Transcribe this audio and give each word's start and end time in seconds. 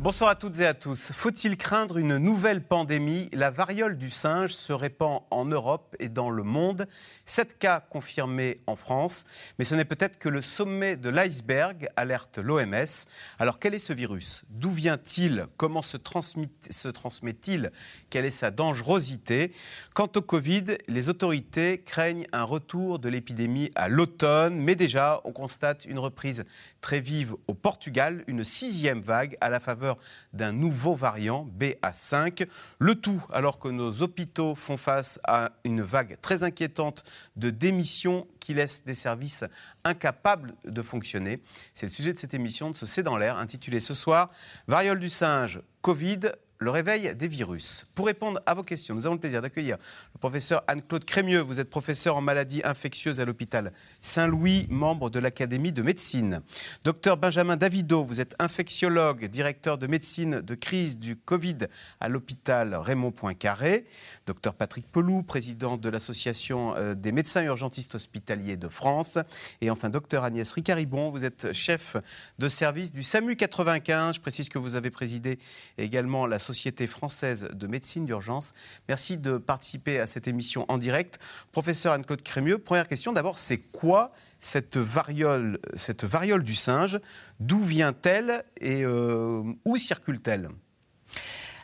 Bonsoir 0.00 0.30
à 0.30 0.36
toutes 0.36 0.60
et 0.60 0.66
à 0.66 0.74
tous. 0.74 1.10
Faut-il 1.12 1.56
craindre 1.56 1.98
une 1.98 2.18
nouvelle 2.18 2.62
pandémie? 2.62 3.28
La 3.32 3.50
variole 3.50 3.98
du 3.98 4.10
singe 4.10 4.54
se 4.54 4.72
répand 4.72 5.22
en 5.32 5.44
Europe 5.44 5.96
et 5.98 6.08
dans 6.08 6.30
le 6.30 6.44
monde. 6.44 6.86
Sept 7.24 7.58
cas 7.58 7.80
confirmés 7.80 8.58
en 8.68 8.76
France, 8.76 9.24
mais 9.58 9.64
ce 9.64 9.74
n'est 9.74 9.84
peut-être 9.84 10.20
que 10.20 10.28
le 10.28 10.40
sommet 10.40 10.96
de 10.96 11.10
l'iceberg, 11.10 11.88
alerte 11.96 12.38
l'OMS. 12.38 13.08
Alors 13.40 13.58
quel 13.58 13.74
est 13.74 13.80
ce 13.80 13.92
virus? 13.92 14.44
D'où 14.50 14.70
vient-il? 14.70 15.48
Comment 15.56 15.82
se, 15.82 15.96
transmet-il? 15.96 17.72
Quelle 18.08 18.24
est 18.24 18.30
sa 18.30 18.52
dangerosité? 18.52 19.50
Quant 19.96 20.10
au 20.14 20.22
Covid, 20.22 20.78
les 20.86 21.08
autorités 21.08 21.82
craignent 21.82 22.28
un 22.32 22.44
retour 22.44 23.00
de 23.00 23.08
l'épidémie 23.08 23.72
à 23.74 23.88
l'automne, 23.88 24.60
mais 24.60 24.76
déjà 24.76 25.20
on 25.24 25.32
constate 25.32 25.86
une 25.86 25.98
reprise 25.98 26.44
très 26.80 27.00
vive 27.00 27.34
au 27.48 27.54
Portugal, 27.54 28.22
une 28.28 28.44
sixième 28.44 29.00
vague 29.00 29.36
à 29.40 29.50
la 29.50 29.58
faveur 29.58 29.87
d'un 30.32 30.52
nouveau 30.52 30.94
variant 30.94 31.48
BA5. 31.58 32.46
Le 32.78 32.94
tout 32.94 33.24
alors 33.32 33.58
que 33.58 33.68
nos 33.68 34.02
hôpitaux 34.02 34.54
font 34.54 34.76
face 34.76 35.20
à 35.24 35.50
une 35.64 35.82
vague 35.82 36.18
très 36.20 36.42
inquiétante 36.42 37.04
de 37.36 37.50
démissions 37.50 38.26
qui 38.40 38.54
laisse 38.54 38.84
des 38.84 38.94
services 38.94 39.44
incapables 39.84 40.54
de 40.64 40.82
fonctionner. 40.82 41.40
C'est 41.74 41.86
le 41.86 41.92
sujet 41.92 42.12
de 42.12 42.18
cette 42.18 42.34
émission 42.34 42.70
de 42.70 42.76
ce 42.76 42.86
C'est 42.86 43.02
dans 43.02 43.16
l'air 43.16 43.38
intitulée 43.38 43.80
ce 43.80 43.94
soir 43.94 44.30
Variole 44.66 45.00
du 45.00 45.08
singe, 45.08 45.60
Covid, 45.82 46.20
le 46.58 46.70
réveil 46.70 47.14
des 47.14 47.28
virus. 47.28 47.86
Pour 47.94 48.06
répondre 48.06 48.40
à 48.44 48.54
vos 48.54 48.64
questions, 48.64 48.94
nous 48.94 49.06
avons 49.06 49.14
le 49.14 49.20
plaisir 49.20 49.40
d'accueillir 49.42 49.76
le 50.14 50.18
professeur 50.18 50.64
Anne-Claude 50.66 51.04
Crémieux. 51.04 51.40
Vous 51.40 51.60
êtes 51.60 51.70
professeur 51.70 52.16
en 52.16 52.20
maladies 52.20 52.62
infectieuses 52.64 53.20
à 53.20 53.24
l'hôpital 53.24 53.72
Saint-Louis, 54.00 54.66
membre 54.68 55.08
de 55.08 55.20
l'Académie 55.20 55.72
de 55.72 55.82
médecine. 55.82 56.42
Docteur 56.82 57.16
Benjamin 57.16 57.56
Davido, 57.56 58.04
vous 58.04 58.20
êtes 58.20 58.34
infectiologue, 58.40 59.26
directeur 59.26 59.78
de 59.78 59.86
médecine 59.86 60.40
de 60.40 60.54
crise 60.56 60.98
du 60.98 61.16
Covid 61.16 61.58
à 62.00 62.08
l'hôpital 62.08 62.74
Raymond 62.74 63.12
Poincaré. 63.12 63.86
Docteur 64.26 64.54
Patrick 64.54 64.90
Pelou, 64.90 65.22
président 65.22 65.76
de 65.76 65.88
l'Association 65.88 66.74
euh, 66.76 66.94
des 66.94 67.12
médecins 67.12 67.42
urgentistes 67.42 67.94
hospitaliers 67.94 68.56
de 68.56 68.68
France. 68.68 69.18
Et 69.60 69.70
enfin, 69.70 69.90
docteur 69.90 70.24
Agnès 70.24 70.52
Ricaribon, 70.52 71.10
vous 71.10 71.24
êtes 71.24 71.52
chef 71.52 71.96
de 72.38 72.48
service 72.48 72.92
du 72.92 73.02
SAMU 73.04 73.36
95. 73.36 74.16
Je 74.16 74.20
précise 74.20 74.48
que 74.48 74.58
vous 74.58 74.74
avez 74.74 74.90
présidé 74.90 75.38
également 75.78 76.26
la 76.26 76.38
Société 76.48 76.86
française 76.86 77.50
de 77.52 77.66
médecine 77.66 78.06
d'urgence. 78.06 78.54
Merci 78.88 79.18
de 79.18 79.36
participer 79.36 80.00
à 80.00 80.06
cette 80.06 80.26
émission 80.26 80.64
en 80.68 80.78
direct. 80.78 81.18
Professeur 81.52 81.92
Anne-Claude 81.92 82.22
Crémieux, 82.22 82.56
première 82.56 82.88
question 82.88 83.12
d'abord, 83.12 83.38
c'est 83.38 83.58
quoi 83.58 84.12
cette 84.40 84.78
variole, 84.78 85.58
cette 85.74 86.04
variole 86.04 86.42
du 86.42 86.54
singe? 86.54 87.00
D'où 87.38 87.60
vient-elle 87.60 88.44
et 88.62 88.82
euh, 88.82 89.42
où 89.66 89.76
circule-t-elle? 89.76 90.48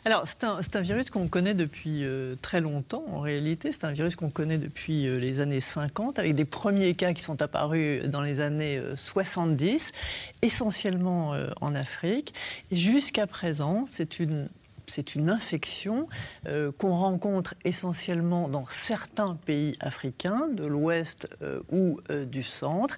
Alors, 0.07 0.25
c'est 0.27 0.43
un, 0.75 0.81
virus 0.81 1.09
qu'on 1.09 1.27
connaît 1.27 1.55
depuis 1.55 2.03
euh, 2.03 2.35
très 2.43 2.61
longtemps, 2.61 3.03
en 3.11 3.21
réalité. 3.21 3.71
C'est 3.71 3.85
un 3.85 3.91
virus 3.91 4.15
qu'on 4.15 4.29
connaît 4.29 4.59
depuis 4.59 5.07
euh, 5.07 5.17
les 5.17 5.39
années 5.39 5.61
50, 5.61 6.19
avec 6.19 6.35
des 6.35 6.45
premiers 6.45 6.93
cas 6.93 7.13
qui 7.13 7.23
sont 7.23 7.41
apparus 7.41 8.03
dans 8.03 8.21
les 8.21 8.39
années 8.39 8.79
70, 8.95 9.93
essentiellement 10.43 11.33
en 11.59 11.73
Afrique. 11.73 12.35
Jusqu'à 12.71 13.25
présent, 13.25 13.85
c'est 13.87 14.19
une 14.19 14.47
c'est 14.87 15.15
une 15.15 15.29
infection 15.29 16.07
euh, 16.47 16.71
qu'on 16.71 16.95
rencontre 16.95 17.55
essentiellement 17.63 18.47
dans 18.47 18.65
certains 18.67 19.35
pays 19.35 19.75
africains, 19.79 20.47
de 20.47 20.65
l'Ouest 20.65 21.27
euh, 21.41 21.61
ou 21.71 21.99
euh, 22.09 22.25
du 22.25 22.43
Centre, 22.43 22.97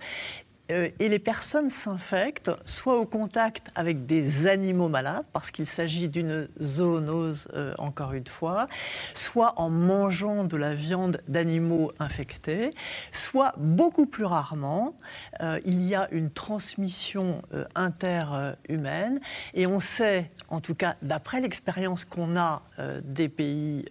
euh, 0.71 0.89
et 0.99 1.09
les 1.09 1.19
personnes 1.19 1.69
s'infectent 1.69 2.51
soit 2.65 2.99
au 2.99 3.05
contact 3.05 3.67
avec 3.75 4.05
des 4.05 4.47
animaux 4.47 4.89
malades, 4.89 5.25
parce 5.33 5.51
qu'il 5.51 5.67
s'agit 5.67 6.09
d'une 6.09 6.47
zoonose, 6.61 7.47
euh, 7.53 7.73
encore 7.77 8.13
une 8.13 8.27
fois, 8.27 8.67
soit 9.13 9.53
en 9.57 9.69
mangeant 9.69 10.43
de 10.43 10.57
la 10.57 10.73
viande 10.73 11.21
d'animaux 11.27 11.91
infectés, 11.99 12.71
soit 13.11 13.53
beaucoup 13.57 14.05
plus 14.05 14.25
rarement, 14.25 14.95
euh, 15.41 15.59
il 15.65 15.85
y 15.85 15.95
a 15.95 16.07
une 16.11 16.31
transmission 16.31 17.41
interhumaine. 17.75 19.19
Et 19.53 19.67
on 19.67 19.79
sait, 19.79 20.31
en 20.49 20.59
tout 20.59 20.75
cas 20.75 20.95
d'après 21.01 21.39
l'expérience 21.41 22.05
qu'on 22.05 22.37
a 22.37 22.61
des 23.03 23.29
pays 23.29 23.85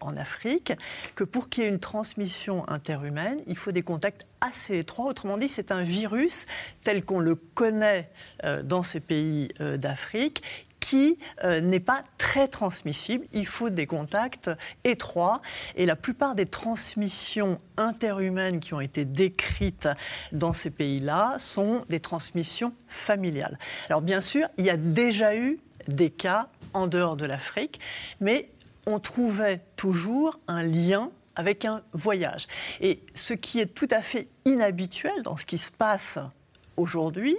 en 0.00 0.16
Afrique, 0.16 0.72
que 1.14 1.24
pour 1.24 1.48
qu'il 1.48 1.64
y 1.64 1.66
ait 1.66 1.70
une 1.70 1.78
transmission 1.78 2.68
interhumaine, 2.68 3.40
il 3.46 3.56
faut 3.56 3.72
des 3.72 3.82
contacts 3.82 4.27
assez 4.40 4.78
étroits. 4.78 5.06
Autrement 5.06 5.38
dit, 5.38 5.48
c'est 5.48 5.72
un 5.72 5.82
virus 5.82 6.46
tel 6.82 7.04
qu'on 7.04 7.20
le 7.20 7.34
connaît 7.34 8.10
euh, 8.44 8.62
dans 8.62 8.82
ces 8.82 9.00
pays 9.00 9.48
euh, 9.60 9.76
d'Afrique 9.76 10.42
qui 10.80 11.18
euh, 11.44 11.60
n'est 11.60 11.80
pas 11.80 12.04
très 12.16 12.48
transmissible. 12.48 13.26
Il 13.32 13.46
faut 13.46 13.68
des 13.68 13.86
contacts 13.86 14.50
étroits. 14.84 15.42
Et 15.76 15.86
la 15.86 15.96
plupart 15.96 16.34
des 16.34 16.46
transmissions 16.46 17.60
interhumaines 17.76 18.60
qui 18.60 18.74
ont 18.74 18.80
été 18.80 19.04
décrites 19.04 19.88
dans 20.32 20.52
ces 20.52 20.70
pays-là 20.70 21.36
sont 21.38 21.84
des 21.88 22.00
transmissions 22.00 22.72
familiales. 22.86 23.58
Alors 23.88 24.02
bien 24.02 24.20
sûr, 24.20 24.48
il 24.56 24.64
y 24.64 24.70
a 24.70 24.76
déjà 24.76 25.36
eu 25.36 25.58
des 25.88 26.10
cas 26.10 26.48
en 26.74 26.86
dehors 26.86 27.16
de 27.16 27.26
l'Afrique, 27.26 27.80
mais 28.20 28.50
on 28.86 29.00
trouvait 29.00 29.60
toujours 29.76 30.38
un 30.48 30.62
lien 30.62 31.10
avec 31.38 31.64
un 31.64 31.82
voyage. 31.92 32.46
Et 32.82 33.00
ce 33.14 33.32
qui 33.32 33.60
est 33.60 33.66
tout 33.66 33.88
à 33.90 34.02
fait 34.02 34.28
inhabituel 34.44 35.22
dans 35.22 35.38
ce 35.38 35.46
qui 35.46 35.56
se 35.56 35.70
passe 35.70 36.18
aujourd'hui, 36.76 37.36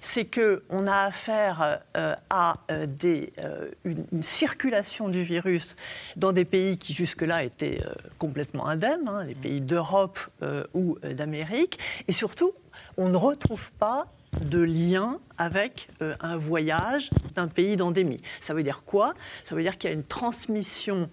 c'est 0.00 0.24
qu'on 0.24 0.86
a 0.86 1.02
affaire 1.02 1.80
euh, 1.96 2.14
à 2.30 2.54
euh, 2.70 2.86
euh, 3.04 3.68
une, 3.84 4.22
circulation 4.22 5.08
du 5.08 5.22
virus 5.22 5.76
dans 6.16 6.32
des 6.32 6.44
pays 6.44 6.78
qui 6.78 6.92
jusque-là 6.92 7.42
étaient 7.44 7.80
complètement 8.18 8.66
indemnes, 8.66 9.08
hein, 9.08 9.24
les 9.24 9.34
pays 9.34 9.60
d'Europe 9.60 10.18
ou 10.74 10.98
d'Amérique, 11.02 11.78
et 12.06 12.12
surtout, 12.12 12.52
on 12.96 13.08
ne 13.08 13.16
retrouve 13.16 13.72
pas 13.72 14.06
de 14.40 14.60
lien 14.60 15.18
avec 15.38 15.88
un 16.20 16.36
voyage 16.36 17.10
d'un 17.34 17.48
pays 17.48 17.76
d'endémie. 17.76 18.18
Ça 18.40 18.54
veut 18.54 18.62
dire 18.62 18.84
quoi? 18.84 19.14
Ça 19.44 19.54
veut 19.54 19.62
dire 19.62 19.78
qu'il 19.78 19.90
y 19.90 19.92
a 19.92 19.96
une 19.96 20.04
transmission 20.04 21.10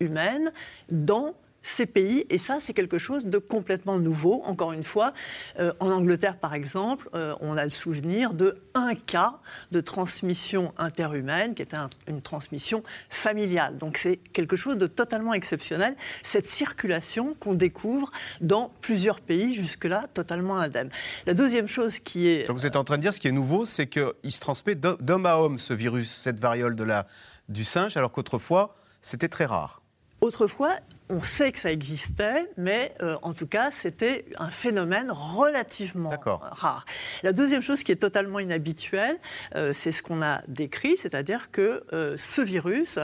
interhumaine 0.00 0.52
dans 0.90 1.34
ces 1.62 1.84
pays. 1.84 2.24
Et 2.30 2.38
ça, 2.38 2.58
c'est 2.58 2.72
quelque 2.72 2.96
chose 2.96 3.26
de 3.26 3.36
complètement 3.36 3.98
nouveau. 3.98 4.42
Encore 4.46 4.72
une 4.72 4.82
fois, 4.82 5.12
euh, 5.58 5.74
en 5.78 5.90
Angleterre, 5.90 6.38
par 6.38 6.54
exemple, 6.54 7.10
euh, 7.14 7.34
on 7.40 7.54
a 7.56 7.64
le 7.64 7.70
souvenir 7.70 8.32
de 8.32 8.56
un 8.72 8.94
cas 8.94 9.40
de 9.70 9.82
transmission 9.82 10.70
interhumaine 10.78 11.54
qui 11.54 11.60
était 11.60 11.76
une 12.06 12.22
transmission 12.22 12.82
familiale. 13.10 13.76
Donc 13.76 13.98
c'est 13.98 14.16
quelque 14.16 14.56
chose 14.56 14.78
de 14.78 14.86
totalement 14.86 15.34
exceptionnel, 15.34 15.96
cette 16.22 16.46
circulation 16.46 17.34
qu'on 17.40 17.52
découvre 17.52 18.10
dans 18.40 18.72
plusieurs 18.80 19.20
pays 19.20 19.52
jusque-là 19.52 20.06
totalement 20.14 20.56
indemnes. 20.56 20.90
La 21.26 21.34
deuxième 21.34 21.68
chose 21.68 21.98
qui 21.98 22.28
est... 22.28 22.50
Vous 22.50 22.64
êtes 22.64 22.76
en 22.76 22.84
train 22.84 22.96
de 22.96 23.02
dire 23.02 23.12
ce 23.12 23.20
qui 23.20 23.28
est 23.28 23.32
nouveau, 23.32 23.66
c'est 23.66 23.86
qu'il 23.86 24.32
se 24.32 24.40
transmet 24.40 24.76
d'homme 24.76 25.26
à 25.26 25.36
homme, 25.36 25.58
ce 25.58 25.74
virus, 25.74 26.10
cette 26.10 26.40
variole 26.40 26.74
de 26.74 26.84
la, 26.84 27.06
du 27.50 27.64
singe, 27.64 27.98
alors 27.98 28.12
qu'autrefois, 28.12 28.76
c'était 29.02 29.28
très 29.28 29.44
rare. 29.44 29.79
Autrefois, 30.20 30.76
on 31.10 31.22
sait 31.22 31.52
que 31.52 31.58
ça 31.58 31.72
existait, 31.72 32.48
mais 32.56 32.94
euh, 33.02 33.16
en 33.22 33.34
tout 33.34 33.46
cas, 33.46 33.70
c'était 33.70 34.24
un 34.38 34.48
phénomène 34.48 35.10
relativement 35.10 36.14
rare. 36.40 36.84
La 37.22 37.32
deuxième 37.32 37.62
chose 37.62 37.82
qui 37.82 37.92
est 37.92 37.96
totalement 37.96 38.38
inhabituelle, 38.38 39.18
euh, 39.56 39.72
c'est 39.74 39.90
ce 39.90 40.02
qu'on 40.02 40.22
a 40.22 40.42
décrit, 40.46 40.96
c'est-à-dire 40.96 41.50
que 41.50 41.84
euh, 41.92 42.16
ce 42.16 42.40
virus 42.40 42.98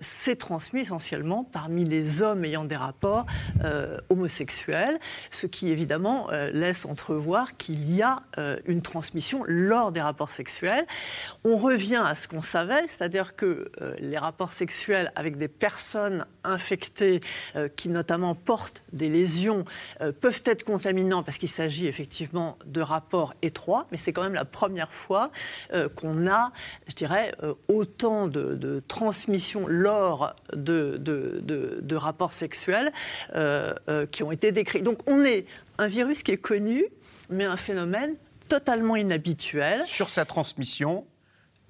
s'est 0.00 0.36
transmis 0.36 0.82
essentiellement 0.82 1.44
parmi 1.44 1.84
les 1.84 2.22
hommes 2.22 2.44
ayant 2.44 2.64
des 2.64 2.76
rapports 2.76 3.26
homosexuels, 4.10 4.98
ce 5.30 5.46
qui 5.46 5.70
évidemment 5.70 6.28
laisse 6.52 6.84
entrevoir 6.84 7.56
qu'il 7.56 7.94
y 7.94 8.02
a 8.02 8.22
une 8.66 8.82
transmission 8.82 9.44
lors 9.46 9.92
des 9.92 10.00
rapports 10.00 10.30
sexuels. 10.30 10.84
On 11.44 11.56
revient 11.56 12.02
à 12.04 12.14
ce 12.14 12.28
qu'on 12.28 12.42
savait, 12.42 12.86
c'est-à-dire 12.86 13.36
que 13.36 13.70
les 13.98 14.18
rapports 14.18 14.52
sexuels 14.52 15.12
avec 15.14 15.36
des 15.38 15.48
personnes 15.48 16.26
infectées 16.44 17.21
euh, 17.56 17.68
qui 17.68 17.88
notamment 17.88 18.34
portent 18.34 18.82
des 18.92 19.08
lésions, 19.08 19.64
euh, 20.00 20.12
peuvent 20.12 20.42
être 20.44 20.64
contaminants 20.64 21.22
parce 21.22 21.38
qu'il 21.38 21.48
s'agit 21.48 21.86
effectivement 21.86 22.58
de 22.66 22.80
rapports 22.80 23.34
étroits, 23.42 23.86
mais 23.90 23.96
c'est 23.96 24.12
quand 24.12 24.22
même 24.22 24.34
la 24.34 24.44
première 24.44 24.92
fois 24.92 25.30
euh, 25.72 25.88
qu'on 25.88 26.26
a, 26.26 26.52
je 26.88 26.94
dirais, 26.94 27.32
autant 27.68 28.28
de, 28.28 28.82
transmissions 28.88 29.66
lors 29.66 30.34
de, 30.52 30.96
de 30.96 31.96
rapports 31.96 32.32
sexuels 32.32 32.92
qui 34.10 34.22
ont 34.22 34.32
été 34.32 34.52
décrits. 34.52 34.82
Donc 34.82 34.98
on 35.06 35.24
est 35.24 35.46
un 35.78 35.88
virus 35.88 36.22
qui 36.22 36.32
est 36.32 36.36
connu, 36.36 36.84
mais 37.30 37.44
un 37.44 37.56
phénomène 37.56 38.16
totalement 38.48 38.96
inhabituel. 38.96 39.82
Sur 39.86 40.10
sa 40.10 40.24
transmission, 40.24 41.06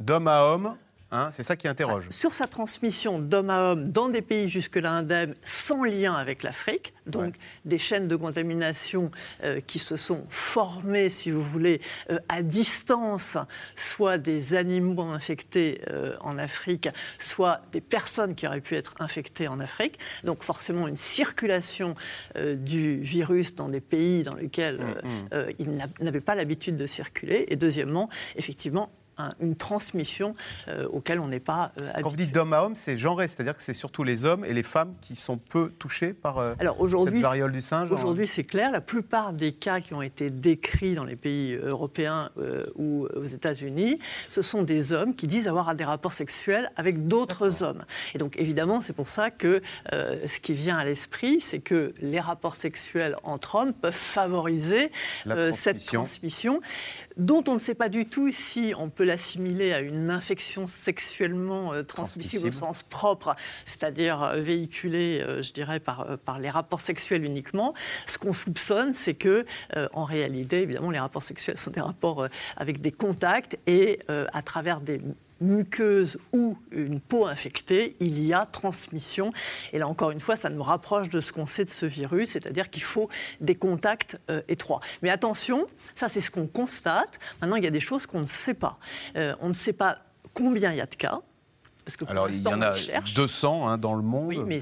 d'homme 0.00 0.28
à 0.28 0.42
homme 0.44 0.76
Hein, 1.14 1.28
c'est 1.30 1.42
ça 1.42 1.56
qui 1.56 1.68
interroge. 1.68 2.08
sur 2.08 2.32
sa 2.32 2.46
transmission 2.46 3.18
d'homme 3.18 3.50
à 3.50 3.70
homme 3.70 3.90
dans 3.90 4.08
des 4.08 4.22
pays 4.22 4.48
jusque-là 4.48 4.92
indemnes 4.92 5.34
sans 5.44 5.84
lien 5.84 6.14
avec 6.14 6.42
l'Afrique, 6.42 6.94
donc 7.06 7.34
des 7.66 7.76
chaînes 7.76 8.08
de 8.08 8.16
contamination 8.16 9.10
euh, 9.44 9.60
qui 9.60 9.78
se 9.78 9.98
sont 9.98 10.24
formées, 10.30 11.10
si 11.10 11.30
vous 11.30 11.42
voulez, 11.42 11.82
euh, 12.10 12.18
à 12.30 12.42
distance, 12.42 13.36
soit 13.76 14.16
des 14.16 14.54
animaux 14.54 15.02
infectés 15.02 15.82
euh, 15.90 16.16
en 16.22 16.38
Afrique, 16.38 16.88
soit 17.18 17.60
des 17.72 17.82
personnes 17.82 18.34
qui 18.34 18.46
auraient 18.46 18.62
pu 18.62 18.76
être 18.76 18.94
infectées 18.98 19.48
en 19.48 19.60
Afrique. 19.60 19.98
Donc 20.24 20.42
forcément 20.42 20.88
une 20.88 20.96
circulation 20.96 21.94
du 22.54 22.96
virus 23.00 23.54
dans 23.54 23.68
des 23.68 23.80
pays 23.80 24.22
dans 24.22 24.34
lesquels 24.34 24.78
mm, 24.78 25.36
mm. 25.36 25.44
il 25.58 25.88
n'avait 26.00 26.20
pas 26.20 26.34
l'habitude 26.34 26.76
de 26.76 26.86
circuler. 26.86 27.44
Et 27.48 27.56
deuxièmement, 27.56 28.08
effectivement, 28.36 28.90
une 29.40 29.56
transmission 29.56 30.34
euh, 30.68 30.86
auquel 30.88 31.20
on 31.20 31.28
n'est 31.28 31.40
pas 31.40 31.72
euh, 31.80 31.90
Quand 32.02 32.08
vous 32.08 32.16
dites 32.16 32.32
d'homme 32.32 32.52
à 32.52 32.64
homme, 32.64 32.74
c'est 32.74 32.98
genré, 32.98 33.28
c'est-à-dire 33.28 33.56
que 33.56 33.62
c'est 33.62 33.74
surtout 33.74 34.04
les 34.04 34.24
hommes 34.24 34.44
et 34.44 34.52
les 34.52 34.62
femmes 34.62 34.94
qui 35.00 35.16
sont 35.16 35.36
peu 35.36 35.70
touchés 35.78 36.12
par 36.12 36.38
euh, 36.38 36.54
Alors 36.58 36.76
cette 36.88 37.18
variole 37.18 37.52
du 37.52 37.60
singe 37.60 37.90
Aujourd'hui, 37.90 38.26
c'est 38.26 38.44
clair. 38.44 38.70
La 38.70 38.80
plupart 38.80 39.32
des 39.32 39.52
cas 39.52 39.80
qui 39.80 39.94
ont 39.94 40.02
été 40.02 40.30
décrits 40.30 40.94
dans 40.94 41.04
les 41.04 41.16
pays 41.16 41.54
européens 41.54 42.30
ou 42.76 43.06
aux 43.14 43.24
États-Unis, 43.24 43.98
ce 44.28 44.42
sont 44.42 44.62
des 44.62 44.92
hommes 44.92 45.14
qui 45.14 45.26
disent 45.26 45.48
avoir 45.48 45.74
des 45.74 45.84
rapports 45.84 46.12
sexuels 46.12 46.70
avec 46.76 47.06
d'autres 47.06 47.62
hommes. 47.62 47.84
Et 48.14 48.18
donc, 48.18 48.36
évidemment, 48.38 48.80
c'est 48.80 48.92
pour 48.92 49.08
ça 49.08 49.30
que 49.30 49.60
ce 49.90 50.40
qui 50.40 50.54
vient 50.54 50.78
à 50.78 50.84
l'esprit, 50.84 51.40
c'est 51.40 51.60
que 51.60 51.94
les 52.00 52.20
rapports 52.20 52.56
sexuels 52.56 53.16
entre 53.22 53.56
hommes 53.56 53.72
peuvent 53.72 53.92
favoriser 53.92 54.90
cette 55.52 55.84
transmission 55.84 56.60
dont 57.16 57.42
on 57.48 57.54
ne 57.54 57.58
sait 57.58 57.74
pas 57.74 57.88
du 57.88 58.06
tout 58.06 58.32
si 58.32 58.74
on 58.78 58.88
peut 58.90 59.04
l'assimiler 59.04 59.72
à 59.72 59.80
une 59.80 60.10
infection 60.10 60.66
sexuellement 60.66 61.72
euh, 61.72 61.82
transmissible 61.82 62.48
au 62.48 62.52
sens 62.52 62.82
propre, 62.82 63.36
c'est-à-dire 63.64 64.22
euh, 64.22 64.40
véhiculée, 64.40 65.20
euh, 65.20 65.42
je 65.42 65.52
dirais, 65.52 65.80
par, 65.80 66.18
par 66.24 66.38
les 66.38 66.50
rapports 66.50 66.80
sexuels 66.80 67.24
uniquement. 67.24 67.74
Ce 68.06 68.18
qu'on 68.18 68.32
soupçonne, 68.32 68.94
c'est 68.94 69.14
que, 69.14 69.44
en 69.92 70.04
réalité, 70.04 70.62
évidemment, 70.62 70.90
les 70.90 70.98
rapports 70.98 71.22
sexuels 71.22 71.56
sont 71.56 71.70
des 71.70 71.80
rapports 71.80 72.28
avec 72.56 72.80
des 72.80 72.90
contacts 72.90 73.58
et 73.66 73.98
à 74.08 74.42
travers 74.42 74.80
des 74.80 75.00
muqueuse 75.42 76.18
ou 76.32 76.56
une 76.70 77.00
peau 77.00 77.26
infectée, 77.26 77.96
il 78.00 78.22
y 78.24 78.32
a 78.32 78.46
transmission. 78.46 79.32
Et 79.72 79.78
là, 79.78 79.88
encore 79.88 80.10
une 80.10 80.20
fois, 80.20 80.36
ça 80.36 80.48
nous 80.48 80.62
rapproche 80.62 81.10
de 81.10 81.20
ce 81.20 81.32
qu'on 81.32 81.46
sait 81.46 81.64
de 81.64 81.70
ce 81.70 81.86
virus, 81.86 82.30
c'est-à-dire 82.30 82.70
qu'il 82.70 82.82
faut 82.82 83.08
des 83.40 83.54
contacts 83.54 84.18
euh, 84.30 84.42
étroits. 84.48 84.80
Mais 85.02 85.10
attention, 85.10 85.66
ça 85.94 86.08
c'est 86.08 86.20
ce 86.20 86.30
qu'on 86.30 86.46
constate. 86.46 87.18
Maintenant, 87.40 87.56
il 87.56 87.64
y 87.64 87.68
a 87.68 87.70
des 87.70 87.80
choses 87.80 88.06
qu'on 88.06 88.20
ne 88.20 88.26
sait 88.26 88.54
pas. 88.54 88.78
Euh, 89.16 89.34
on 89.40 89.48
ne 89.48 89.54
sait 89.54 89.72
pas 89.72 89.98
combien 90.34 90.72
il 90.72 90.78
y 90.78 90.80
a 90.80 90.86
de 90.86 90.94
cas. 90.94 91.20
Parce 91.84 91.96
que 91.96 92.04
Alors, 92.04 92.28
il 92.28 92.40
y 92.40 92.48
en 92.48 92.62
a 92.62 92.74
200 93.16 93.68
hein, 93.68 93.78
dans 93.78 93.94
le 93.94 94.02
monde. 94.02 94.28
Oui, 94.28 94.38
mais 94.46 94.60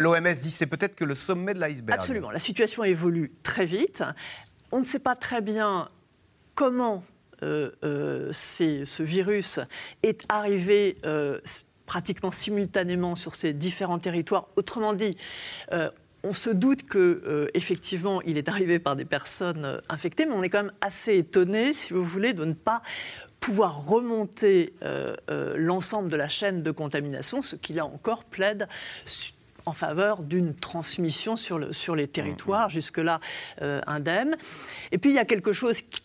l'OMS 0.00 0.34
dit 0.34 0.50
c'est 0.50 0.66
peut-être 0.66 0.94
que 0.94 1.04
le 1.04 1.14
sommet 1.14 1.54
de 1.54 1.60
l'iceberg. 1.60 1.98
Absolument. 1.98 2.30
La 2.30 2.38
situation 2.38 2.84
évolue 2.84 3.32
très 3.42 3.64
vite. 3.64 4.04
On 4.70 4.80
ne 4.80 4.84
sait 4.84 4.98
pas 4.98 5.16
très 5.16 5.40
bien 5.40 5.88
comment 6.54 7.02
ce 7.42 9.02
virus 9.02 9.60
est 10.02 10.24
arrivé 10.28 10.96
euh, 11.06 11.38
pratiquement 11.86 12.30
simultanément 12.30 13.16
sur 13.16 13.34
ces 13.34 13.52
différents 13.52 13.98
territoires. 13.98 14.48
Autrement 14.56 14.92
dit, 14.92 15.16
on 16.22 16.34
se 16.34 16.50
doute 16.50 16.86
que 16.86 17.48
effectivement, 17.54 18.22
il 18.22 18.38
est 18.38 18.48
arrivé 18.48 18.78
par 18.78 18.94
des 18.94 19.04
personnes 19.04 19.80
infectées, 19.88 20.26
mais 20.26 20.34
on 20.34 20.42
est 20.42 20.48
quand 20.48 20.62
même 20.62 20.72
assez 20.80 21.16
étonné, 21.16 21.74
si 21.74 21.92
vous 21.92 22.04
voulez, 22.04 22.32
de 22.32 22.44
ne 22.44 22.52
pas 22.52 22.82
pouvoir 23.40 23.86
remonter 23.86 24.72
l'ensemble 25.56 26.10
de 26.10 26.16
la 26.16 26.28
chaîne 26.28 26.62
de 26.62 26.70
contamination, 26.70 27.42
ce 27.42 27.56
qui 27.56 27.72
là 27.72 27.86
encore 27.86 28.22
plaide 28.24 28.68
en 29.66 29.72
faveur 29.72 30.22
d'une 30.22 30.54
transmission 30.54 31.36
sur, 31.36 31.58
le, 31.58 31.72
sur 31.72 31.96
les 31.96 32.08
territoires, 32.08 32.68
mmh, 32.68 32.70
mmh. 32.70 32.74
jusque-là 32.74 33.20
indemnes. 33.86 34.36
Et 34.92 34.98
puis 34.98 35.10
il 35.10 35.14
y 35.14 35.18
a 35.18 35.24
quelque 35.24 35.52
chose 35.52 35.80
qui 35.80 36.02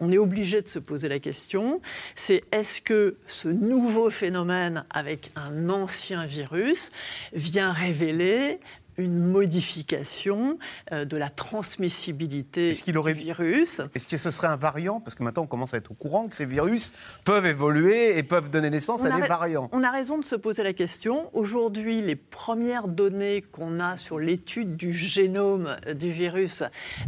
on, 0.00 0.12
est 0.12 0.18
obligé 0.18 0.62
de 0.62 0.68
se 0.68 0.78
poser 0.78 1.08
la 1.08 1.18
question, 1.18 1.80
c'est 2.14 2.44
est-ce 2.52 2.80
que 2.80 3.16
ce 3.26 3.48
nouveau 3.48 4.10
phénomène 4.10 4.84
avec 4.90 5.30
un 5.36 5.68
ancien 5.68 6.26
virus 6.26 6.90
vient 7.32 7.72
révéler 7.72 8.60
une 8.96 9.18
modification 9.18 10.58
euh, 10.92 11.04
de 11.04 11.16
la 11.16 11.28
transmissibilité 11.30 12.72
du 12.72 13.12
virus? 13.12 13.80
Est-ce 13.94 14.06
que 14.06 14.18
ce 14.18 14.30
serait 14.30 14.48
un 14.48 14.56
variant? 14.56 15.00
Parce 15.00 15.14
que 15.14 15.22
maintenant, 15.22 15.42
on 15.42 15.46
commence 15.46 15.74
à 15.74 15.78
être 15.78 15.90
au 15.90 15.94
courant 15.94 16.28
que 16.28 16.36
ces 16.36 16.46
virus 16.46 16.92
peuvent 17.24 17.46
évoluer 17.46 18.16
et 18.18 18.22
peuvent 18.22 18.50
donner 18.50 18.70
naissance 18.70 19.04
à 19.04 19.10
des 19.10 19.26
variants. 19.26 19.68
On 19.72 19.82
a 19.82 19.90
raison 19.90 20.18
de 20.18 20.24
se 20.24 20.36
poser 20.36 20.62
la 20.62 20.72
question. 20.72 21.30
Aujourd'hui, 21.32 22.00
les 22.00 22.16
premières 22.16 22.88
données 22.88 23.42
qu'on 23.42 23.80
a 23.80 23.96
sur 23.96 24.18
l'étude 24.18 24.76
du 24.76 24.94
génome 24.94 25.76
du 25.94 26.12
virus 26.12 26.62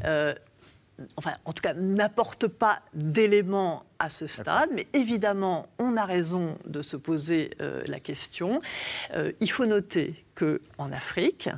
euh, 0.05 0.35
enfin, 1.17 1.35
en 1.45 1.53
tout 1.53 1.63
cas, 1.63 1.75
n'apporte 1.75 2.47
pas 2.47 2.81
d'éléments 2.95 3.85
à 3.99 4.09
ce 4.09 4.27
stade, 4.27 4.71
mais 4.75 4.87
évidemment, 4.93 5.67
on 5.79 5.97
a 5.97 6.05
raison 6.05 6.59
de 6.67 6.83
se 6.83 6.97
poser 6.97 7.51
euh, 7.61 7.83
la 7.87 8.01
question. 8.01 8.61
Euh, 9.15 9.33
il 9.41 9.51
faut 9.51 9.67
noter 9.67 10.25
qu'en 10.35 10.93
Afrique, 10.93 11.49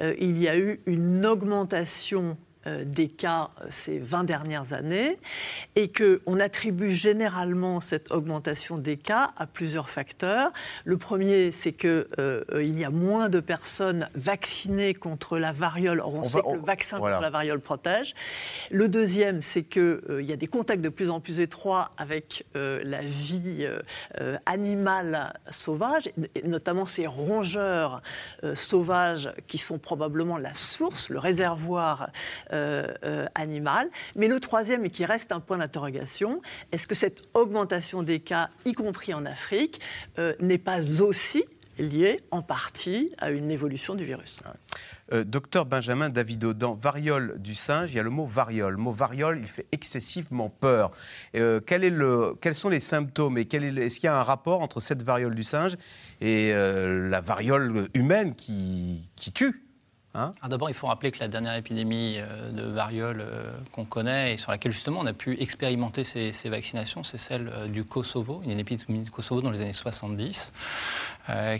euh, 0.00 0.14
il 0.18 0.40
y 0.40 0.48
a 0.48 0.58
eu 0.58 0.80
une 0.86 1.24
augmentation 1.26 2.36
des 2.66 3.08
cas 3.08 3.50
euh, 3.62 3.66
ces 3.70 3.98
20 3.98 4.24
dernières 4.24 4.72
années 4.72 5.18
et 5.76 5.90
qu'on 5.90 6.40
attribue 6.40 6.90
généralement 6.90 7.80
cette 7.80 8.10
augmentation 8.10 8.76
des 8.76 8.96
cas 8.96 9.30
à 9.36 9.46
plusieurs 9.46 9.88
facteurs. 9.88 10.52
Le 10.84 10.98
premier, 10.98 11.52
c'est 11.52 11.72
qu'il 11.72 12.06
euh, 12.18 12.42
y 12.60 12.84
a 12.84 12.90
moins 12.90 13.28
de 13.28 13.40
personnes 13.40 14.08
vaccinées 14.14 14.92
contre 14.92 15.38
la 15.38 15.52
variole. 15.52 16.00
Or, 16.00 16.14
on, 16.14 16.24
sait 16.24 16.42
que 16.42 16.52
le 16.52 16.60
vaccin 16.60 16.98
contre 16.98 17.20
la 17.20 17.30
variole 17.30 17.60
protège. 17.60 18.14
Le 18.70 18.88
deuxième, 18.88 19.40
c'est 19.40 19.62
qu'il 19.62 20.00
y 20.20 20.32
a 20.32 20.36
des 20.36 20.46
contacts 20.46 20.82
de 20.82 20.88
plus 20.88 21.10
en 21.10 21.20
plus 21.20 21.40
étroits 21.40 21.90
avec 21.96 22.44
la 22.54 23.00
vie 23.02 23.66
animale 24.46 25.32
sauvage, 25.50 26.10
notamment 26.44 26.86
ces 26.86 27.06
rongeurs 27.06 28.02
sauvages 28.54 29.30
qui 29.46 29.58
sont 29.58 29.78
probablement 29.78 30.38
la 30.38 30.54
source, 30.54 31.08
le 31.08 31.18
réservoir 31.18 32.10
euh, 32.52 32.92
euh, 33.04 33.26
animal. 33.36 33.88
Mais 34.16 34.26
le 34.26 34.40
troisième, 34.40 34.84
et 34.84 34.90
qui 34.90 35.04
reste 35.04 35.30
un 35.30 35.38
point 35.38 35.58
d'interrogation, 35.58 36.42
est-ce 36.72 36.88
que 36.88 36.96
cette 36.96 37.22
augmentation 37.34 38.02
des 38.02 38.18
cas, 38.18 38.50
y 38.64 38.72
compris 38.72 39.14
en 39.14 39.24
Afrique, 39.24 39.80
euh, 40.18 40.34
n'est 40.40 40.58
pas 40.58 40.80
aussi 41.00 41.44
liée 41.78 42.20
en 42.32 42.42
partie 42.42 43.12
à 43.18 43.30
une 43.30 43.52
évolution 43.52 43.94
du 43.94 44.04
virus? 44.04 44.40
Docteur 45.12 45.64
Benjamin 45.64 46.08
Davido, 46.08 46.52
dans 46.52 46.74
variole 46.74 47.36
du 47.38 47.54
singe, 47.54 47.92
il 47.92 47.96
y 47.96 48.00
a 48.00 48.02
le 48.02 48.10
mot 48.10 48.26
variole. 48.26 48.74
Le 48.74 48.78
mot 48.78 48.92
variole, 48.92 49.38
il 49.40 49.48
fait 49.48 49.66
excessivement 49.72 50.50
peur. 50.50 50.90
quel 51.32 51.84
est 51.84 51.90
le, 51.90 52.34
quels 52.40 52.54
sont 52.54 52.68
les 52.68 52.80
symptômes 52.80 53.38
et 53.38 53.42
est-ce 53.42 54.00
qu'il 54.00 54.06
y 54.06 54.08
a 54.08 54.16
un 54.16 54.22
rapport 54.22 54.60
entre 54.60 54.80
cette 54.80 55.02
variole 55.02 55.34
du 55.34 55.42
singe 55.42 55.76
et 56.20 56.52
la 56.52 57.20
variole 57.20 57.88
humaine 57.94 58.34
qui 58.34 59.08
tue? 59.34 59.69
Hein 60.12 60.32
d'abord, 60.48 60.68
il 60.68 60.74
faut 60.74 60.88
rappeler 60.88 61.12
que 61.12 61.20
la 61.20 61.28
dernière 61.28 61.54
épidémie 61.54 62.16
euh, 62.18 62.50
de 62.50 62.62
variole 62.62 63.20
euh, 63.20 63.52
qu'on 63.70 63.84
connaît 63.84 64.34
et 64.34 64.36
sur 64.36 64.50
laquelle 64.50 64.72
justement 64.72 65.00
on 65.00 65.06
a 65.06 65.12
pu 65.12 65.40
expérimenter 65.40 66.02
ces, 66.02 66.48
vaccinations, 66.48 67.04
c'est 67.04 67.18
celle 67.18 67.48
euh, 67.48 67.68
du 67.68 67.84
Kosovo, 67.84 68.42
une 68.44 68.58
épidémie 68.58 69.02
du 69.02 69.10
Kosovo 69.10 69.40
dans 69.40 69.52
les 69.52 69.60
années 69.60 69.72
70, 69.72 70.52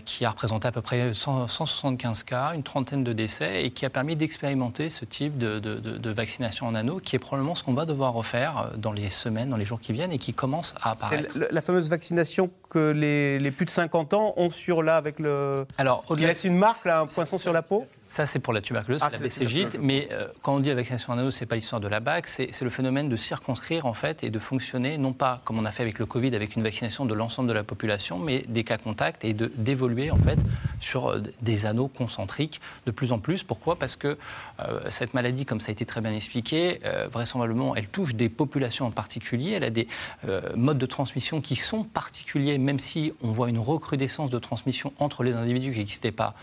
qui 0.05 0.25
a 0.25 0.29
représenté 0.29 0.67
à 0.67 0.71
peu 0.71 0.81
près 0.81 1.13
175 1.13 2.23
cas, 2.23 2.53
une 2.53 2.63
trentaine 2.63 3.03
de 3.03 3.13
décès 3.13 3.63
et 3.63 3.71
qui 3.71 3.85
a 3.85 3.89
permis 3.89 4.15
d'expérimenter 4.15 4.89
ce 4.89 5.05
type 5.05 5.37
de, 5.37 6.11
vaccination 6.11 6.67
en 6.67 6.75
anneau, 6.75 6.99
qui 6.99 7.15
est 7.15 7.19
probablement 7.19 7.55
ce 7.55 7.63
qu'on 7.63 7.73
va 7.73 7.85
devoir 7.85 8.13
refaire 8.13 8.71
dans 8.77 8.91
les 8.91 9.09
semaines, 9.09 9.49
dans 9.49 9.57
les 9.57 9.65
jours 9.65 9.79
qui 9.79 9.93
viennent 9.93 10.11
et 10.11 10.17
qui 10.17 10.33
commence 10.33 10.75
à 10.81 10.91
apparaître. 10.91 11.33
C'est 11.33 11.51
la 11.51 11.61
fameuse 11.61 11.89
vaccination 11.89 12.49
que 12.69 12.91
les, 12.91 13.51
plus 13.51 13.65
de 13.65 13.71
50 13.71 14.13
ans 14.13 14.33
ont 14.37 14.49
sur 14.49 14.83
là 14.83 14.97
avec 14.97 15.19
le. 15.19 15.65
Alors, 15.77 16.05
qui 16.05 16.15
laisse 16.15 16.43
une 16.43 16.57
marque, 16.57 16.85
là, 16.85 17.01
un 17.01 17.07
poinçon 17.07 17.37
sur 17.37 17.53
la 17.53 17.61
peau? 17.61 17.85
ça, 18.11 18.25
c'est 18.25 18.39
pour 18.39 18.51
la 18.51 18.59
tuberculose, 18.59 18.99
ah, 19.03 19.09
la 19.09 19.19
BCG. 19.19 19.69
Mais 19.79 20.09
euh, 20.11 20.27
quand 20.41 20.55
on 20.55 20.59
dit 20.59 20.71
vaccination 20.73 21.13
en 21.13 21.17
anneau, 21.17 21.31
ce 21.31 21.39
n'est 21.39 21.45
pas 21.45 21.55
l'histoire 21.55 21.79
de 21.79 21.87
la 21.87 22.01
BAC, 22.01 22.27
c'est 22.27 22.61
le 22.61 22.69
phénomène 22.69 23.07
de 23.07 23.15
circonscrire 23.15 23.85
en 23.85 23.93
fait 23.93 24.25
et 24.25 24.29
de 24.29 24.37
fonctionner, 24.37 24.97
non 24.97 25.13
pas 25.13 25.41
comme 25.45 25.57
on 25.57 25.63
a 25.63 25.71
fait 25.71 25.83
avec 25.83 25.97
le 25.97 26.05
Covid, 26.05 26.35
avec 26.35 26.57
une 26.57 26.63
vaccination 26.63 27.05
de 27.05 27.13
l'ensemble 27.13 27.47
de 27.47 27.53
la 27.53 27.63
population, 27.63 28.19
mais 28.19 28.43
des 28.49 28.65
cas 28.65 28.77
contacts 28.77 29.23
et 29.23 29.33
d'évoluer 29.55 30.11
en 30.11 30.17
fait 30.17 30.39
sur 30.79 31.09
euh, 31.09 31.21
des 31.41 31.65
anneaux 31.65 31.87
concentriques 31.87 32.61
de 32.85 32.91
plus 32.91 33.11
en 33.11 33.19
plus. 33.19 33.43
Pourquoi? 33.43 33.77
Parce 33.77 33.95
que 33.95 34.17
euh, 34.59 34.79
cette 34.89 35.13
maladie, 35.13 35.45
comme 35.45 35.59
ça 35.59 35.69
a 35.69 35.71
été 35.71 35.85
très 35.85 36.01
bien 36.01 36.13
expliqué, 36.13 36.79
vraisemblablement, 37.11 37.75
elle 37.75 37.87
touche 37.87 38.15
des 38.15 38.29
populations 38.29 38.85
en 38.85 38.91
particulier. 38.91 39.51
Elle 39.51 39.63
a 39.63 39.69
des 39.69 39.87
modes 40.55 40.77
de 40.77 40.85
transmission 40.85 41.41
qui 41.41 41.55
sont 41.55 41.83
particuliers, 41.83 42.57
même 42.57 42.79
si 42.79 43.13
on 43.21 43.31
voit 43.31 43.49
une 43.49 43.59
recrudescence 43.59 44.29
de 44.29 44.39
transmission 44.39 44.93
entre 44.99 45.23
les 45.23 45.35
individus 45.35 45.71
qui 45.71 45.79
n'existaient 45.79 46.11
pas 46.11 46.33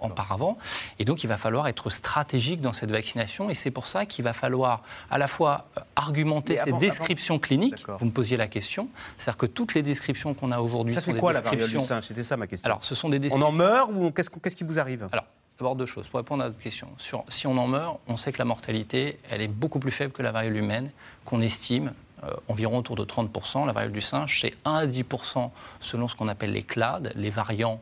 auparavant. 0.00 0.58
Et 0.98 1.04
donc, 1.04 1.24
il 1.24 1.26
va 1.26 1.36
falloir 1.36 1.68
être 1.68 1.90
stratégique 1.90 2.60
dans 2.60 2.72
cette 2.72 2.90
vaccination. 2.90 3.50
Et 3.50 3.54
c'est 3.54 3.70
pour 3.70 3.86
ça 3.86 4.06
qu'il 4.06 4.24
va 4.24 4.32
falloir 4.32 4.82
à 5.10 5.18
la 5.18 5.26
fois 5.26 5.66
euh, 5.76 5.80
argumenter 5.96 6.56
ces 6.56 6.72
descriptions 6.72 7.38
cliniques. 7.38 7.84
Vous 7.98 8.06
me 8.06 8.10
posiez 8.10 8.36
la 8.36 8.48
question. 8.48 8.88
C'est-à-dire 9.18 9.38
que 9.38 9.46
toutes 9.46 9.74
les 9.74 9.82
descriptions 9.82 10.34
qu'on 10.34 10.52
a 10.52 10.60
aujourd'hui. 10.60 10.94
Ça 10.94 11.00
fait 11.00 11.14
quoi 11.14 11.32
la 11.32 11.40
variole 11.40 11.68
du 11.68 11.80
singe? 11.80 12.04
C'était 12.04 12.24
ça 12.24 12.36
ma 12.36 12.46
question. 12.46 12.66
Alors, 12.66 12.84
ce 12.84 12.94
sont 12.94 13.08
des 13.08 13.18
descriptions. 13.18 13.46
On 13.46 13.50
en 13.50 13.56
meurt 13.56 13.90
ou 13.92 14.10
qu'est-ce 14.10 14.56
qui 14.56 14.64
vous 14.64 14.78
arrive? 14.78 15.08
Alors, 15.12 15.24
D'abord 15.58 15.76
deux 15.76 15.84
choses. 15.84 16.08
Pour 16.08 16.16
répondre 16.16 16.42
à 16.42 16.48
votre 16.48 16.58
question, 16.58 16.88
Sur, 16.96 17.22
si 17.28 17.46
on 17.46 17.58
en 17.58 17.66
meurt, 17.66 17.98
on 18.08 18.16
sait 18.16 18.32
que 18.32 18.38
la 18.38 18.46
mortalité, 18.46 19.20
elle 19.28 19.42
est 19.42 19.48
beaucoup 19.48 19.78
plus 19.78 19.90
faible 19.90 20.10
que 20.10 20.22
la 20.22 20.32
variole 20.32 20.56
humaine, 20.56 20.90
qu'on 21.26 21.42
estime 21.42 21.92
euh, 22.24 22.32
environ 22.48 22.78
autour 22.78 22.96
de 22.96 23.04
30%. 23.04 23.66
La 23.66 23.74
variole 23.74 23.92
du 23.92 24.00
singe, 24.00 24.40
c'est 24.40 24.54
1 24.64 24.74
à 24.74 24.86
10% 24.86 25.50
selon 25.80 26.08
ce 26.08 26.16
qu'on 26.16 26.28
appelle 26.28 26.52
les 26.52 26.62
clades, 26.62 27.12
les 27.14 27.28
variants 27.28 27.78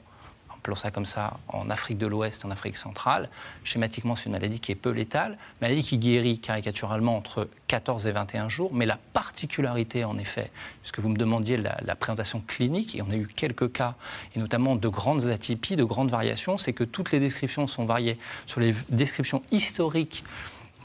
appelons 0.58 0.76
ça 0.76 0.90
comme 0.90 1.06
ça, 1.06 1.38
en 1.48 1.70
Afrique 1.70 1.98
de 1.98 2.06
l'Ouest, 2.06 2.44
en 2.44 2.50
Afrique 2.50 2.76
centrale. 2.76 3.28
Schématiquement, 3.64 4.16
c'est 4.16 4.26
une 4.26 4.32
maladie 4.32 4.60
qui 4.60 4.72
est 4.72 4.76
peu 4.76 4.90
létale, 4.90 5.38
maladie 5.60 5.82
qui 5.82 5.98
guérit 5.98 6.38
caricaturalement 6.38 7.16
entre 7.16 7.48
14 7.68 8.06
et 8.06 8.12
21 8.12 8.48
jours, 8.48 8.72
mais 8.74 8.86
la 8.86 8.98
particularité, 9.12 10.04
en 10.04 10.18
effet, 10.18 10.50
puisque 10.82 10.98
vous 10.98 11.08
me 11.08 11.16
demandiez 11.16 11.56
la, 11.56 11.78
la 11.82 11.96
présentation 11.96 12.42
clinique, 12.46 12.94
et 12.94 13.02
on 13.02 13.10
a 13.10 13.16
eu 13.16 13.26
quelques 13.26 13.72
cas, 13.72 13.94
et 14.34 14.38
notamment 14.38 14.76
de 14.76 14.88
grandes 14.88 15.28
atypies, 15.28 15.76
de 15.76 15.84
grandes 15.84 16.10
variations, 16.10 16.58
c'est 16.58 16.72
que 16.72 16.84
toutes 16.84 17.12
les 17.12 17.20
descriptions 17.20 17.66
sont 17.66 17.84
variées 17.84 18.18
sur 18.46 18.60
les 18.60 18.74
descriptions 18.90 19.42
historiques 19.50 20.24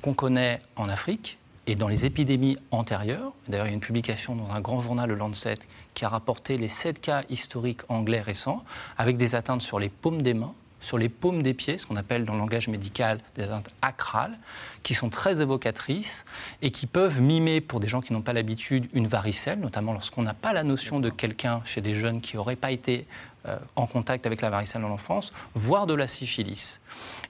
qu'on 0.02 0.14
connaît 0.14 0.62
en 0.76 0.90
Afrique, 0.90 1.38
et 1.66 1.76
dans 1.76 1.88
les 1.88 2.06
épidémies 2.06 2.58
antérieures, 2.72 3.32
d'ailleurs 3.48 3.68
il 3.68 3.70
y 3.70 3.72
a 3.72 3.76
une 3.76 3.80
publication 3.80 4.36
dans 4.36 4.50
un 4.50 4.60
grand 4.60 4.82
journal, 4.82 5.10
le 5.10 5.16
Lancet, 5.16 5.60
qui 5.94 6.04
a 6.04 6.10
rapporté 6.10 6.58
les 6.58 6.68
sept 6.68 7.00
cas 7.00 7.24
historiques 7.30 7.82
anglais 7.88 8.22
récents, 8.22 8.64
avec 8.98 9.16
des 9.18 9.36
atteintes 9.36 9.62
sur 9.62 9.80
les 9.80 9.90
paumes 9.90 10.22
des 10.22 10.34
mains, 10.34 10.54
sur 10.82 10.98
les 10.98 11.08
paumes 11.08 11.42
des 11.42 11.54
pieds, 11.54 11.78
ce 11.78 11.86
qu'on 11.86 11.96
appelle 11.96 12.26
dans 12.26 12.34
le 12.34 12.40
langage 12.40 12.68
médical 12.68 13.20
des 13.36 13.44
atteintes 13.44 13.70
acrales, 13.82 14.38
qui 14.84 14.94
sont 14.94 15.10
très 15.10 15.42
évocatrices 15.42 16.26
et 16.62 16.72
qui 16.72 16.86
peuvent 16.86 17.22
mimer, 17.22 17.62
pour 17.62 17.80
des 17.80 17.88
gens 17.88 18.02
qui 18.02 18.12
n'ont 18.12 18.22
pas 18.22 18.34
l'habitude, 18.34 18.90
une 18.94 19.08
varicelle, 19.08 19.60
notamment 19.60 19.94
lorsqu'on 19.94 20.24
n'a 20.24 20.34
pas 20.34 20.52
la 20.52 20.66
notion 20.66 21.00
de 21.00 21.10
quelqu'un 21.10 21.62
chez 21.64 21.80
des 21.80 21.96
jeunes 21.96 22.20
qui 22.20 22.36
n'auraient 22.36 22.58
pas 22.58 22.72
été 22.72 23.08
euh, 23.46 23.58
en 23.78 23.88
contact 23.88 24.26
avec 24.26 24.42
la 24.42 24.50
varicelle 24.50 24.82
dans 24.82 24.90
l'enfance, 24.90 25.32
voire 25.54 25.88
de 25.88 25.94
la 25.94 26.08
syphilis. 26.08 26.82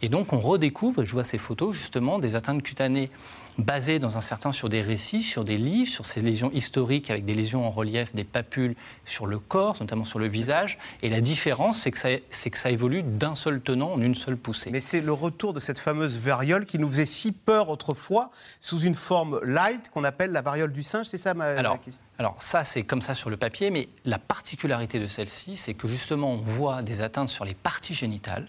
Et 0.01 0.09
donc 0.09 0.33
on 0.33 0.39
redécouvre, 0.39 1.05
je 1.05 1.11
vois 1.11 1.23
ces 1.23 1.37
photos 1.37 1.75
justement, 1.75 2.17
des 2.17 2.35
atteintes 2.35 2.63
cutanées 2.63 3.11
basé 3.57 3.99
dans 3.99 4.17
un 4.17 4.21
certain 4.21 4.51
sur 4.51 4.69
des 4.69 4.81
récits, 4.81 5.21
sur 5.21 5.43
des 5.43 5.57
livres, 5.57 5.91
sur 5.91 6.05
ces 6.05 6.21
lésions 6.21 6.51
historiques 6.51 7.09
avec 7.09 7.25
des 7.25 7.33
lésions 7.33 7.65
en 7.65 7.69
relief, 7.69 8.13
des 8.15 8.23
papules 8.23 8.75
sur 9.05 9.25
le 9.25 9.39
corps, 9.39 9.77
notamment 9.79 10.05
sur 10.05 10.19
le 10.19 10.27
visage. 10.27 10.77
Et 11.01 11.09
la 11.09 11.21
différence, 11.21 11.79
c'est 11.79 11.91
que 11.91 11.97
ça, 11.97 12.09
c'est 12.29 12.49
que 12.49 12.57
ça 12.57 12.71
évolue 12.71 13.03
d'un 13.03 13.35
seul 13.35 13.61
tenant 13.61 13.91
en 13.91 14.01
une 14.01 14.15
seule 14.15 14.37
poussée. 14.37 14.71
Mais 14.71 14.79
c'est 14.79 15.01
le 15.01 15.13
retour 15.13 15.53
de 15.53 15.59
cette 15.59 15.79
fameuse 15.79 16.17
variole 16.17 16.65
qui 16.65 16.79
nous 16.79 16.87
faisait 16.87 17.05
si 17.05 17.31
peur 17.31 17.69
autrefois, 17.69 18.31
sous 18.59 18.79
une 18.79 18.95
forme 18.95 19.39
light 19.43 19.89
qu'on 19.89 20.03
appelle 20.03 20.31
la 20.31 20.41
variole 20.41 20.71
du 20.71 20.83
singe, 20.83 21.05
c'est 21.05 21.17
ça 21.17 21.33
ma, 21.33 21.45
alors, 21.45 21.79
question 21.81 22.01
alors 22.19 22.35
ça, 22.39 22.63
c'est 22.63 22.83
comme 22.83 23.01
ça 23.01 23.15
sur 23.15 23.29
le 23.29 23.37
papier, 23.37 23.69
mais 23.69 23.89
la 24.05 24.19
particularité 24.19 24.99
de 24.99 25.07
celle-ci, 25.07 25.57
c'est 25.57 25.73
que 25.73 25.87
justement, 25.87 26.31
on 26.31 26.37
voit 26.37 26.81
des 26.81 27.01
atteintes 27.01 27.29
sur 27.29 27.45
les 27.45 27.53
parties 27.53 27.93
génitales, 27.93 28.47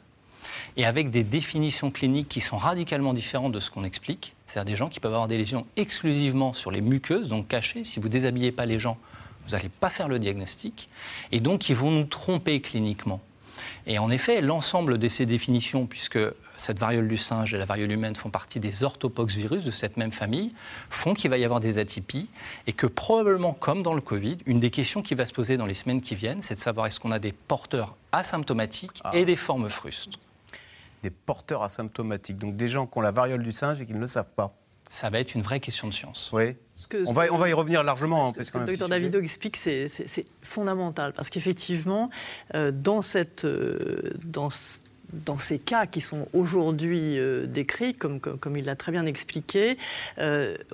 et 0.76 0.84
avec 0.84 1.10
des 1.10 1.24
définitions 1.24 1.90
cliniques 1.90 2.28
qui 2.28 2.40
sont 2.40 2.56
radicalement 2.56 3.14
différentes 3.14 3.52
de 3.52 3.60
ce 3.60 3.70
qu'on 3.70 3.84
explique. 3.84 4.34
C'est-à-dire 4.46 4.72
des 4.72 4.76
gens 4.76 4.88
qui 4.88 5.00
peuvent 5.00 5.12
avoir 5.12 5.28
des 5.28 5.38
lésions 5.38 5.66
exclusivement 5.76 6.52
sur 6.52 6.70
les 6.70 6.80
muqueuses, 6.80 7.28
donc 7.28 7.48
cachées. 7.48 7.84
Si 7.84 8.00
vous 8.00 8.08
déshabillez 8.08 8.52
pas 8.52 8.66
les 8.66 8.78
gens, 8.78 8.98
vous 9.46 9.52
n'allez 9.52 9.68
pas 9.68 9.90
faire 9.90 10.08
le 10.08 10.18
diagnostic. 10.18 10.88
Et 11.32 11.40
donc, 11.40 11.68
ils 11.68 11.76
vont 11.76 11.90
nous 11.90 12.04
tromper 12.04 12.60
cliniquement. 12.60 13.20
Et 13.86 13.98
en 13.98 14.10
effet, 14.10 14.40
l'ensemble 14.40 14.98
de 14.98 15.08
ces 15.08 15.26
définitions, 15.26 15.86
puisque 15.86 16.18
cette 16.56 16.78
variole 16.78 17.06
du 17.06 17.16
singe 17.16 17.54
et 17.54 17.58
la 17.58 17.66
variole 17.66 17.92
humaine 17.92 18.16
font 18.16 18.30
partie 18.30 18.58
des 18.58 18.82
orthopoxvirus 18.82 19.64
de 19.64 19.70
cette 19.70 19.96
même 19.96 20.12
famille, 20.12 20.54
font 20.90 21.14
qu'il 21.14 21.30
va 21.30 21.38
y 21.38 21.44
avoir 21.44 21.60
des 21.60 21.78
atypies 21.78 22.28
et 22.66 22.72
que 22.72 22.86
probablement, 22.86 23.52
comme 23.52 23.82
dans 23.82 23.94
le 23.94 24.00
Covid, 24.00 24.38
une 24.46 24.60
des 24.60 24.70
questions 24.70 25.02
qui 25.02 25.14
va 25.14 25.26
se 25.26 25.32
poser 25.32 25.56
dans 25.56 25.66
les 25.66 25.74
semaines 25.74 26.00
qui 26.00 26.14
viennent, 26.14 26.42
c'est 26.42 26.54
de 26.54 26.60
savoir 26.60 26.86
est-ce 26.86 26.98
qu'on 26.98 27.12
a 27.12 27.18
des 27.18 27.32
porteurs 27.32 27.94
asymptomatiques 28.12 29.00
ah. 29.04 29.10
et 29.14 29.24
des 29.24 29.36
formes 29.36 29.68
frustres 29.68 30.18
des 31.04 31.11
porteurs 31.11 31.62
asymptomatiques, 31.62 32.38
donc 32.38 32.56
des 32.56 32.66
gens 32.66 32.87
qui 32.87 32.96
ont 32.96 33.02
la 33.02 33.11
variole 33.11 33.42
du 33.42 33.52
singe 33.52 33.80
et 33.80 33.87
qui 33.87 33.92
ne 33.92 34.00
le 34.00 34.06
savent 34.06 34.32
pas 34.34 34.56
Ça 34.88 35.11
va 35.11 35.20
être 35.20 35.34
une 35.34 35.42
vraie 35.42 35.61
question 35.61 35.87
de 35.87 35.92
science. 35.92 36.30
Oui. 36.32 36.56
on, 37.06 37.12
va, 37.12 37.30
on 37.30 37.37
va 37.37 37.50
y 37.50 37.52
revenir 37.52 37.82
largement. 37.82 38.32
Ce 38.32 38.50
que, 38.50 38.56
le 38.56 38.64
docteur 38.64 38.88
Davido 38.88 39.20
explique, 39.20 39.58
c'est 39.58 40.25
fondamental, 40.40 41.12
parce 41.12 41.28
qu'effectivement, 41.28 42.08
euh, 42.54 42.73
dans, 42.73 43.02
cette, 43.02 43.44
euh, 43.44 44.14
dans, 44.25 44.49
dans 45.12 45.37
ces 45.37 45.58
cas 45.58 45.84
qui 45.84 46.00
sont 46.00 46.26
aujourd'hui 46.32 47.18
euh, 47.18 47.44
décrits, 47.44 47.94
comme, 47.94 48.18
comme, 48.18 48.56
il 48.56 48.64
l'a 48.64 48.76
très 48.76 48.90
bien 48.90 49.04
expliqué, 49.04 49.76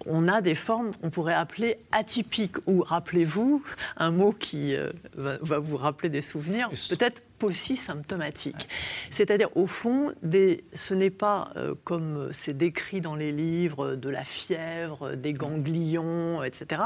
on 0.07 0.29
a 0.29 0.41
des 0.43 0.55
formes, 0.55 0.93
on 1.03 1.11
pourrait 1.11 1.35
appeler 1.35 1.79
atypiques, 1.91 2.57
ou 2.69 2.85
rappelez-vous, 2.85 3.65
un 3.97 4.13
mot 4.13 4.31
qui 4.31 4.77
va, 5.17 5.39
va, 5.41 5.59
vous 5.59 5.77
rappeler 5.77 6.09
des 6.09 6.23
souvenirs, 6.23 6.71
peut-être 6.89 7.21
aussi 7.45 7.77
symptomatique. 7.77 8.69
C'est-à-dire, 9.11 9.49
au 9.57 9.67
fond, 9.67 10.13
des, 10.23 10.65
ce 10.73 10.95
n'est 10.95 11.11
pas, 11.11 11.51
euh, 11.57 11.75
comme 11.85 12.31
c'est 12.33 12.57
décrit 12.57 13.01
dans 13.01 13.15
les 13.15 13.33
livres, 13.33 13.95
de 13.95 14.09
la 14.09 14.25
fièvre, 14.25 15.15
des 15.15 15.33
ganglions, 15.33 16.43
etc., 16.43 16.83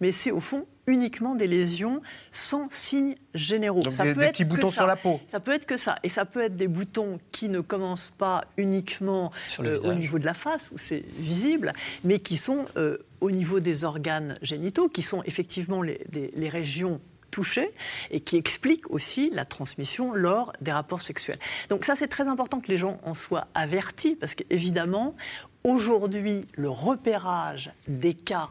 mais 0.00 0.12
c'est 0.12 0.30
au 0.30 0.40
fond 0.40 0.66
uniquement 0.86 1.34
des 1.34 1.46
lésions 1.46 2.00
sans 2.32 2.68
signes 2.70 3.16
généraux. 3.34 3.82
ça 3.90 4.04
des, 4.04 4.14
peut 4.14 4.22
être 4.22 4.32
petits 4.32 4.44
boutons 4.44 4.70
sur 4.70 4.86
la 4.86 4.96
peau. 4.96 5.20
Ça 5.30 5.40
peut 5.40 5.52
être 5.52 5.66
que 5.66 5.76
ça. 5.76 5.96
Et 6.02 6.08
ça 6.08 6.24
peut 6.24 6.42
être 6.42 6.56
des 6.56 6.68
boutons 6.68 7.18
qui 7.32 7.48
ne 7.48 7.60
commencent 7.60 8.12
pas 8.16 8.44
uniquement 8.56 9.32
euh, 9.60 9.80
au 9.80 9.94
niveau 9.94 10.18
de 10.18 10.26
la 10.26 10.34
face, 10.34 10.70
où 10.72 10.78
c'est 10.78 11.04
visible, 11.18 11.72
mais 12.04 12.20
qui 12.20 12.36
sont 12.36 12.66
euh, 12.76 12.98
au 13.20 13.30
niveau 13.30 13.60
des 13.60 13.84
organes 13.84 14.38
génitaux, 14.42 14.88
qui 14.88 15.02
sont 15.02 15.22
effectivement 15.24 15.82
les, 15.82 16.00
les 16.12 16.48
régions 16.48 17.00
touchés 17.36 17.70
et 18.10 18.20
qui 18.20 18.38
explique 18.38 18.90
aussi 18.90 19.28
la 19.30 19.44
transmission 19.44 20.14
lors 20.14 20.54
des 20.62 20.72
rapports 20.72 21.02
sexuels. 21.02 21.38
Donc 21.68 21.84
ça, 21.84 21.94
c'est 21.94 22.08
très 22.08 22.28
important 22.28 22.60
que 22.60 22.68
les 22.68 22.78
gens 22.78 22.98
en 23.04 23.12
soient 23.12 23.46
avertis 23.54 24.16
parce 24.16 24.34
qu'évidemment, 24.34 25.14
aujourd'hui, 25.62 26.46
le 26.54 26.70
repérage 26.70 27.70
des 27.88 28.14
cas 28.14 28.48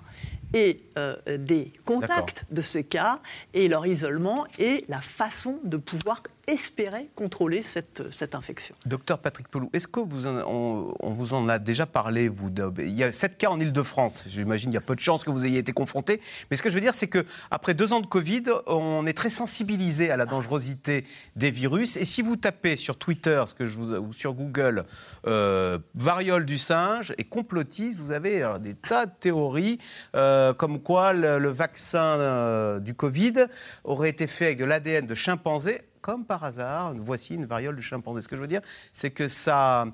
et 0.54 0.84
euh, 1.00 1.16
des 1.40 1.74
contacts 1.84 2.46
de 2.52 2.62
ce 2.62 2.78
cas 2.78 3.22
et 3.56 3.68
leur 3.68 3.88
isolement 3.88 4.46
et 4.60 4.86
la 4.88 5.02
façon 5.02 5.60
de 5.64 5.78
pouvoir 5.78 6.22
espérer 6.48 7.10
contrôler 7.16 7.62
cette, 7.62 8.04
cette 8.12 8.36
infection. 8.36 8.76
Docteur 8.86 9.20
Patrick 9.20 9.48
Pelou, 9.48 9.70
est-ce 9.74 9.88
que 9.88 10.00
vous 10.00 10.28
on, 10.28 10.94
vous 11.02 11.34
en 11.34 11.48
a 11.50 11.60
déjà 11.60 11.86
parlé 11.86 12.30
Il 12.80 12.96
y 12.96 13.04
a 13.04 13.12
sept 13.12 13.38
cas 13.38 13.50
en 13.50 13.60
Ile-de-France. 13.60 14.26
J'imagine 14.28 14.70
qu'il 14.70 14.76
y 14.76 14.78
a 14.78 14.82
peu 14.82 14.96
de 14.96 15.00
chances 15.00 15.24
que 15.24 15.32
vous 15.32 15.46
ayez 15.46 15.60
été 15.60 15.74
confronté. 15.74 16.22
Mais 16.50 16.58
ce 16.58 16.62
que 16.62 16.70
je 16.70 16.76
veux 16.76 16.82
dire, 16.82 16.94
c'est 16.94 17.08
qu'après 17.08 17.74
deux 17.74 17.94
ans 17.94 18.02
de 18.02 18.08
Covid, 18.08 18.44
on 18.68 19.06
est 19.06 19.14
très 19.14 19.30
sensibilisé 19.30 20.12
à 20.12 20.18
la 20.18 20.26
dangerosité 20.26 21.06
des 21.36 21.52
virus. 21.52 21.98
Et 21.98 22.06
si 22.06 22.22
vous 22.22 22.36
tapez 22.36 22.76
sur 22.76 22.98
Twitter, 22.98 23.44
ce 23.48 23.56
que 23.56 23.66
je 23.66 23.78
vous, 23.78 23.94
ou 23.96 24.14
sur 24.14 24.34
Google, 24.34 24.86
euh, 25.28 25.80
variole 25.96 26.46
du 26.46 26.58
singe 26.58 27.14
et 27.18 27.24
complotiste, 27.24 27.98
vous 27.98 28.12
avez 28.12 28.44
euh, 28.44 28.58
des 28.60 28.74
tas 28.74 29.06
de 29.06 29.12
théories 29.20 29.80
euh, 30.16 30.54
comme 30.54 30.80
quoi 30.80 31.14
le, 31.14 31.50
vaccin 31.56 32.80
du 32.80 32.94
Covid 32.94 33.46
aurait 33.84 34.10
été 34.10 34.28
fait 34.28 34.46
avec 34.46 34.58
de 34.58 34.66
l'ADN 34.66 35.06
de 35.06 35.16
chimpanzé 35.16 35.82
comme 36.06 36.24
par 36.24 36.44
hasard, 36.44 36.94
voici 37.00 37.34
une 37.34 37.48
variole 37.48 37.76
du 37.76 37.82
chimpanzé. 37.82 38.22
Ce 38.22 38.28
que 38.28 38.36
je 38.36 38.42
veux 38.42 38.48
dire, 38.48 38.62
c'est 38.94 39.10
que 39.10 39.28
ça, 39.28 39.88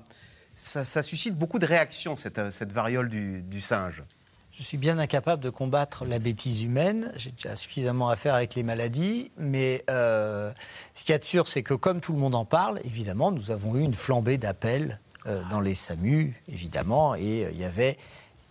ça, 0.56 1.02
suscite 1.02 1.34
beaucoup 1.34 1.58
de 1.58 1.64
réactions, 1.64 2.16
cette, 2.16 2.50
cette 2.50 2.70
variole 2.70 3.08
du, 3.08 3.60
singe. 3.62 4.02
Je 4.50 4.62
suis 4.62 4.76
bien 4.76 4.98
incapable 4.98 5.42
de 5.42 5.48
combattre 5.48 6.04
la 6.04 6.18
bêtise 6.18 6.64
humaine. 6.64 7.12
J'ai 7.16 7.30
déjà 7.30 7.56
suffisamment 7.56 8.10
à 8.10 8.16
faire 8.16 8.34
avec 8.34 8.54
les 8.56 8.62
maladies. 8.62 9.32
Mais 9.38 9.84
euh, 9.88 10.52
ce 10.92 11.04
qu'il 11.04 11.14
y 11.14 11.16
a 11.16 11.18
de 11.18 11.24
sûr, 11.24 11.48
c'est 11.48 11.62
que 11.62 11.72
comme 11.72 12.02
tout 12.02 12.12
le 12.12 12.18
monde 12.18 12.34
en 12.34 12.44
parle, 12.44 12.78
évidemment, 12.84 13.32
nous 13.32 13.50
avons 13.50 13.74
eu 13.76 13.80
une 13.80 13.94
flambée 13.94 14.36
d'appels 14.36 15.00
euh, 15.26 15.42
dans 15.48 15.60
les 15.60 15.74
SAMU, 15.74 16.38
évidemment. 16.46 17.14
Et 17.14 17.46
euh, 17.46 17.50
il 17.52 17.58
y 17.58 17.64
avait 17.64 17.96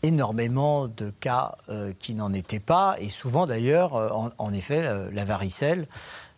énormément 0.02 0.88
de 0.88 1.12
cas 1.12 1.58
qui 2.00 2.16
n'en 2.16 2.34
étaient 2.34 2.60
pas. 2.60 2.96
Et 2.98 3.10
souvent, 3.10 3.46
d'ailleurs, 3.46 3.94
en, 3.94 4.32
en, 4.40 4.52
effet, 4.52 4.82
la 5.12 5.26
varicelle 5.26 5.88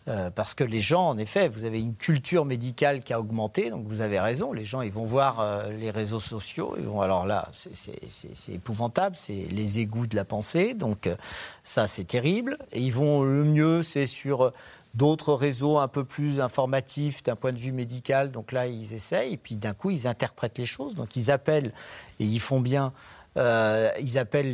euh, 0.10 0.30
parce 0.30 0.54
que 0.54 0.66
les 0.66 0.82
gens, 0.82 1.10
en 1.10 1.18
effet, 1.18 1.48
vous 1.48 1.64
avez 1.64 1.80
une 1.80 1.96
culture 1.96 2.44
médicale 2.44 3.02
qui 3.02 3.14
a 3.14 3.20
augmenté, 3.20 3.70
donc 3.70 3.86
vous 3.88 4.02
avez 4.02 4.20
raison, 4.20 4.52
les 4.52 4.66
gens, 4.66 4.82
ils 4.82 4.92
vont 4.92 5.06
voir 5.06 5.40
euh, 5.40 5.72
les 5.72 5.92
réseaux 5.92 6.20
sociaux, 6.20 6.76
ils 6.78 6.86
vont, 6.86 7.00
alors 7.00 7.26
là, 7.26 7.48
c'est 7.54 8.52
épouvantable, 8.52 9.16
c'est 9.18 9.48
les 9.50 9.80
égouts 9.80 10.08
de 10.08 10.16
la 10.16 10.26
pensée, 10.26 10.74
donc 10.74 11.08
euh, 11.08 11.16
ça, 11.64 11.88
c'est 11.88 12.04
terrible. 12.04 12.58
Et 12.74 12.82
ils 12.82 12.92
vont, 12.92 13.24
le 13.24 13.46
mieux, 13.46 13.82
c'est 13.82 14.08
sur 14.08 14.52
d'autres 14.94 15.34
réseaux 15.34 15.78
un 15.78 15.88
peu 15.88 16.04
plus 16.04 16.42
informatifs 16.42 17.24
d'un 17.24 17.38
point 17.38 17.54
de 17.54 17.58
vue 17.58 17.72
médical, 17.72 18.30
donc 18.32 18.52
là, 18.52 18.68
ils 18.68 18.94
essayent, 18.94 19.34
et 19.34 19.38
puis 19.38 19.56
d'un 19.56 19.74
coup, 19.74 19.90
ils 19.90 20.06
interprètent 20.06 20.58
les 20.58 20.66
choses, 20.66 20.96
donc 20.96 21.16
ils 21.16 21.32
appellent, 21.32 21.72
et 22.20 22.26
ils 22.26 22.42
font 22.42 22.60
bien, 22.60 22.92
ils 23.36 24.18
appellent 24.18 24.54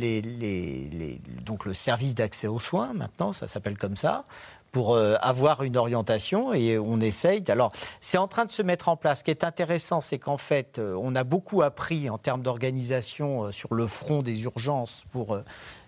donc 1.44 1.64
le 1.64 1.74
service 1.74 2.14
d'accès 2.14 2.46
aux 2.46 2.58
soins, 2.58 2.92
maintenant, 2.92 3.32
ça 3.32 3.46
s'appelle 3.46 3.76
comme 3.78 3.96
ça, 3.96 4.24
pour 4.72 4.96
avoir 4.96 5.64
une 5.64 5.76
orientation 5.76 6.54
et 6.54 6.78
on 6.78 7.00
essaye. 7.00 7.42
Alors, 7.48 7.72
c'est 8.00 8.18
en 8.18 8.28
train 8.28 8.44
de 8.44 8.50
se 8.50 8.62
mettre 8.62 8.88
en 8.88 8.96
place. 8.96 9.18
Ce 9.18 9.24
qui 9.24 9.32
est 9.32 9.42
intéressant, 9.44 10.00
c'est 10.00 10.18
qu'en 10.18 10.38
fait, 10.38 10.78
on 10.78 11.16
a 11.16 11.24
beaucoup 11.24 11.62
appris 11.62 12.08
en 12.08 12.18
termes 12.18 12.42
d'organisation 12.42 13.50
sur 13.50 13.74
le 13.74 13.86
front 13.86 14.22
des 14.22 14.44
urgences 14.44 15.04
pour 15.10 15.38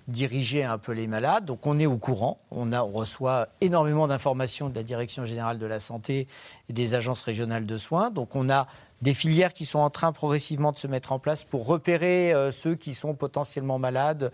diriger 0.09 0.65
un 0.65 0.79
peu 0.79 0.93
les 0.93 1.07
malades. 1.07 1.45
Donc 1.45 1.67
on 1.67 1.79
est 1.79 1.87
au 1.87 1.99
courant, 1.99 2.39
on, 2.51 2.71
reçoit 2.87 3.49
énormément 3.61 4.09
d'informations 4.09 4.69
de 4.69 4.75
la 4.75 4.83
Direction 4.83 5.25
générale 5.25 5.59
de 5.59 5.67
la 5.67 5.81
santé 5.81 6.27
et 6.69 6.73
des 6.73 6.95
agences 6.95 7.23
régionales 7.23 7.67
de 7.67 7.77
soins. 7.77 8.11
Donc 8.11 8.35
on 8.35 8.51
a 8.51 8.67
des 9.01 9.15
filières 9.15 9.53
qui 9.53 9.67
sont 9.67 9.79
en 9.79 9.91
train 9.91 10.13
progressivement 10.13 10.73
de 10.73 10.79
se 10.79 10.87
mettre 10.87 11.13
en 11.13 11.19
place 11.19 11.45
pour 11.45 11.67
repérer 11.67 12.33
euh, 12.33 12.51
ceux 12.51 12.75
qui 12.75 12.95
sont 12.95 13.15
potentiellement 13.15 13.79
malades 13.79 14.33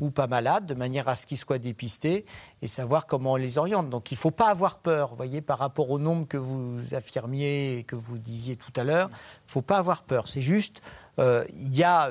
ou 0.00 0.10
pas 0.10 0.26
malades, 0.26 0.64
de 0.64 0.74
manière 0.74 1.08
à 1.08 1.14
ce 1.14 1.26
qu'ils 1.26 1.36
soient 1.36 1.58
dépistés 1.58 2.24
et 2.62 2.68
savoir 2.68 3.06
comment 3.06 3.32
on 3.32 3.36
les 3.36 3.58
oriente. 3.58 3.90
Donc 3.90 4.10
il 4.10 4.14
ne 4.14 4.18
faut 4.18 4.30
pas 4.30 4.48
avoir 4.48 4.78
peur, 4.78 5.14
voyez, 5.14 5.42
par 5.42 5.58
rapport 5.58 5.90
au 5.90 5.98
nombre 5.98 6.26
que 6.26 6.38
vous 6.38 6.94
affirmiez 6.94 7.78
et 7.78 7.84
que 7.84 7.96
vous 7.96 8.16
disiez 8.16 8.56
tout 8.56 8.72
à 8.76 8.84
l'heure, 8.84 9.08
il 9.10 9.48
ne 9.48 9.52
faut 9.52 9.62
pas 9.62 9.76
avoir 9.76 10.02
peur. 10.02 10.26
C'est 10.26 10.40
juste, 10.40 10.80
euh, 11.18 11.44
il 11.52 11.76
y 11.76 11.84
a 11.84 12.10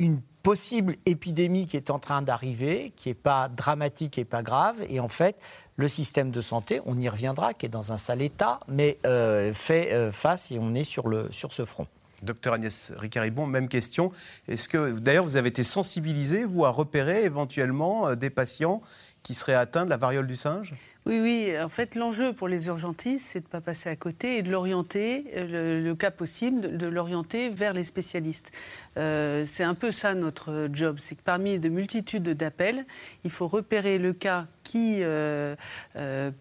une 0.00 0.20
possible 0.42 0.96
épidémie 1.06 1.66
qui 1.66 1.76
est 1.76 1.90
en 1.90 1.98
train 1.98 2.22
d'arriver, 2.22 2.92
qui 2.96 3.10
n'est 3.10 3.14
pas 3.14 3.48
dramatique 3.48 4.18
et 4.18 4.24
pas 4.24 4.42
grave. 4.42 4.76
Et 4.88 4.98
en 4.98 5.08
fait, 5.08 5.36
le 5.76 5.86
système 5.86 6.30
de 6.30 6.40
santé, 6.40 6.80
on 6.86 6.98
y 6.98 7.08
reviendra, 7.08 7.54
qui 7.54 7.66
est 7.66 7.70
dans 7.70 7.92
un 7.92 7.98
sale 7.98 8.22
état, 8.22 8.58
mais 8.66 8.98
euh, 9.06 9.52
fait 9.52 9.92
euh, 9.92 10.10
face 10.10 10.50
et 10.50 10.58
on 10.58 10.74
est 10.74 10.84
sur, 10.84 11.04
ce 11.30 11.64
front. 11.64 11.86
Docteur 12.22 12.54
Agnès 12.54 12.92
Ricaribon, 12.96 13.46
même 13.46 13.68
question. 13.68 14.12
Est-ce 14.48 14.68
que, 14.68 14.98
d'ailleurs, 14.98 15.24
vous 15.24 15.36
avez 15.36 15.48
été 15.48 15.64
sensibilisé, 15.64 16.44
vous, 16.44 16.64
à 16.64 16.70
repérer 16.70 17.24
éventuellement 17.24 18.08
euh, 18.08 18.14
des 18.14 18.30
patients 18.30 18.82
qui 19.22 19.34
seraient 19.34 19.54
atteints 19.54 19.84
de 19.84 19.90
la 19.90 19.96
variole 19.98 20.26
du 20.26 20.36
singe? 20.36 20.72
Oui, 21.10 21.18
oui. 21.20 21.52
En 21.60 21.68
fait, 21.68 21.96
l'enjeu 21.96 22.32
pour 22.32 22.46
les 22.46 22.68
urgentistes, 22.68 23.26
c'est 23.26 23.40
de 23.40 23.44
ne 23.46 23.50
pas 23.50 23.60
passer 23.60 23.88
à 23.88 23.96
côté 23.96 24.38
et 24.38 24.42
de 24.42 24.50
l'orienter, 24.52 25.24
euh, 25.36 25.82
le, 25.82 25.94
cas 25.96 26.12
possible, 26.12 26.76
de, 26.76 26.86
l'orienter 26.86 27.50
vers 27.50 27.72
les 27.72 27.82
spécialistes. 27.82 28.52
Euh, 28.96 29.44
c'est 29.44 29.64
un 29.64 29.74
peu 29.74 29.90
ça 29.90 30.14
notre 30.14 30.68
job. 30.72 30.98
C'est 31.00 31.16
que 31.16 31.22
parmi 31.24 31.58
de 31.58 31.68
multitudes 31.68 32.28
d'appels, 32.28 32.86
il 33.24 33.30
faut 33.30 33.48
repérer 33.48 33.98
le 33.98 34.12
cas 34.12 34.46
qui 34.62 34.98
euh, 35.00 35.56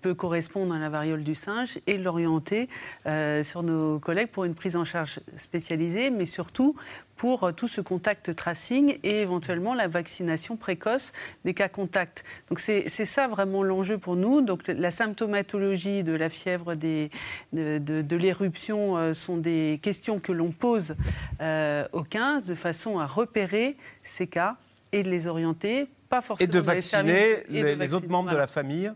peut 0.01 0.13
correspondre 0.13 0.75
à 0.75 0.77
la 0.77 0.89
variole 0.89 1.23
du 1.23 1.33
singe 1.33 1.79
et 1.87 1.97
l'orienter 1.97 2.69
sur 3.41 3.63
nos 3.63 3.97
collègues 3.97 4.29
pour 4.29 4.45
une 4.45 4.53
prise 4.53 4.75
en 4.75 4.85
charge 4.85 5.19
spécialisée, 5.35 6.11
mais 6.11 6.27
surtout 6.27 6.75
pour 7.15 7.53
tout 7.53 7.67
ce 7.67 7.81
contact 7.81 8.35
tracing 8.35 8.97
et 9.03 9.21
éventuellement 9.21 9.73
la 9.73 9.87
vaccination 9.87 10.55
précoce 10.55 11.11
des 11.43 11.53
cas 11.53 11.67
contacts. 11.67 12.23
Donc 12.49 12.59
c'est 12.59 12.87
ça 12.87 13.27
vraiment 13.27 13.63
l'enjeu 13.63 13.97
pour 13.97 14.15
nous 14.15 14.41
la 14.67 14.91
symptomatologie 14.91 16.03
de 16.03 16.13
la 16.13 16.29
fièvre, 16.29 16.75
de, 16.75 17.09
l'éruption 18.15 18.97
euh, 18.97 19.13
sont 19.13 19.37
des 19.37 19.79
questions 19.81 20.19
que 20.19 20.31
l'on 20.31 20.51
pose 20.51 20.95
euh, 21.41 21.87
au 21.93 22.03
15 22.03 22.45
de 22.45 22.55
façon 22.55 22.99
à 22.99 23.05
repérer 23.05 23.77
ces 24.03 24.27
cas 24.27 24.57
et 24.91 25.03
de 25.03 25.09
les 25.09 25.27
orienter 25.27 25.87
et 26.39 26.47
de 26.47 26.59
vacciner 26.59 27.43
les, 27.49 27.93
autres 27.93 28.09
membres 28.09 28.31
de 28.31 28.37
la 28.37 28.47
famille, 28.47 28.91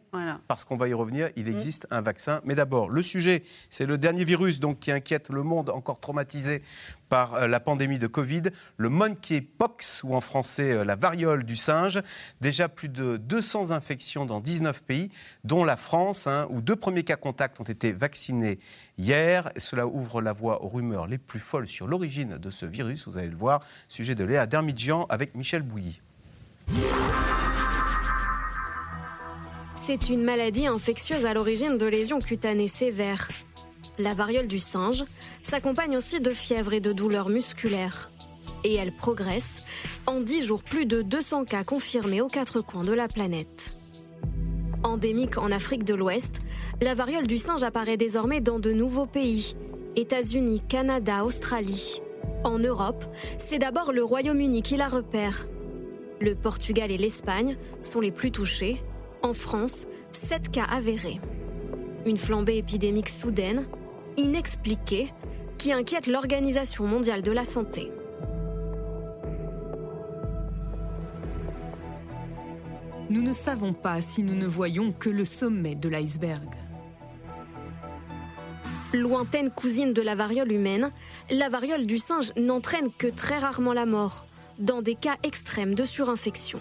parce 0.48 0.66
qu'on 0.66 0.78
va 0.78 0.88
y 0.88 0.94
revenir, 0.94 1.30
il 1.36 1.46
mm. 1.46 1.52
existe 1.52 1.88
un 1.92 2.02
vaccin. 2.02 2.42
Mais 2.44 2.56
d'abord, 2.56 2.90
le 2.90 3.02
sujet, 3.02 3.44
c'est 3.70 3.86
le 3.86 3.98
dernier 3.98 4.24
virus 4.24 4.60
donc, 4.60 4.80
qui 4.80 4.92
inquiète 4.92 5.30
le 5.30 5.44
monde, 5.44 5.70
encore 5.70 6.00
traumatisé 6.00 6.62
par 7.10 7.36
euh, 7.36 7.48
la 7.48 7.60
pandémie 7.60 8.00
de 8.00 8.08
Covid, 8.08 8.44
le 8.78 8.90
monkeypox, 8.90 10.04
ou 10.04 10.16
en 10.16 10.22
français 10.22 10.72
euh, 10.72 10.84
la 10.84 10.96
variole 10.96 11.44
du 11.44 11.56
singe. 11.56 12.02
Déjà 12.42 12.68
plus 12.68 12.90
de 12.90 13.18
200 13.18 13.72
infections 13.72 14.26
dans 14.26 14.40
19 14.40 14.82
pays, 14.82 15.10
dont 15.44 15.64
la 15.64 15.78
France, 15.78 16.26
hein, 16.26 16.48
où 16.50 16.62
deux 16.62 16.76
premiers 16.76 17.04
cas 17.04 17.16
contacts 17.16 17.60
ont 17.60 17.66
été 17.66 17.92
vaccinés 17.92 18.60
hier. 18.98 19.52
cela 19.58 19.86
ouvre 19.86 20.22
la 20.22 20.34
voie 20.34 20.64
aux 20.64 20.70
rumeurs 20.70 21.06
les 21.06 21.20
plus 21.20 21.40
folles 21.40 21.68
sur 21.68 21.88
l'origine 21.88 22.38
de 22.38 22.50
ce 22.50 22.66
virus, 22.66 23.08
vous 23.08 23.18
allez 23.18 23.30
le 23.30 23.38
voir. 23.38 23.64
Sujet 23.88 24.16
de 24.16 24.24
Léa 24.24 24.48
Dermidjian 24.48 25.06
avec 25.10 25.36
Michel 25.36 25.62
Bouilly. 25.62 26.02
C'est 29.76 30.10
une 30.10 30.24
maladie 30.24 30.68
infectieuse 30.68 31.26
à 31.26 31.34
l'origine 31.34 31.78
de 31.78 31.86
lésions 31.86 32.20
cutanées 32.20 32.68
sévères. 32.68 33.30
La 34.00 34.14
variole 34.14 34.48
du 34.48 34.58
singe 34.58 35.04
s'accompagne 35.44 35.98
aussi 35.98 36.22
de 36.22 36.32
fièvre 36.32 36.74
et 36.74 36.80
de 36.80 36.94
douleurs 36.94 37.30
musculaires. 37.30 38.10
Et 38.64 38.76
elle 38.76 38.96
progresse. 38.96 39.62
En 40.08 40.22
10 40.22 40.46
jours, 40.46 40.64
plus 40.64 40.86
de 40.86 41.02
200 41.02 41.46
cas 41.46 41.64
confirmés 41.64 42.22
aux 42.22 42.28
quatre 42.28 42.62
coins 42.62 42.84
de 42.84 42.94
la 42.94 43.08
planète. 43.08 43.74
Endémique 44.84 45.38
en 45.38 45.52
Afrique 45.52 45.84
de 45.84 45.94
l'Ouest, 45.94 46.42
la 46.82 46.96
variole 46.96 47.28
du 47.28 47.38
singe 47.38 47.64
apparaît 47.64 47.98
désormais 47.98 48.42
dans 48.42 48.60
de 48.60 48.72
nouveaux 48.72 49.06
pays. 49.06 49.56
États-Unis, 49.96 50.62
Canada, 50.68 51.24
Australie. 51.24 52.02
En 52.44 52.58
Europe, 52.58 53.06
c'est 53.38 53.60
d'abord 53.60 53.94
le 53.94 54.04
Royaume-Uni 54.04 54.62
qui 54.62 54.76
la 54.76 54.88
repère. 54.88 55.48
Le 56.24 56.36
Portugal 56.36 56.90
et 56.90 56.98
l'Espagne 56.98 57.58
sont 57.82 58.00
les 58.00 58.14
plus 58.14 58.32
touchés. 58.32 58.82
En 59.24 59.34
France, 59.34 59.88
7 60.14 60.50
cas 60.52 60.64
avérés. 60.64 61.20
Une 62.06 62.16
flambée 62.16 62.56
épidémique 62.56 63.10
soudaine, 63.10 63.68
inexpliquée, 64.16 65.14
qui 65.58 65.74
inquiète 65.74 66.08
l'Organisation 66.08 66.88
mondiale 66.88 67.24
de 67.24 67.32
la 67.34 67.44
santé. 67.44 67.92
Nous 73.10 73.22
ne 73.22 73.34
savons 73.34 73.74
pas 73.74 74.02
si 74.02 74.24
nous 74.24 74.36
ne 74.36 74.48
voyons 74.48 74.94
que 74.94 75.10
le 75.10 75.26
sommet 75.26 75.76
de 75.76 75.90
l'iceberg. 75.90 76.56
Lointaine 78.94 79.50
cousine 79.50 79.92
de 79.92 80.02
la 80.02 80.16
variole 80.16 80.54
humaine, 80.54 80.94
la 81.30 81.50
variole 81.50 81.86
du 81.86 81.98
singe 81.98 82.32
n'entraîne 82.38 82.94
que 82.98 83.08
très 83.08 83.40
rarement 83.40 83.74
la 83.74 83.86
mort 83.86 84.26
dans 84.64 84.82
des 84.82 84.96
cas 84.96 85.18
extrêmes 85.24 85.76
de 85.76 85.84
surinfection. 85.84 86.60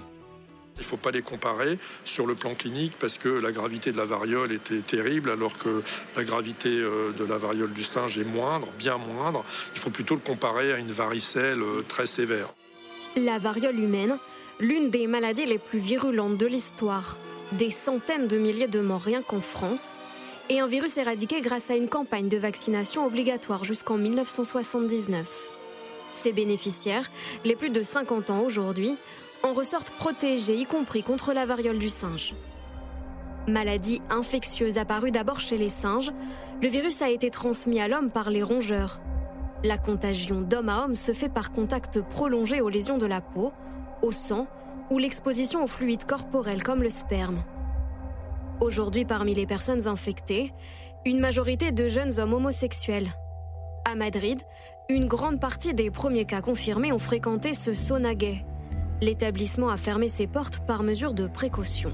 Il 0.77 0.81
ne 0.81 0.85
faut 0.85 0.97
pas 0.97 1.13
les 1.13 1.23
comparer 1.23 1.79
sur 2.05 2.27
le 2.27 2.35
plan 2.35 2.55
clinique 2.55 2.95
parce 2.99 3.17
que 3.17 3.29
la 3.29 3.53
gravité 3.53 3.93
de 3.93 3.97
la 3.97 4.07
variole 4.07 4.53
était 4.53 4.81
terrible 4.81 5.31
alors 5.31 5.57
que 5.57 5.83
la 6.17 6.25
gravité 6.25 6.71
euh, 6.71 7.13
de 7.13 7.25
la 7.25 7.39
variole 7.39 7.73
du 7.73 7.85
singe 7.85 8.19
est 8.19 8.25
moindre, 8.25 8.67
bien 8.79 8.99
moindre. 8.99 9.45
Il 9.75 9.81
faut 9.81 9.91
plutôt 9.91 10.15
le 10.15 10.21
comparer 10.21 10.73
à 10.73 10.79
une 10.79 10.91
varicelle 10.91 11.63
euh, 11.63 11.85
très 11.87 12.07
sévère. 12.07 12.53
La 13.17 13.39
variole 13.39 13.79
humaine, 13.79 14.19
l'une 14.59 14.91
des 14.91 15.07
maladies 15.07 15.47
les 15.47 15.59
plus 15.59 15.79
virulentes 15.79 16.39
de 16.39 16.47
l'histoire. 16.47 17.19
Des 17.53 17.71
centaines 17.71 18.27
de 18.27 18.39
milliers 18.39 18.67
de 18.67 18.81
morts 18.81 19.03
rien 19.03 19.23
qu'en 19.23 19.41
France 19.41 20.01
et 20.49 20.59
un 20.59 20.67
virus 20.67 20.97
éradiqué 20.97 21.41
grâce 21.43 21.71
à 21.71 21.77
une 21.77 21.89
campagne 21.89 22.29
de 22.29 22.39
vaccination 22.39 23.07
obligatoire 23.07 23.63
jusqu'en 23.63 23.99
1979. 23.99 25.62
Ses 26.13 26.33
bénéficiaires, 26.33 27.11
les 27.45 27.57
plus 27.57 27.71
de 27.71 27.83
50 27.83 28.31
ans 28.31 28.41
aujourd'hui, 28.41 28.97
en 29.43 29.53
ressortent 29.53 29.91
protégés, 29.91 30.57
y 30.57 30.65
compris 30.65 31.03
contre 31.03 31.33
la 31.33 31.47
variole 31.47 31.79
du 31.79 31.89
singe. 31.89 32.35
Maladie 33.49 34.01
infectieuse 34.09 34.79
apparue 34.79 35.11
d'abord 35.11 35.41
chez 35.41 35.59
les 35.59 35.69
singes, 35.69 36.13
le 36.63 36.69
virus 36.69 37.03
a 37.03 37.11
été 37.11 37.29
transmis 37.31 37.81
à 37.81 37.89
l'homme 37.89 38.11
par 38.11 38.31
les 38.31 38.43
rongeurs. 38.43 39.01
La 39.65 39.79
contagion 39.79 40.41
d'homme 40.41 40.69
à 40.69 40.85
homme 40.85 40.95
se 40.95 41.13
fait 41.13 41.29
par 41.29 41.53
contact 41.53 42.01
prolongé 42.03 42.61
aux 42.61 42.69
lésions 42.69 42.99
de 42.99 43.07
la 43.07 43.21
peau, 43.21 43.53
au 44.03 44.13
sang 44.13 44.47
ou 44.91 44.99
l'exposition 44.99 45.65
aux 45.65 45.69
fluides 45.69 46.05
corporels 46.05 46.63
comme 46.63 46.83
le 46.83 46.91
sperme. 46.91 47.43
Aujourd'hui, 48.61 49.05
parmi 49.05 49.35
les 49.35 49.47
personnes 49.47 49.89
infectées, 49.89 50.53
une 51.05 51.19
majorité 51.19 51.73
de 51.73 51.89
jeunes 51.89 52.21
hommes 52.21 52.35
homosexuels. 52.35 53.11
À 53.85 53.97
Madrid, 53.97 54.41
une 54.93 55.07
grande 55.07 55.41
partie 55.41 55.73
des 55.73 55.91
premiers 55.91 56.27
cas 56.27 56.43
confirmés 56.43 56.93
ont 56.93 56.99
fréquenté 56.99 57.55
ce 57.55 57.73
sauna. 57.73 58.11
L'établissement 59.01 59.71
a 59.71 59.77
fermé 59.77 60.09
ses 60.09 60.27
portes 60.27 60.61
par 60.67 60.83
mesure 60.83 61.15
de 61.15 61.27
précaution. 61.27 61.93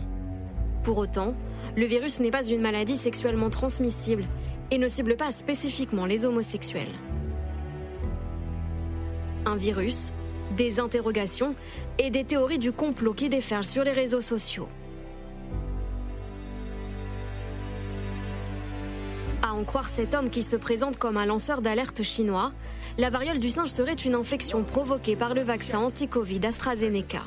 Pour 0.83 0.99
autant, 0.99 1.35
le 1.77 1.87
virus 1.87 2.19
n'est 2.19 2.31
pas 2.31 2.45
une 2.45 2.61
maladie 2.61 2.97
sexuellement 2.97 3.51
transmissible 3.51 4.25
et 4.71 4.79
ne 4.79 4.89
cible 4.89 5.17
pas 5.17 5.31
spécifiquement 5.31 6.07
les 6.07 6.25
homosexuels. 6.25 6.93
Un 9.47 9.57
virus, 9.57 10.13
des 10.57 10.81
interrogations 10.81 11.55
et 11.99 12.11
des 12.11 12.25
théories 12.25 12.59
du 12.59 12.73
complot 12.73 13.15
qui 13.15 13.29
déferlent 13.29 13.65
sur 13.65 13.85
les 13.85 13.93
réseaux 13.93 14.21
sociaux. 14.21 14.69
À 19.43 19.55
en 19.55 19.63
croire 19.63 19.89
cet 19.89 20.15
homme 20.15 20.31
qui 20.31 20.43
se 20.43 20.57
présente 20.57 20.97
comme 20.97 21.17
un 21.17 21.27
lanceur 21.27 21.63
d'alerte 21.63 22.03
chinois, 22.03 22.53
la 22.99 23.11
variole 23.11 23.39
du 23.39 23.49
singe 23.49 23.71
serait 23.71 23.95
une 23.95 24.17
infection 24.17 24.65
provoquée 24.65 25.15
par 25.15 25.33
le 25.33 25.43
vaccin 25.43 25.79
anti-Covid 25.79 26.41
AstraZeneca. 26.45 27.23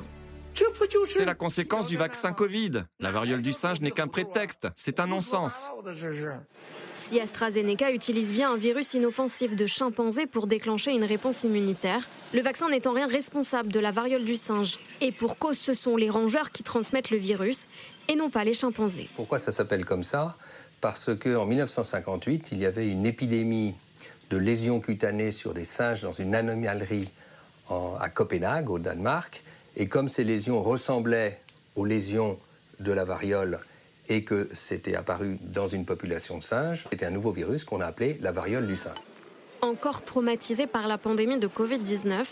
C'est 1.08 1.24
la 1.24 1.34
conséquence 1.34 1.88
du 1.88 1.96
vaccin 1.96 2.34
Covid. 2.34 2.84
La 3.00 3.12
variole 3.12 3.42
du 3.42 3.54
singe 3.54 3.80
n'est 3.80 3.92
qu'un 3.92 4.10
prétexte, 4.10 4.68
c'est 4.76 5.00
un 5.00 5.08
non-sens. 5.08 5.72
Si 6.98 7.22
AstraZeneca 7.22 7.94
utilise 7.94 8.34
bien 8.34 8.52
un 8.52 8.58
virus 8.58 8.94
inoffensif 8.94 9.56
de 9.56 9.66
chimpanzé 9.66 10.28
pour 10.28 10.48
déclencher 10.48 10.92
une 10.92 11.06
réponse 11.06 11.46
immunitaire, 11.46 12.08
le 12.34 12.42
vaccin 12.42 12.70
n'est 12.70 12.86
en 12.86 12.92
rien 12.92 13.08
responsable 13.08 13.72
de 13.72 13.80
la 13.80 13.92
variole 13.92 14.26
du 14.26 14.36
singe. 14.36 14.78
Et 15.00 15.14
pour 15.14 15.38
cause, 15.38 15.58
ce 15.58 15.74
sont 15.74 15.96
les 15.96 16.10
rongeurs 16.10 16.52
qui 16.52 16.64
transmettent 16.64 17.12
le 17.12 17.18
virus 17.18 17.68
et 18.10 18.16
non 18.18 18.30
pas 18.30 18.44
les 18.44 18.54
chimpanzés. 18.54 19.10
Pourquoi 19.16 19.40
ça 19.40 19.54
s'appelle 19.54 19.86
comme 19.86 20.04
ça? 20.04 20.38
Parce 20.82 21.16
qu'en 21.18 21.46
1958, 21.46 22.50
il 22.52 22.60
y 22.60 22.66
avait 22.66 22.90
une 22.90 23.06
épidémie 23.06 23.76
de 24.32 24.38
lésions 24.38 24.80
cutanées 24.80 25.30
sur 25.30 25.54
des 25.54 25.66
singes 25.66 26.02
dans 26.02 26.14
une 26.14 26.34
animalerie 26.34 27.12
à 27.70 28.10
Copenhague, 28.10 28.70
au 28.70 28.80
Danemark. 28.80 29.44
Et 29.76 29.88
comme 29.88 30.10
ces 30.10 30.24
lésions 30.24 30.64
ressemblaient 30.64 31.40
aux 31.76 31.86
lésions 31.86 32.40
de 32.80 32.92
la 32.94 33.06
variole 33.06 33.60
et 34.08 34.24
que 34.24 34.50
c'était 34.54 34.96
apparu 34.96 35.38
dans 35.42 35.68
une 35.68 35.86
population 35.86 36.38
de 36.38 36.44
singes, 36.44 36.86
c'était 36.90 37.06
un 37.06 37.12
nouveau 37.12 37.32
virus 37.32 37.66
qu'on 37.66 37.82
a 37.82 37.86
appelé 37.86 38.18
la 38.22 38.32
variole 38.32 38.68
du 38.68 38.76
singe. 38.76 38.98
Encore 39.62 40.02
traumatisés 40.02 40.66
par 40.66 40.88
la 40.88 40.98
pandémie 40.98 41.38
de 41.38 41.48
Covid-19, 41.48 42.26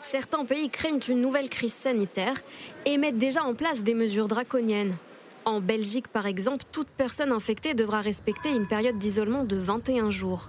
certains 0.00 0.44
pays 0.44 0.70
craignent 0.70 1.00
une 1.08 1.20
nouvelle 1.20 1.50
crise 1.50 1.74
sanitaire 1.74 2.40
et 2.86 2.96
mettent 2.96 3.18
déjà 3.18 3.42
en 3.44 3.54
place 3.54 3.82
des 3.82 3.94
mesures 3.94 4.28
draconiennes. 4.28 4.96
En 5.44 5.60
Belgique, 5.60 6.08
par 6.08 6.26
exemple, 6.26 6.64
toute 6.70 6.88
personne 6.88 7.32
infectée 7.32 7.74
devra 7.74 8.00
respecter 8.00 8.50
une 8.50 8.66
période 8.66 8.98
d'isolement 8.98 9.44
de 9.44 9.56
21 9.56 10.10
jours. 10.10 10.48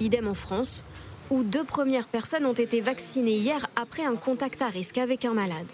Idem 0.00 0.28
en 0.28 0.34
France, 0.34 0.84
où 1.30 1.42
deux 1.42 1.64
premières 1.64 2.08
personnes 2.08 2.46
ont 2.46 2.52
été 2.52 2.80
vaccinées 2.80 3.36
hier 3.36 3.66
après 3.76 4.04
un 4.04 4.16
contact 4.16 4.62
à 4.62 4.68
risque 4.68 4.98
avec 4.98 5.24
un 5.24 5.34
malade. 5.34 5.66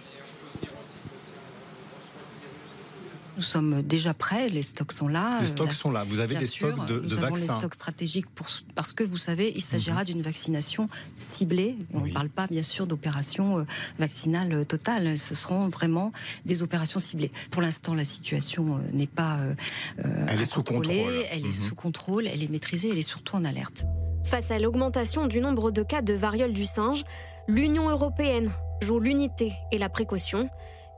Nous 3.37 3.43
sommes 3.43 3.81
déjà 3.83 4.13
prêts, 4.13 4.51
les 4.51 4.63
stocks 4.63 4.93
sont 4.93 5.09
là. 5.09 5.41
Les 5.41 5.47
stocks 5.47 5.73
sont 5.73 5.91
là, 5.91 6.05
vous 6.05 6.21
avez 6.21 6.35
des 6.35 6.47
stocks 6.47 6.87
de, 6.87 7.01
nous 7.01 7.03
vaccins. 7.03 7.17
Nous 7.17 7.25
avons 7.25 7.35
les 7.35 7.47
stocks 7.47 7.75
stratégiques 7.75 8.29
pour, 8.31 8.47
parce 8.75 8.93
que 8.93 9.05
vous 9.05 9.17
savez, 9.17 9.53
il 9.57 9.63
s'agira 9.63 10.01
mhm. 10.01 10.05
d'une 10.05 10.23
vaccination 10.23 10.87
ciblée. 11.17 11.77
On 11.95 12.01
ne 12.01 12.13
parle 12.13 12.29
pas 12.29 12.47
bien 12.47 12.63
sûr 12.63 12.87
d'opérations 12.87 13.61
euh, 13.61 13.65
vaccinales 13.99 14.67
totales, 14.67 15.19
ce 15.19 15.35
seront 15.35 15.69
vraiment 15.69 16.13
des 16.45 16.63
opérations 16.63 17.01
ciblées. 17.01 17.33
Pour 17.51 17.63
l'instant, 17.63 17.95
la 17.95 18.05
situation 18.05 18.77
euh, 18.77 18.79
n'est 18.93 19.07
pas 19.07 19.39
euh, 19.39 20.27
elle 20.29 20.41
est 20.41 20.45
sous 20.45 20.63
contrôle. 20.63 20.95
Elle 21.31 21.41
est 21.41 21.45
mhm. 21.45 21.53
sous 21.53 21.75
contrôle, 21.75 22.27
elle 22.27 22.43
est 22.43 22.51
maîtrisée, 22.51 22.91
elle 22.91 22.99
est 22.99 23.03
surtout 23.03 23.37
en 23.37 23.45
alerte. 23.45 23.87
Face 24.25 24.51
à 24.51 24.59
l'augmentation 24.59 25.27
du 25.27 25.41
nombre 25.41 25.71
de 25.71 25.83
cas 25.83 26.03
de 26.03 26.15
variole 26.15 26.53
du 26.53 26.65
singe, 26.65 27.05
l'Union 27.49 27.91
européenne 27.91 28.51
joue 28.81 29.01
l'unité 29.01 29.53
et 29.73 29.79
la 29.79 29.89
précaution 29.89 30.49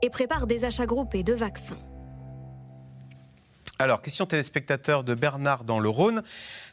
et 0.01 0.09
prépare 0.09 0.47
des 0.47 0.65
achats 0.65 0.85
groupés 0.85 1.23
de 1.23 1.33
vaccins. 1.33 1.77
Alors, 3.77 4.01
question 4.01 4.25
téléspectateur 4.25 5.03
de 5.03 5.13
Bernard 5.15 5.65
dans 5.65 5.81
le 5.81 5.89
Rhône. 5.89 6.23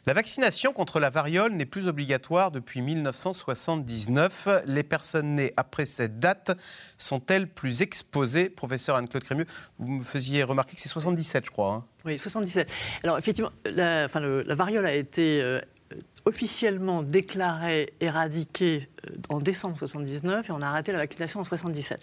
La 0.05 0.13
vaccination 0.13 0.71
contre 0.71 1.01
la 1.01 1.09
variole 1.09 1.51
n'est 1.51 1.65
plus 1.65 1.89
obligatoire 1.89 2.49
depuis 2.49 2.81
1979. 2.81 4.47
Les 4.65 4.83
personnes 4.83 5.35
nées 5.35 5.53
après 5.57 5.85
cette 5.85 6.19
date 6.19 6.57
sont-elles 6.97 7.49
plus 7.49 7.81
exposées? 7.81 8.47
Professeur 8.47 8.95
Anne-Claude 8.95 9.23
Crémieux, 9.23 9.47
vous 9.79 9.87
me 9.87 10.03
faisiez 10.03 10.43
remarquer 10.43 10.75
que 10.75 10.81
c'est 10.81 10.87
77, 10.87 11.45
je 11.45 11.51
crois. 11.51 11.73
Hein. 11.73 11.85
Oui, 12.05 12.17
77. 12.17 12.71
Alors, 13.03 13.17
effectivement, 13.17 13.51
la, 13.65 14.07
la 14.07 14.55
variole 14.55 14.85
a 14.85 14.95
été 14.95 15.41
euh, 15.41 15.59
officiellement 16.25 17.03
déclaré 17.03 17.93
éradiqué 17.99 18.87
euh, 19.05 19.15
en 19.29 19.39
décembre 19.39 19.77
79 19.77 20.49
et 20.49 20.51
on 20.51 20.61
a 20.61 20.67
arrêté 20.67 20.91
la 20.91 20.99
vaccination 20.99 21.41
en 21.41 21.43
77. 21.43 21.99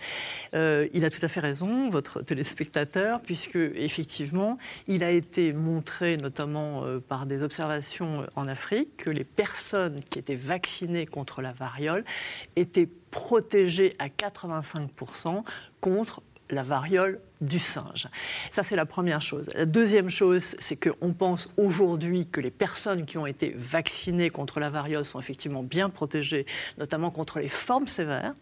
Euh, 0.55 0.89
il 0.93 1.05
a 1.05 1.11
tout 1.11 1.21
à 1.23 1.29
fait 1.29 1.41
raison, 1.41 1.91
votre 1.91 2.23
téléspectateur, 2.23 3.21
puisque 3.21 3.57
effectivement, 3.57 4.57
il 4.87 5.03
a 5.05 5.11
été 5.11 5.53
montré, 5.53 6.17
notamment 6.17 6.85
euh, 6.85 7.01
par 7.01 7.27
des 7.27 7.43
observations 7.43 8.27
en 8.37 8.49
Afrique, 8.49 8.97
que 8.99 9.11
les 9.11 9.25
personnes 9.25 10.01
qui 10.11 10.19
étaient 10.19 10.35
vaccinées 10.35 11.07
contre 11.07 11.41
la 11.41 11.53
variole 11.53 12.05
étaient 12.57 12.89
protégées 13.11 13.93
à 13.99 14.09
85% 14.09 15.45
contre 15.81 16.23
la 16.51 16.63
variole 16.63 17.21
du 17.41 17.59
singe. 17.59 18.09
Ça, 18.51 18.63
c'est 18.63 18.77
la 18.77 18.87
première 18.87 19.21
chose. 19.21 19.49
La 19.55 19.67
deuxième 19.67 20.11
chose, 20.11 20.57
c'est 20.59 20.77
qu'on 20.77 21.13
pense 21.13 21.49
aujourd'hui 21.57 22.27
que 22.27 22.41
les 22.41 22.51
personnes 22.51 23.07
qui 23.07 23.19
ont 23.19 23.27
été 23.27 23.53
vaccinées 23.57 24.31
contre 24.31 24.61
la 24.61 24.71
variole 24.71 25.05
sont 25.05 25.21
effectivement 25.21 25.63
bien 25.63 25.91
protégées, 25.91 26.45
notamment 26.79 27.11
contre 27.11 27.39
les 27.39 27.49
formes 27.49 27.87
sévères. 27.87 28.33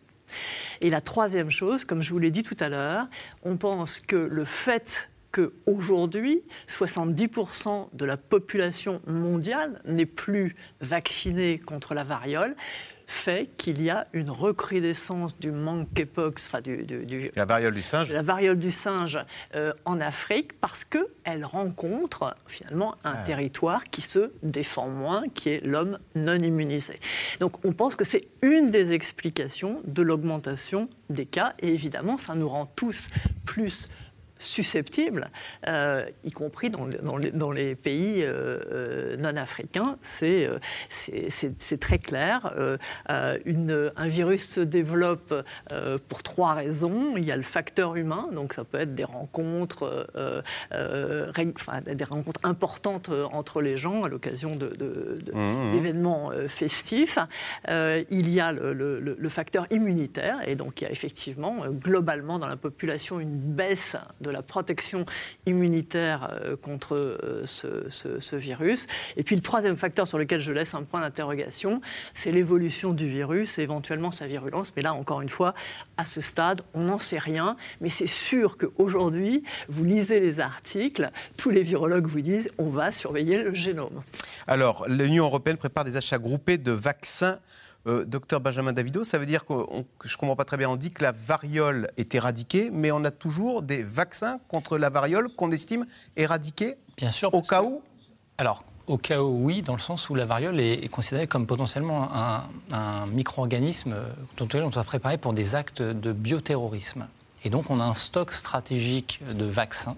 Et 0.81 0.91
la 0.91 1.01
troisième 1.01 1.51
chose, 1.51 1.85
comme 1.85 2.03
je 2.03 2.11
vous 2.11 2.19
l'ai 2.19 2.31
dit 2.31 2.43
tout 2.43 2.57
à 2.61 2.69
l'heure, 2.69 3.07
on 3.43 3.57
pense 3.57 4.01
que 4.01 4.17
le 4.17 4.45
fait 4.45 5.09
qu'aujourd'hui, 5.33 6.43
70% 6.69 7.89
de 7.93 8.05
la 8.05 8.17
population 8.17 9.01
mondiale 9.07 9.81
n'est 9.85 10.07
plus 10.07 10.55
vaccinée 10.81 11.59
contre 11.59 11.95
la 11.95 12.05
variole 12.05 12.57
fait 13.09 13.49
qu'il 13.57 13.81
y 13.83 13.89
a 13.89 14.05
une 14.13 14.31
recrudescence 14.31 15.37
du 15.39 15.51
monkeypox, 15.51 16.47
enfin 16.47 16.61
du, 16.61 16.87
la 17.35 17.47
variole 17.47 17.73
du 17.73 17.81
singe, 17.81 18.13
la 18.13 18.21
variole 18.21 18.59
du 18.59 18.71
singe 18.71 19.19
euh, 19.55 19.73
en 19.87 19.99
Afrique, 19.99 20.61
parce 20.61 20.85
qu'elle 20.85 21.45
rencontre 21.45 22.37
finalement 22.47 22.97
un 23.05 23.15
ah. 23.15 23.23
territoire 23.25 23.85
qui 23.85 24.03
se 24.03 24.31
défend 24.43 24.89
moins, 24.89 25.25
qui 25.35 25.49
est 25.49 25.65
l'homme 25.65 25.99
non 26.15 26.37
immunisé. 26.37 26.97
Donc 27.41 27.65
on 27.65 27.73
pense 27.73 27.97
que 27.97 28.05
c'est 28.05 28.29
une 28.43 28.71
des 28.71 28.93
explications 28.93 29.81
de 29.87 30.03
l'augmentation 30.03 30.91
des 31.09 31.25
cas, 31.27 31.55
et 31.61 31.69
évidemment 31.69 32.19
ça 32.19 32.35
nous 32.35 32.49
rend 32.49 32.67
tous 32.77 33.09
plus 33.47 33.89
susceptibles, 34.39 35.31
euh, 35.67 36.05
y 36.25 36.31
compris 36.31 36.71
dans, 36.71 36.87
dans, 37.33 37.51
les, 37.51 37.75
pays 37.75 38.23
euh, 38.23 38.61
euh, 38.71 39.17
non 39.17 39.37
africains. 39.37 39.97
C'est 40.03 40.49
très 41.81 41.99
clair. 41.99 42.53
Une, 43.45 43.93
un 43.97 44.09
virus 44.09 44.49
se 44.49 44.61
développe 44.61 45.35
pour 46.09 46.23
trois 46.23 46.55
raisons. 46.55 47.17
Il 47.17 47.25
y 47.25 47.33
a 47.33 47.37
le 47.37 47.43
facteur 47.43 47.97
humain, 47.97 48.29
donc 48.33 48.53
ça 48.53 48.65
peut 48.65 48.81
être 48.81 48.95
des 48.95 49.05
rencontres, 49.05 50.09
enfin, 50.73 51.81
des 51.81 52.05
rencontres 52.05 52.41
importantes 52.45 53.11
entre 53.33 53.61
les 53.61 53.77
gens 53.77 54.05
à 54.05 54.09
l'occasion 54.09 54.57
d'événements 54.57 56.31
de, 56.31 56.37
de, 56.37 56.43
mmh, 56.43 56.45
mmh. 56.45 56.49
festifs. 56.49 57.19
il 57.69 58.31
y 58.31 58.41
a 58.41 58.53
le, 58.53 58.73
le, 58.73 59.29
facteur 59.29 59.67
immunitaire, 59.71 60.39
et 60.47 60.55
donc 60.55 60.81
il 60.81 60.85
y 60.85 60.87
a 60.87 60.91
effectivement 60.91 61.67
globalement 61.69 62.39
dans 62.39 62.49
la 62.49 62.57
population 62.57 63.21
une 63.21 63.37
baisse 63.37 63.97
de 64.21 64.28
de 64.29 64.33
la 64.33 64.43
protection 64.43 65.07
immunitaire 65.47 66.31
euh, 66.31 66.57
contre 66.57 66.95
euh, 66.95 67.45
ce, 67.47 68.37
virus. 68.37 68.87
Et 69.17 69.25
puis 69.25 69.35
le 69.35 69.43
troisième 69.43 69.77
facteur 69.77 70.07
sur 70.07 70.19
lequel 70.19 70.41
je 70.41 70.53
laisse 70.53 70.75
un 70.75 70.85
point 70.85 71.01
d'interrogation, 71.01 71.81
c'est 72.15 72.31
l'évolution 72.31 72.93
du 72.93 73.09
virus 73.09 73.59
et 73.59 73.63
éventuellement 73.63 74.11
sa 74.11 74.27
virulence. 74.27 74.73
Mais 74.77 74.83
là, 74.83 74.95
encore 74.95 75.23
une 75.23 75.29
fois, 75.29 75.55
à 75.97 76.05
ce 76.05 76.21
stade, 76.21 76.63
on 76.75 76.83
n'en 76.83 76.99
sait 76.99 77.19
rien. 77.19 77.57
Mais 77.81 77.91
c'est 77.91 78.07
sûr 78.07 78.59
qu'aujourd'hui, 78.59 79.43
vous 79.69 79.85
lisez 79.85 80.21
les 80.21 80.41
articles, 80.41 81.11
tous 81.37 81.51
les 81.51 81.63
virologues 81.63 82.07
vous 82.07 82.21
disent 82.21 82.49
on 82.59 82.69
va 82.69 82.93
surveiller 82.93 83.43
le 83.43 83.55
génome. 83.55 84.03
Alors, 84.47 84.87
l'Union 84.89 85.25
européenne 85.25 85.57
prépare 85.57 85.85
des 85.85 85.97
achats 85.97 86.19
groupés 86.19 86.59
de 86.59 86.73
vaccins 86.73 87.39
docteur 87.87 88.41
Benjamin 88.41 88.73
Davido, 88.73 89.03
ça 89.03 89.19
veut 89.19 89.27
dire 89.27 89.47
que 89.47 89.55
je 90.05 90.15
ne 90.15 90.19
comprends 90.19 90.37
pas 90.37 90.45
très 90.45 90.57
bien, 90.57 90.69
on 90.69 90.77
dit 90.77 90.91
que 90.91 91.03
la 91.03 91.13
variole 91.13 91.91
est 91.97 92.15
éradiquée, 92.15 92.71
mais 92.71 92.91
on 92.91 93.03
a 93.05 93.11
toujours 93.11 93.63
des 93.63 93.83
vaccins 93.83 94.39
contre 94.49 94.77
la 94.77 94.91
variole 94.91 95.29
qu'on 95.35 95.51
estime 95.51 95.87
éradiqués 96.17 96.77
Bien 96.99 97.13
sûr. 97.13 97.33
Au 97.33 97.41
cas 97.41 97.63
où 97.63 97.81
Alors, 98.37 98.65
au 98.89 98.99
cas 98.99 99.21
où, 99.21 99.45
oui, 99.45 99.63
dans 99.63 99.75
le 99.75 99.81
sens 99.81 100.11
où 100.11 100.15
la 100.15 100.27
variole 100.27 100.59
est, 100.61 100.89
considérée 100.89 101.27
comme 101.27 101.47
potentiellement 101.47 102.09
un, 102.73 103.07
micro-organisme 103.07 103.97
dont 104.37 104.49
on 104.55 104.69
doit 104.69 104.85
préparer 104.85 105.19
pour 105.19 105.33
des 105.33 105.55
actes 105.55 105.83
de 105.83 106.13
bioterrorisme. 106.13 107.07
Et 107.45 107.51
donc, 107.51 107.71
on 107.71 107.81
a 107.81 107.85
un 107.85 107.95
stock 107.95 108.33
stratégique 108.33 109.21
de 109.31 109.45
vaccins 109.45 109.97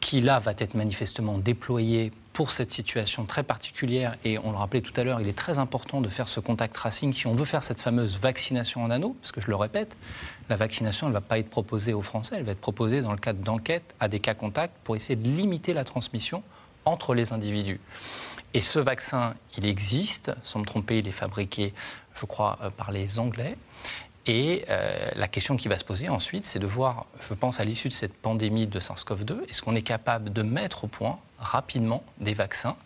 qui, 0.00 0.20
là, 0.20 0.38
va 0.40 0.52
être 0.58 0.74
manifestement 0.74 1.38
déployé 1.38 2.12
pour 2.34 2.50
cette 2.50 2.72
situation 2.72 3.24
très 3.26 3.44
particulière, 3.44 4.16
et 4.24 4.38
on 4.38 4.50
le 4.50 4.56
rappelait 4.56 4.80
tout 4.80 4.92
à 4.96 5.04
l'heure, 5.04 5.20
il 5.20 5.28
est 5.28 5.38
très 5.38 5.60
important 5.60 6.00
de 6.00 6.08
faire 6.08 6.26
ce 6.26 6.40
contact 6.40 6.74
tracing 6.74 7.12
si 7.12 7.28
on 7.28 7.34
veut 7.34 7.44
faire 7.44 7.62
cette 7.62 7.80
fameuse 7.80 8.18
vaccination 8.18 8.82
en 8.82 8.90
anneau, 8.90 9.16
parce 9.22 9.30
que 9.30 9.40
je 9.40 9.46
le 9.46 9.54
répète, 9.54 9.96
la 10.48 10.56
vaccination, 10.56 11.06
elle 11.06 11.12
ne 11.12 11.18
va 11.18 11.20
pas 11.20 11.38
être 11.38 11.48
proposée 11.48 11.92
aux 11.92 12.02
Français, 12.02 12.34
elle 12.36 12.42
va 12.42 12.50
être 12.50 12.60
proposée 12.60 13.02
dans 13.02 13.12
le 13.12 13.18
cadre 13.18 13.38
d'enquêtes 13.38 13.94
à 14.00 14.08
des 14.08 14.18
cas 14.18 14.34
contacts 14.34 14.76
pour 14.82 14.96
essayer 14.96 15.14
de 15.14 15.28
limiter 15.28 15.74
la 15.74 15.84
transmission 15.84 16.42
entre 16.84 17.14
les 17.14 17.32
individus. 17.32 17.80
Et 18.52 18.60
ce 18.60 18.80
vaccin, 18.80 19.34
il 19.56 19.64
existe, 19.64 20.32
sans 20.42 20.58
me 20.58 20.64
tromper, 20.64 20.98
il 20.98 21.06
est 21.06 21.12
fabriqué, 21.12 21.72
je 22.16 22.26
crois, 22.26 22.58
euh, 22.62 22.70
par 22.70 22.90
les 22.90 23.20
Anglais. 23.20 23.56
Et 24.26 24.64
euh, 24.70 25.10
la 25.16 25.28
question 25.28 25.56
qui 25.56 25.68
va 25.68 25.78
se 25.78 25.84
poser 25.84 26.08
ensuite, 26.08 26.44
c'est 26.44 26.58
de 26.58 26.66
voir, 26.66 27.06
je 27.28 27.34
pense 27.34 27.60
à 27.60 27.64
l'issue 27.64 27.88
de 27.88 27.92
cette 27.92 28.14
pandémie 28.14 28.66
de 28.66 28.80
SARS-CoV-2, 28.80 29.48
est-ce 29.48 29.62
qu'on 29.62 29.74
est 29.74 29.82
capable 29.82 30.32
de 30.32 30.42
mettre 30.42 30.84
au 30.84 30.86
point 30.86 31.18
rapidement 31.38 32.02
des 32.20 32.32
vaccins 32.32 32.76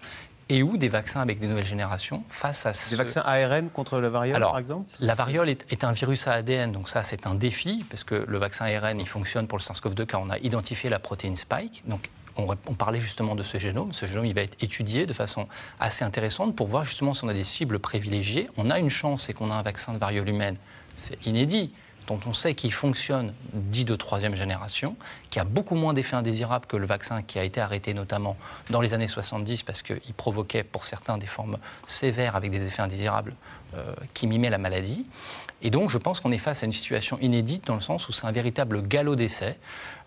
et 0.49 0.63
ou 0.63 0.79
des 0.79 0.89
vaccins 0.89 1.21
avec 1.21 1.39
des 1.41 1.47
nouvelles 1.47 1.67
générations 1.67 2.25
face 2.31 2.67
à 2.67 2.73
ce... 2.73 2.91
Des 2.91 2.97
vaccins 2.97 3.23
ARN 3.25 3.69
contre 3.69 4.01
la 4.01 4.09
variole, 4.09 4.41
par 4.41 4.59
exemple? 4.59 4.89
La 4.99 5.15
variole 5.15 5.49
est, 5.51 5.85
un 5.85 5.93
virus 5.93 6.27
à 6.27 6.33
ADN, 6.33 6.73
donc 6.73 6.89
ça, 6.89 7.03
c'est 7.03 7.27
un 7.27 7.35
défi, 7.35 7.85
parce 7.89 8.03
que 8.03 8.25
le 8.27 8.39
vaccin 8.39 8.65
ARN, 8.65 8.99
il 8.99 9.07
fonctionne 9.07 9.47
pour 9.47 9.59
le 9.59 9.63
SARS-CoV-2 9.63 10.07
car 10.07 10.23
on 10.23 10.31
a 10.31 10.39
identifié 10.39 10.91
la 10.91 10.99
protéine 10.99 11.37
spike. 11.37 11.83
Donc, 11.87 12.09
on, 12.39 12.75
parlait 12.75 13.01
justement 13.01 13.35
de 13.35 13.43
ce 13.43 13.59
génome. 13.59 13.93
Ce 13.93 14.07
génome, 14.07 14.27
il 14.27 14.35
va 14.35 14.43
être 14.43 14.57
étudié 14.63 15.07
de 15.07 15.13
façon 15.13 15.49
assez 15.81 16.05
intéressante 16.05 16.55
pour 16.55 16.69
voir 16.69 16.85
justement 16.85 17.13
si 17.13 17.25
on 17.25 17.29
a 17.29 17.35
des 17.35 17.45
cibles 17.45 17.81
privilégiées. 17.81 18.49
On 18.57 18.71
a 18.71 18.79
une 18.79 18.91
chance, 18.91 19.25
c'est 19.25 19.33
qu'on 19.33 19.51
a 19.51 19.55
un 19.55 19.63
vaccin 19.63 19.93
de 19.93 19.99
variole 19.99 20.29
humaine. 20.29 20.57
C'est 20.99 21.27
inédit 21.27 21.73
dont 22.09 22.19
on 22.27 22.33
sait 22.33 22.55
qu'il 22.55 22.73
fonctionne 22.73 23.35
dit 23.53 23.85
de 23.85 23.95
troisième 23.95 24.35
génération, 24.35 24.97
qui 25.31 25.39
a 25.39 25.45
beaucoup 25.45 25.75
moins 25.75 25.93
d'effets 25.93 26.17
indésirables 26.17 26.67
que 26.67 26.77
le 26.77 26.87
vaccin 26.87 27.23
qui 27.23 27.39
a 27.39 27.45
été 27.45 27.61
arrêté 27.61 27.93
notamment 27.93 28.37
dans 28.71 28.81
les 28.81 28.95
années 28.95 29.09
70 29.09 29.63
parce 29.63 29.83
qu'il 29.83 30.15
provoquait 30.17 30.65
pour 30.65 30.87
certains 30.87 31.19
des 31.19 31.27
formes 31.27 31.59
sévères 31.87 32.35
avec 32.35 32.51
des 32.51 32.67
effets 32.67 32.83
indésirables 32.83 33.35
euh, 33.77 33.93
qui 34.15 34.27
mimaient 34.27 34.51
la 34.51 34.59
maladie. 34.59 35.07
Et 35.61 35.71
donc 35.71 35.91
je 35.91 35.99
pense 35.99 36.21
qu'on 36.21 36.33
est 36.33 36.39
face 36.39 36.63
à 36.63 36.67
une 36.67 36.73
situation 36.73 37.19
inédite 37.21 37.67
dans 37.67 37.75
le 37.75 37.81
sens 37.81 38.09
où 38.09 38.13
c'est 38.13 38.27
un 38.27 38.33
véritable 38.33 38.81
galop 38.83 39.15
d'essai. 39.15 39.59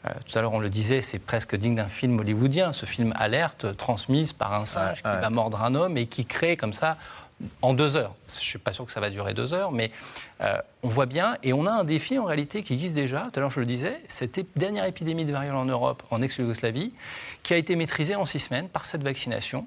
Euh, 0.06 0.10
tout 0.25 0.39
à 0.39 0.41
l'heure, 0.41 0.54
on 0.54 0.60
le 0.60 0.69
disait, 0.69 1.01
c'est 1.01 1.19
presque 1.19 1.56
digne 1.56 1.75
d'un 1.75 1.89
film 1.89 2.17
hollywoodien, 2.19 2.73
ce 2.73 2.88
film 2.88 3.13
alerte 3.15 3.77
transmise 3.77 4.34
par 4.34 4.54
un 4.54 4.65
singe 4.65 5.04
qui 5.04 5.04
va 5.04 5.30
mordre 5.30 5.62
un 5.62 5.75
homme 5.75 5.97
et 5.97 6.08
qui 6.08 6.25
crée 6.25 6.58
comme 6.58 6.73
ça 6.73 6.97
en 7.62 7.73
deux 7.73 7.95
heures. 7.95 8.15
Je 8.27 8.36
ne 8.36 8.41
suis 8.41 8.60
pas 8.60 8.73
sûr 8.73 8.86
que 8.86 8.91
ça 8.91 8.99
va 8.99 9.10
durer 9.10 9.34
deux 9.34 9.54
heures, 9.54 9.71
mais 9.71 9.91
euh, 10.41 10.58
on 10.84 10.89
voit 10.89 11.06
bien, 11.06 11.38
et 11.43 11.54
on 11.54 11.65
a 11.65 11.71
un 11.71 11.84
défi 11.84 12.17
en 12.17 12.25
réalité 12.25 12.63
qui 12.63 12.73
existe 12.73 12.95
déjà. 12.95 13.30
Tout 13.32 13.39
à 13.39 13.41
l'heure, 13.41 13.49
je 13.49 13.60
le 13.60 13.65
disais, 13.65 14.01
cette 14.08 14.39
dernière 14.56 14.86
épidémie 14.86 15.25
de 15.25 15.32
variole 15.32 15.56
en 15.56 15.65
Europe, 15.65 16.04
en 16.10 16.21
ex-Yougoslavie, 16.21 16.93
qui 17.43 17.54
a 17.54 17.58
été 17.58 17.75
maîtrisée 17.75 18.15
en 18.15 18.25
six 18.25 18.39
semaines 18.39 18.69
par 18.69 18.86
cette 18.86 19.04
vaccination. 19.04 19.65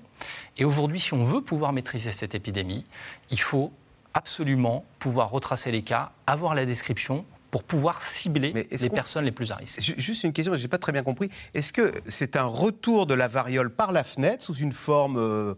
Et 0.56 0.64
aujourd'hui, 0.64 1.00
si 1.00 1.14
on 1.14 1.22
veut 1.22 1.40
pouvoir 1.40 1.72
maîtriser 1.72 2.12
cette 2.12 2.34
épidémie, 2.34 2.84
il 3.30 3.40
faut 3.40 3.72
absolument 4.14 4.84
pouvoir 4.98 5.30
retracer 5.30 5.70
les 5.72 5.82
cas, 5.82 6.12
avoir 6.26 6.54
la 6.54 6.66
description, 6.66 7.24
pour 7.54 7.62
pouvoir 7.62 8.02
cibler 8.02 8.66
les 8.68 8.90
personnes 8.90 9.24
les 9.24 9.30
plus 9.30 9.52
à 9.52 9.54
risque. 9.54 9.78
Juste 9.80 10.24
une 10.24 10.32
question, 10.32 10.56
je 10.56 10.62
n'ai 10.62 10.66
pas 10.66 10.78
très 10.78 10.90
bien 10.90 11.04
compris. 11.04 11.30
Est-ce 11.54 11.72
que 11.72 11.94
c'est 12.04 12.34
un 12.34 12.46
retour 12.46 13.06
de 13.06 13.14
la 13.14 13.28
variole 13.28 13.70
par 13.70 13.92
la 13.92 14.02
fenêtre 14.02 14.42
sous 14.42 14.56
une 14.56 14.72
forme, 14.72 15.18
euh, 15.18 15.54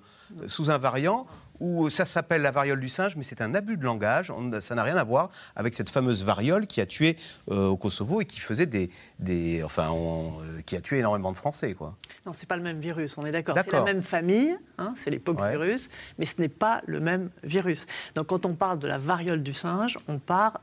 sous 0.47 0.71
un 0.71 0.77
variant, 0.77 1.27
où 1.61 1.89
ça 1.91 2.05
s'appelle 2.05 2.43
la 2.43 2.51
variole 2.51 2.81
du 2.81 2.89
singe, 2.89 3.17
mais 3.17 3.23
c'est 3.23 3.41
un 3.41 3.55
abus 3.55 3.77
de 3.77 3.85
langage. 3.85 4.33
ça 4.61 4.75
n'a 4.75 4.83
rien 4.83 4.97
à 4.97 5.05
voir 5.05 5.31
avec 5.55 5.75
cette 5.75 5.91
fameuse 5.91 6.25
variole 6.25 6.67
qui 6.67 6.81
a 6.81 6.87
tué 6.87 7.17
euh, 7.51 7.67
au 7.67 7.77
Kosovo 7.77 8.21
et 8.21 8.25
qui 8.25 8.41
faisait 8.41 8.67
des, 8.67 8.91
des 9.19 9.63
enfin, 9.63 9.93
euh, 9.93 10.61
qui 10.63 10.77
a 10.77 10.81
tué 10.81 10.99
énormément 10.99 11.33
de 11.33 11.37
Français, 11.37 11.75
quoi. 11.75 11.97
Non, 12.25 12.33
c'est 12.33 12.49
pas 12.49 12.57
le 12.57 12.63
même 12.63 12.81
virus. 12.81 13.17
On 13.17 13.25
est 13.25 13.33
d'accord. 13.33 13.57
C'est 13.57 13.73
la 13.73 13.85
même 13.85 14.03
famille, 14.03 14.55
hein, 14.79 14.95
c'est 14.97 15.11
les 15.11 15.23
virus, 15.49 15.89
mais 16.19 16.25
ce 16.25 16.41
n'est 16.41 16.49
pas 16.49 16.83
le 16.87 17.01
même 17.01 17.31
virus. 17.45 17.87
Donc, 18.15 18.27
quand 18.27 18.47
on 18.47 18.55
parle 18.55 18.79
de 18.79 18.89
la 18.89 18.99
variole 18.99 19.43
du 19.43 19.53
singe, 19.53 19.97
on 20.09 20.19
parle 20.19 20.55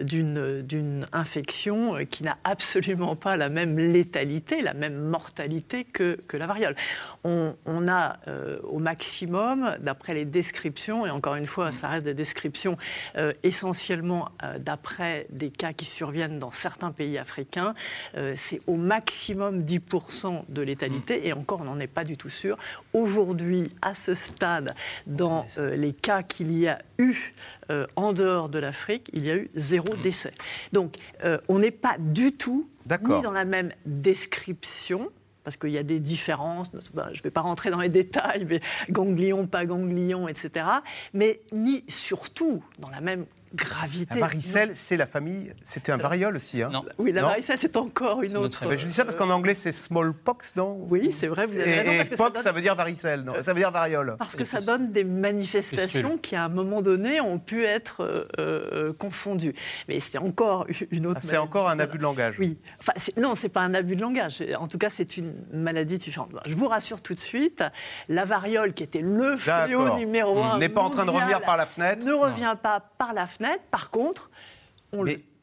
d'une 0.00 1.06
infection 1.12 1.96
euh, 1.96 2.04
qui 2.04 2.22
n'a 2.22 2.38
absolument 2.44 3.16
pas 3.16 3.36
la 3.36 3.48
même 3.48 3.78
létalité, 3.78 4.62
la 4.62 4.74
même 4.74 4.96
mortalité 4.96 5.84
que, 5.84 6.18
que 6.26 6.36
la 6.36 6.46
variole. 6.46 6.76
On, 7.24 7.54
a 7.88 8.18
au 8.62 8.78
maximum, 8.78 9.76
d'après 9.80 10.14
les 10.14 10.21
descriptions, 10.24 11.06
et 11.06 11.10
encore 11.10 11.34
une 11.34 11.46
fois, 11.46 11.72
ça 11.72 11.88
reste 11.88 12.04
des 12.04 12.14
descriptions 12.14 12.76
euh, 13.16 13.32
essentiellement 13.42 14.30
euh, 14.42 14.58
d'après 14.58 15.26
des 15.30 15.50
cas 15.50 15.72
qui 15.72 15.84
surviennent 15.84 16.38
dans 16.38 16.50
certains 16.50 16.92
pays 16.92 17.18
africains, 17.18 17.74
euh, 18.16 18.34
c'est 18.36 18.60
au 18.66 18.76
maximum 18.76 19.62
10% 19.62 20.44
de 20.48 20.62
létalité, 20.62 21.26
et 21.26 21.32
encore, 21.32 21.60
on 21.60 21.64
n'en 21.64 21.80
est 21.80 21.86
pas 21.86 22.04
du 22.04 22.16
tout 22.16 22.30
sûr. 22.30 22.56
Aujourd'hui, 22.92 23.70
à 23.82 23.94
ce 23.94 24.14
stade, 24.14 24.74
dans 25.06 25.46
les 25.58 25.92
cas 25.92 26.22
qu'il 26.22 26.56
y 26.56 26.68
a 26.68 26.78
eu 26.98 27.32
en 27.96 28.12
dehors 28.12 28.48
de 28.48 28.58
l'Afrique, 28.58 29.08
il 29.12 29.26
y 29.26 29.30
a 29.30 29.36
eu 29.36 29.50
zéro 29.54 29.94
décès. 29.96 30.32
Donc, 30.72 30.96
on 31.48 31.58
n'est 31.58 31.70
pas 31.70 31.96
du 31.98 32.32
tout 32.32 32.68
ni 32.86 33.20
dans 33.22 33.32
la 33.32 33.44
même 33.44 33.72
description, 33.86 35.10
parce 35.44 35.56
qu'il 35.56 35.70
y 35.70 35.78
a 35.78 35.82
des 35.82 36.00
différences, 36.00 36.70
ben, 36.94 37.08
je 37.12 37.18
ne 37.18 37.22
vais 37.22 37.30
pas 37.30 37.40
rentrer 37.40 37.70
dans 37.70 37.80
les 37.80 37.88
détails, 37.88 38.46
mais 38.48 38.60
ganglion, 38.90 39.46
pas 39.46 39.64
ganglion, 39.66 40.28
etc. 40.28 40.66
Mais 41.12 41.40
ni 41.52 41.84
surtout 41.88 42.62
dans 42.78 42.90
la 42.90 43.00
même 43.00 43.26
gravité. 43.54 44.14
La 44.14 44.20
varicelle, 44.20 44.70
c'est 44.74 44.96
la 44.96 45.06
famille. 45.06 45.52
C'était 45.62 45.92
un 45.92 45.96
variole 45.96 46.36
aussi. 46.36 46.62
Hein 46.62 46.70
non. 46.72 46.84
Oui, 46.98 47.12
la 47.12 47.22
varicelle, 47.22 47.58
c'est 47.60 47.76
encore 47.76 48.22
une 48.22 48.36
autre. 48.36 48.64
je 48.76 48.86
dis 48.86 48.92
ça 48.92 49.04
parce 49.04 49.16
qu'en 49.16 49.30
anglais, 49.30 49.54
c'est 49.54 49.72
smallpox, 49.72 50.56
non? 50.56 50.86
Oui, 50.88 51.12
c'est 51.12 51.26
vrai, 51.26 51.46
vous 51.46 51.58
avez 51.60 51.80
raison. 51.80 52.12
Et, 52.12 52.16
pox, 52.16 52.40
ça, 52.40 52.52
veut 52.52 52.60
dire 52.60 52.74
varicelle, 52.74 53.22
non 53.22 53.34
Ça 53.40 53.52
veut 53.52 53.58
dire 53.58 53.70
variole. 53.70 54.16
Parce 54.18 54.36
que 54.36 54.44
ça 54.44 54.60
donne 54.60 54.92
des 54.92 55.04
manifestations 55.04 56.16
qui, 56.18 56.36
à 56.36 56.44
un 56.44 56.48
moment 56.48 56.82
donné, 56.82 57.20
ont 57.20 57.38
pu 57.38 57.64
être 57.64 58.02
euh, 58.02 58.26
euh, 58.38 58.92
confondues. 58.92 59.54
Mais 59.88 60.00
c'est 60.00 60.18
encore 60.18 60.66
une 60.90 61.06
autre. 61.06 61.20
Ah, 61.22 61.26
c'est 61.26 61.36
encore 61.36 61.68
un 61.68 61.78
abus 61.78 61.98
de 61.98 62.02
langage. 62.02 62.36
Oui. 62.38 62.58
Enfin, 62.80 62.92
non, 63.16 63.34
c'est 63.34 63.48
pas 63.48 63.60
un 63.60 63.74
abus 63.74 63.96
de 63.96 64.02
langage. 64.02 64.42
En 64.58 64.68
tout 64.68 64.78
cas, 64.78 64.88
c'est 64.88 65.16
une 65.16 65.34
maladie 65.52 65.98
différente. 65.98 66.30
Je 66.46 66.54
vous 66.54 66.68
rassure 66.68 67.00
tout 67.00 67.14
de 67.14 67.20
suite, 67.20 67.62
la 68.08 68.24
variole, 68.24 68.72
qui 68.72 68.82
était 68.82 69.00
le 69.00 69.36
fléau 69.36 69.96
numéro 69.96 70.42
un, 70.42 70.58
n'est 70.58 70.68
pas 70.68 70.82
en 70.82 70.90
train 70.90 71.04
de 71.04 71.10
revenir 71.10 71.42
par 71.42 71.56
la 71.56 71.66
fenêtre. 71.66 72.06
Ne 72.06 72.12
revient 72.12 72.56
pas 72.62 72.80
par 72.98 73.12
la 73.12 73.26
fenêtre 73.26 73.41
par 73.70 73.90
contre, 73.90 74.30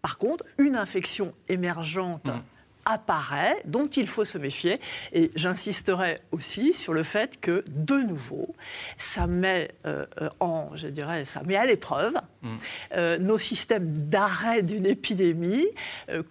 par 0.01 0.17
contre 0.17 0.45
une 0.57 0.75
infection 0.75 1.33
émergente. 1.47 2.27
Mmh 2.27 2.43
apparaît, 2.89 3.55
dont 3.65 3.87
il 3.87 4.07
faut 4.07 4.25
se 4.25 4.37
méfier. 4.37 4.79
Et 5.13 5.31
j'insisterai 5.35 6.19
aussi 6.31 6.73
sur 6.73 6.93
le 6.93 7.03
fait 7.03 7.39
que, 7.39 7.63
de 7.67 7.95
nouveau, 7.95 8.55
ça 8.97 9.27
met 9.27 9.71
euh, 9.85 10.05
euh, 10.21 10.29
en, 10.39 10.71
je 10.75 10.87
dirais, 10.87 11.23
ça 11.25 11.43
met 11.43 11.55
à 11.55 11.65
l'épreuve 11.65 12.13
mm. 12.41 12.55
euh, 12.95 13.17
nos 13.19 13.37
systèmes 13.37 14.09
d'arrêt 14.09 14.63
d'une 14.63 14.85
épidémie, 14.85 15.67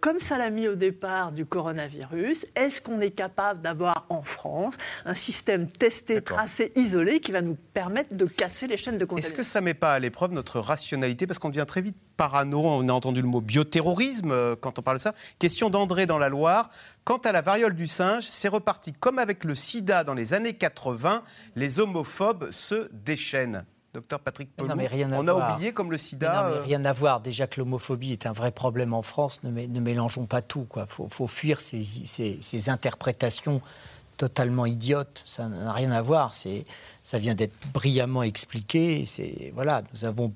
comme 0.01 0.18
ça 0.18 0.38
l'a 0.38 0.51
mis 0.51 0.66
au 0.66 0.75
départ 0.75 1.33
du 1.33 1.47
coronavirus. 1.47 2.47
Est-ce 2.57 2.81
qu'on 2.81 3.01
est 3.01 3.12
capable 3.12 3.61
d'avoir 3.61 4.07
en 4.09 4.23
France 4.23 4.75
un 5.05 5.14
système 5.14 5.71
testé, 5.71 6.21
tracé, 6.21 6.73
isolé 6.75 7.21
qui 7.21 7.31
va 7.31 7.40
nous 7.40 7.57
permettre 7.73 8.14
de 8.14 8.25
casser 8.25 8.66
les 8.66 8.77
chaînes 8.77 8.99
de 8.99 9.05
contamination 9.05 9.31
Est-ce 9.31 9.37
que 9.37 9.42
ça 9.42 9.61
ne 9.61 9.66
met 9.66 9.75
pas 9.75 9.92
à 9.92 9.99
l'épreuve 9.99 10.33
notre 10.33 10.59
rationalité? 10.59 11.27
Parce 11.27 11.38
qu'on 11.38 11.51
devient 11.51 11.66
très 11.66 11.83
vite 11.83 11.97
parano. 12.18 12.61
On 12.62 12.87
a 12.90 12.92
entendu 12.92 13.22
le 13.22 13.28
mot 13.28 13.40
bioterrorisme 13.40 14.57
quand 14.57 14.78
on 14.78 14.83
parle 14.83 14.98
de 14.98 15.02
ça. 15.02 15.14
Question 15.38 15.70
d'André 15.70 16.04
dans 16.04 16.18
la 16.18 16.28
loi 16.28 16.68
Quant 17.04 17.16
à 17.16 17.33
la 17.33 17.40
variole 17.40 17.74
du 17.74 17.87
singe, 17.87 18.24
c'est 18.28 18.48
reparti 18.48 18.92
comme 18.92 19.18
avec 19.18 19.44
le 19.44 19.54
sida 19.54 20.04
dans 20.04 20.12
les 20.12 20.35
années 20.35 20.52
80. 20.52 21.22
Les 21.57 21.81
homophobes 21.81 22.50
se 22.50 22.90
déchaînent. 22.92 23.64
Docteur 23.94 24.20
Patrick 24.20 24.54
Pelou, 24.54 24.68
on 25.14 25.26
a 25.26 25.54
oublié 25.54 25.72
comme 25.72 25.90
le 25.90 25.96
sida. 25.96 26.48
Euh, 26.48 26.62
rien 26.62 26.85
à 26.85 26.92
voir. 26.92 27.20
Déjà 27.20 27.46
que 27.46 27.59
l'homophobie 27.59 28.12
est 28.12 28.26
un 28.26 28.33
vrai 28.33 28.50
problème 28.50 28.92
en 28.92 29.00
France, 29.00 29.42
ne, 29.42 29.81
mélangeons 29.81 30.26
pas 30.26 30.42
tout. 30.42 30.66
Il 30.76 30.85
faut, 30.87 31.26
fuir 31.26 31.61
ces, 31.62 32.68
interprétations 32.68 33.62
totalement 34.18 34.66
idiotes. 34.66 35.22
Ça 35.24 35.48
n'a 35.48 35.72
rien 35.72 35.90
à 35.90 36.02
voir. 36.02 36.35
Ça 36.35 37.18
vient 37.18 37.35
d'être 37.35 37.72
brillamment 37.72 38.22
expliqué. 38.22 39.07
Voilà, 39.54 39.83
nous 39.94 40.04
avons 40.04 40.35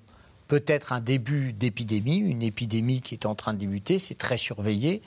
peut-être 0.52 0.92
un 0.92 1.00
début 1.00 1.54
d'épidémie, 1.54 2.18
une 2.18 2.42
épidémie 2.42 3.00
qui 3.00 3.14
est 3.14 3.24
en 3.24 3.34
train 3.34 3.54
de 3.54 3.58
débuter. 3.58 3.98
C'est 3.98 4.18
très 4.18 4.36
surveillé 4.36 5.00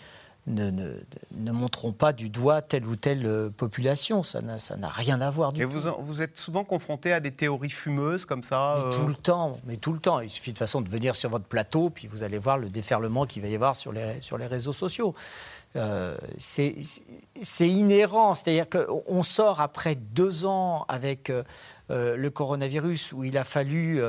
ne, 0.48 0.72
ne, 0.72 0.94
ne, 1.38 1.52
montrons 1.52 1.92
pas 1.92 2.14
du 2.14 2.30
doigt 2.30 2.64
telle 2.64 2.88
ou 2.88 2.96
telle 2.96 3.28
euh, 3.28 3.52
population. 3.52 4.24
Ça 4.24 4.42
n'a 4.42 4.90
rien 4.90 5.22
à 5.22 5.30
voir 5.30 5.54
du 5.54 5.62
tout. 5.62 5.70
Vous, 5.70 5.92
vous 6.00 6.24
êtes 6.24 6.40
souvent 6.40 6.64
confronté 6.64 7.14
à 7.14 7.20
des 7.20 7.30
théories 7.30 7.70
fumeuses 7.70 8.26
comme 8.26 8.42
ça 8.42 8.78
mais 8.78 8.96
Tout 8.96 9.04
euh 9.04 9.08
le 9.08 9.14
temps, 9.14 9.60
mais 9.68 9.78
tout 9.78 9.94
le 9.94 10.00
temps. 10.00 10.20
Il 10.20 10.32
suffit 10.32 10.52
de 10.52 10.58
façon 10.58 10.82
de 10.82 10.90
venir 10.90 11.14
sur 11.14 11.30
votre 11.30 11.46
plateau, 11.46 11.92
puis 11.92 12.08
vous 12.08 12.24
allez 12.24 12.40
voir 12.40 12.58
le 12.58 12.70
déferlement 12.70 13.28
qu'il 13.28 13.44
va 13.44 13.48
y 13.48 13.54
avoir 13.54 13.76
sur 13.76 13.92
les, 13.92 14.20
sur 14.22 14.40
les 14.40 14.48
réseaux 14.48 14.74
sociaux. 14.74 15.14
Euh, 15.76 16.18
c'est 16.40 16.74
inhérent, 17.60 18.34
c'est-à-dire 18.34 18.66
qu'on 18.68 19.22
sort 19.22 19.62
après 19.62 19.94
deux 19.94 20.46
ans 20.46 20.86
avec 20.88 21.32
le 21.90 22.30
coronavirus 22.30 23.14
où 23.14 23.24
il 23.24 23.38
a 23.38 23.44
fallu 23.44 24.02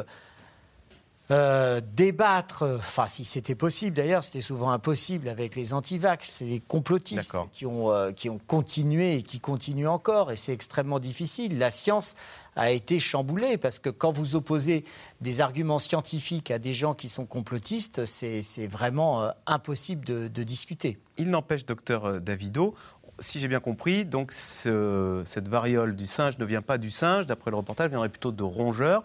euh, 1.32 1.80
débattre, 1.94 2.62
enfin 2.78 3.08
si 3.08 3.24
c'était 3.24 3.56
possible 3.56 3.96
d'ailleurs, 3.96 4.22
c'était 4.22 4.40
souvent 4.40 4.70
impossible 4.70 5.28
avec 5.28 5.56
les 5.56 5.72
antivax, 5.72 6.30
c'est 6.30 6.44
les 6.44 6.60
complotistes 6.60 7.36
qui 7.52 7.66
ont, 7.66 7.90
euh, 7.90 8.12
qui 8.12 8.30
ont 8.30 8.38
continué 8.38 9.16
et 9.16 9.22
qui 9.24 9.40
continuent 9.40 9.88
encore, 9.88 10.30
et 10.30 10.36
c'est 10.36 10.52
extrêmement 10.52 11.00
difficile. 11.00 11.58
La 11.58 11.72
science 11.72 12.14
a 12.54 12.70
été 12.70 13.00
chamboulée 13.00 13.56
parce 13.56 13.80
que 13.80 13.90
quand 13.90 14.12
vous 14.12 14.36
opposez 14.36 14.84
des 15.20 15.40
arguments 15.40 15.80
scientifiques 15.80 16.52
à 16.52 16.60
des 16.60 16.72
gens 16.72 16.94
qui 16.94 17.08
sont 17.08 17.26
complotistes, 17.26 18.04
c'est 18.04 18.68
vraiment 18.68 19.24
euh, 19.24 19.30
impossible 19.48 20.04
de, 20.04 20.42
discuter. 20.44 20.96
Il 21.18 21.30
n'empêche, 21.30 21.66
docteur 21.66 22.20
Davido, 22.20 22.76
si 23.18 23.40
j'ai 23.40 23.48
bien 23.48 23.58
compris, 23.58 24.04
donc 24.04 24.30
cette 24.30 25.48
variole 25.48 25.96
du 25.96 26.06
singe 26.06 26.38
ne 26.38 26.44
vient 26.44 26.62
pas 26.62 26.78
du 26.78 26.92
singe, 26.92 27.26
d'après 27.26 27.50
le 27.50 27.56
reportage, 27.56 27.90
viendrait 27.90 28.10
plutôt 28.10 28.30
de 28.30 28.44
rongeurs. 28.44 29.02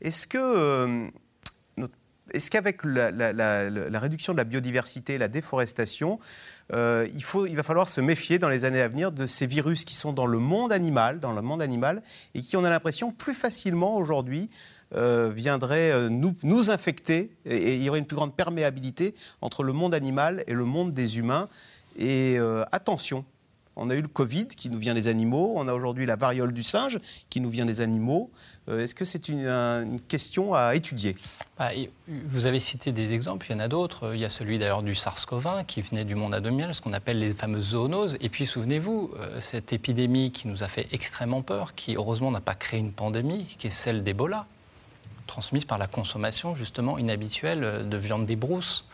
Est-ce 0.00 0.26
que 0.26 1.10
est-ce 2.32 2.50
qu'avec 2.50 2.84
la, 2.84 3.98
réduction 3.98 4.32
de 4.32 4.38
la 4.38 4.44
biodiversité, 4.44 5.18
la 5.18 5.28
déforestation, 5.28 6.18
euh, 6.72 7.06
il, 7.14 7.22
faut, 7.22 7.46
il 7.46 7.56
va 7.56 7.62
falloir 7.62 7.88
se 7.88 8.00
méfier 8.00 8.38
dans 8.38 8.48
les 8.48 8.64
années 8.64 8.80
à 8.80 8.88
venir 8.88 9.12
de 9.12 9.26
ces 9.26 9.46
virus 9.46 9.84
qui 9.84 9.94
sont 9.94 10.12
dans 10.12 10.26
le 10.26 10.38
monde 10.38 10.72
animal, 10.72 11.20
dans 11.20 11.32
le 11.32 11.42
monde 11.42 11.62
animal, 11.62 12.02
et 12.34 12.42
qui, 12.42 12.56
on 12.56 12.64
a 12.64 12.70
l'impression, 12.70 13.12
plus 13.12 13.34
facilement 13.34 13.96
aujourd'hui 13.96 14.50
euh, 14.94 15.30
viendraient 15.34 15.92
euh, 15.92 16.08
nous, 16.08 16.34
nous 16.42 16.70
infecter, 16.70 17.30
et, 17.44 17.76
il 17.76 17.82
y 17.82 17.88
aurait 17.88 17.98
une 17.98 18.06
plus 18.06 18.16
grande 18.16 18.34
perméabilité 18.34 19.14
entre 19.40 19.62
le 19.62 19.72
monde 19.72 19.94
animal 19.94 20.44
et 20.46 20.54
le 20.54 20.64
monde 20.64 20.92
des 20.92 21.18
humains. 21.18 21.48
Et 21.98 22.38
attention, 22.70 23.24
On 23.82 23.88
a 23.88 23.94
eu 23.94 24.02
le 24.02 24.08
Covid 24.08 24.46
qui 24.48 24.68
nous 24.68 24.78
vient 24.78 24.92
des 24.92 25.08
animaux. 25.08 25.54
On 25.56 25.66
a 25.66 25.72
aujourd'hui 25.72 26.04
la 26.04 26.14
variole 26.14 26.52
du 26.52 26.62
singe 26.62 26.98
qui 27.30 27.40
nous 27.40 27.48
vient 27.48 27.64
des 27.64 27.80
animaux. 27.80 28.30
Euh, 28.68 28.84
est-ce 28.84 28.94
que 28.94 29.06
c'est 29.06 29.30
une, 29.30 29.98
question 30.06 30.52
à 30.52 30.74
étudier? 30.74 31.16
Bah, 31.58 31.70
Vous 32.26 32.46
avez 32.46 32.60
cité 32.60 32.92
des 32.92 33.14
exemples, 33.14 33.46
il 33.48 33.54
y 33.54 33.56
en 33.56 33.60
a 33.60 33.68
d'autres. 33.68 34.14
Il 34.14 34.20
y 34.20 34.26
a 34.26 34.30
celui 34.30 34.58
d'ailleurs 34.58 34.82
du 34.82 34.92
SARS-CoV-1 34.92 35.64
qui 35.64 35.80
venait 35.80 36.04
du 36.04 36.14
monde 36.14 36.34
abdominal, 36.34 36.74
ce 36.74 36.82
qu'on 36.82 36.92
appelle 36.92 37.18
les 37.20 37.30
fameuses 37.30 37.70
zoonoses. 37.70 38.18
Et 38.20 38.28
puis 38.28 38.44
souvenez-vous, 38.44 39.12
euh, 39.18 39.40
cette 39.40 39.72
épidémie 39.72 40.30
qui 40.30 40.46
nous 40.46 40.62
a 40.62 40.68
fait 40.68 40.86
extrêmement 40.92 41.40
peur, 41.40 41.74
qui 41.74 41.96
heureusement 41.96 42.30
n'a 42.30 42.42
pas 42.42 42.54
créé 42.54 42.78
une 42.78 42.92
pandémie, 42.92 43.46
qui 43.58 43.68
est 43.68 43.70
celle 43.70 44.04
d'Ebola, 44.04 44.44
transmise 45.26 45.64
par 45.64 45.78
la 45.78 45.86
consommation 45.86 46.54
justement 46.54 46.98
inhabituelle 46.98 47.88
de 47.88 47.96
viande 47.96 48.26
des 48.26 48.36
brousses. 48.36 48.84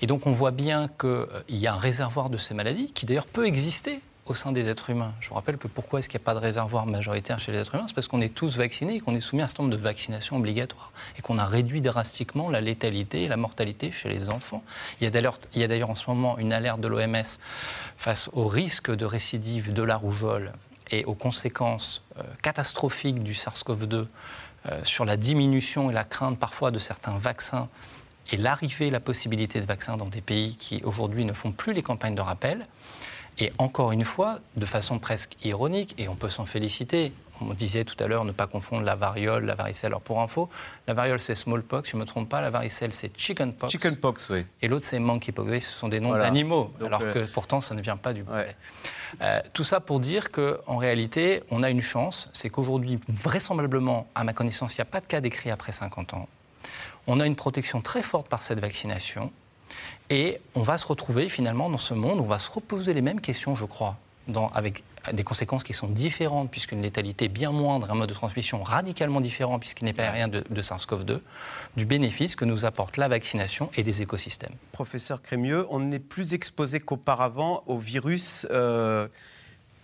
Et 0.00 0.08
donc 0.08 0.26
on 0.26 0.32
voit 0.32 0.50
bien 0.50 0.88
qu'il 0.98 1.56
y 1.56 1.68
a 1.68 1.74
un 1.74 1.78
réservoir 1.78 2.28
de 2.28 2.38
ces 2.38 2.54
maladies 2.54 2.88
qui 2.92 3.06
d'ailleurs 3.06 3.26
peut 3.26 3.46
exister 3.46 4.00
au 4.26 4.34
sein 4.34 4.52
des 4.52 4.68
êtres 4.68 4.90
humains. 4.90 5.14
Je 5.20 5.28
vous 5.28 5.34
rappelle 5.34 5.56
que 5.56 5.68
pourquoi 5.68 6.00
est-ce 6.00 6.08
qu'il 6.08 6.18
n'y 6.18 6.24
a 6.24 6.26
pas 6.26 6.34
de 6.34 6.40
réservoir 6.40 6.86
majoritaire 6.86 7.38
chez 7.38 7.52
les 7.52 7.58
êtres 7.58 7.74
humains? 7.74 7.84
C'est 7.86 7.94
parce 7.94 8.08
qu'on 8.08 8.20
est 8.20 8.34
tous 8.34 8.56
vaccinés 8.56 8.96
et 8.96 9.00
qu'on 9.00 9.14
est 9.14 9.20
soumis 9.20 9.42
à 9.42 9.44
un 9.44 9.46
certain 9.46 9.62
nombre 9.62 9.76
de 9.76 9.80
vaccinations 9.80 10.36
obligatoires 10.36 10.92
et 11.18 11.22
qu'on 11.22 11.38
a 11.38 11.46
réduit 11.46 11.80
drastiquement 11.80 12.50
la 12.50 12.60
létalité 12.60 13.22
et 13.22 13.28
la 13.28 13.36
mortalité 13.36 13.92
chez 13.92 14.08
les 14.08 14.28
enfants. 14.28 14.62
Il 15.00 15.04
y 15.04 15.06
a 15.06 15.68
d'ailleurs 15.68 15.90
en 15.90 15.94
ce 15.94 16.10
moment 16.10 16.38
une 16.38 16.52
alerte 16.52 16.80
de 16.80 16.88
l'OMS 16.88 17.38
face 17.96 18.28
au 18.32 18.46
risque 18.46 18.94
de 18.94 19.04
récidive 19.04 19.72
de 19.72 19.82
la 19.82 19.96
rougeole 19.96 20.52
et 20.90 21.04
aux 21.04 21.14
conséquences 21.14 22.04
euh, 22.18 22.22
catastrophiques 22.42 23.22
du 23.22 23.32
SARS-CoV-2 23.32 24.06
euh, 24.66 24.84
sur 24.84 25.04
la 25.04 25.16
diminution 25.16 25.90
et 25.90 25.94
la 25.94 26.04
crainte 26.04 26.38
parfois 26.38 26.70
de 26.70 26.78
certains 26.78 27.18
vaccins 27.18 27.68
et 28.32 28.36
l'arrivée, 28.36 28.90
la 28.90 29.00
possibilité 29.00 29.60
de 29.60 29.66
vaccins 29.66 29.96
dans 29.96 30.06
des 30.06 30.20
pays 30.20 30.56
qui 30.56 30.82
aujourd'hui 30.84 31.24
ne 31.24 31.32
font 31.32 31.52
plus 31.52 31.72
les 31.72 31.82
campagnes 31.82 32.14
de 32.14 32.20
rappel. 32.20 32.66
Et 33.38 33.52
encore 33.58 33.92
une 33.92 34.04
fois, 34.04 34.38
de 34.56 34.66
façon 34.66 34.98
presque 34.98 35.36
ironique, 35.44 35.94
et 35.98 36.08
on 36.08 36.14
peut 36.14 36.30
s'en 36.30 36.46
féliciter, 36.46 37.12
on 37.40 37.52
disait 37.52 37.84
tout 37.84 38.02
à 38.02 38.06
l'heure 38.06 38.24
ne 38.24 38.32
pas 38.32 38.46
confondre 38.46 38.84
la 38.84 38.94
variole, 38.94 39.44
la 39.44 39.54
varicelle. 39.54 39.88
Alors 39.88 40.00
pour 40.00 40.20
info, 40.22 40.48
la 40.86 40.94
variole 40.94 41.20
c'est 41.20 41.34
smallpox, 41.34 41.90
je 41.90 41.96
ne 41.96 42.00
me 42.00 42.06
trompe 42.06 42.28
pas, 42.28 42.40
la 42.40 42.50
varicelle 42.50 42.92
c'est 42.92 43.16
chickenpox. 43.16 43.70
Chickenpox, 43.70 44.30
oui. 44.30 44.46
Et 44.62 44.68
l'autre 44.68 44.84
c'est 44.84 44.98
monkeypox. 44.98 45.66
ce 45.66 45.78
sont 45.78 45.88
des 45.88 46.00
noms 46.00 46.16
d'animaux, 46.16 46.72
alors 46.84 47.02
euh, 47.02 47.12
que 47.12 47.18
pourtant 47.30 47.60
ça 47.60 47.74
ne 47.74 47.82
vient 47.82 47.96
pas 47.96 48.12
du 48.12 48.24
poulet. 48.24 48.56
Euh, 49.20 49.40
tout 49.52 49.64
ça 49.64 49.80
pour 49.80 50.00
dire 50.00 50.30
qu'en 50.30 50.76
réalité, 50.76 51.42
on 51.50 51.62
a 51.62 51.70
une 51.70 51.82
chance, 51.82 52.28
c'est 52.32 52.50
qu'aujourd'hui, 52.50 52.98
vraisemblablement, 53.08 54.06
à 54.14 54.24
ma 54.24 54.32
connaissance, 54.32 54.74
il 54.74 54.78
n'y 54.78 54.82
a 54.82 54.86
pas 54.86 55.00
de 55.00 55.06
cas 55.06 55.20
décrit 55.20 55.50
après 55.50 55.72
50 55.72 56.14
ans. 56.14 56.28
On 57.06 57.20
a 57.20 57.26
une 57.26 57.36
protection 57.36 57.80
très 57.80 58.02
forte 58.02 58.28
par 58.28 58.42
cette 58.42 58.60
vaccination. 58.60 59.30
Et 60.10 60.38
on 60.54 60.62
va 60.62 60.78
se 60.78 60.86
retrouver 60.86 61.28
finalement 61.28 61.68
dans 61.68 61.78
ce 61.78 61.94
monde, 61.94 62.20
on 62.20 62.26
va 62.26 62.38
se 62.38 62.50
reposer 62.50 62.94
les 62.94 63.02
mêmes 63.02 63.20
questions, 63.20 63.56
je 63.56 63.64
crois, 63.64 63.96
avec 64.54 64.82
des 65.12 65.24
conséquences 65.24 65.64
qui 65.64 65.72
sont 65.72 65.88
différentes, 65.88 66.50
puisqu'une 66.50 66.82
létalité 66.82 67.28
bien 67.28 67.52
moindre, 67.52 67.90
un 67.90 67.94
mode 67.94 68.08
de 68.08 68.14
transmission 68.14 68.62
radicalement 68.62 69.20
différent, 69.20 69.58
puisqu'il 69.58 69.84
n'est 69.84 69.92
pas 69.92 70.10
rien 70.10 70.28
de, 70.28 70.42
SARS-CoV-2, 70.62 71.20
du 71.76 71.86
bénéfice 71.86 72.34
que 72.34 72.44
nous 72.44 72.64
apporte 72.64 72.96
la 72.96 73.08
vaccination 73.08 73.70
et 73.76 73.82
des 73.82 74.02
écosystèmes. 74.02 74.54
Professeur 74.72 75.22
Crémieux, 75.22 75.66
on 75.70 75.80
n'est 75.80 75.98
plus 75.98 76.34
exposé 76.34 76.80
qu'auparavant 76.80 77.62
au 77.66 77.78
virus. 77.78 78.46
Euh, 78.50 79.08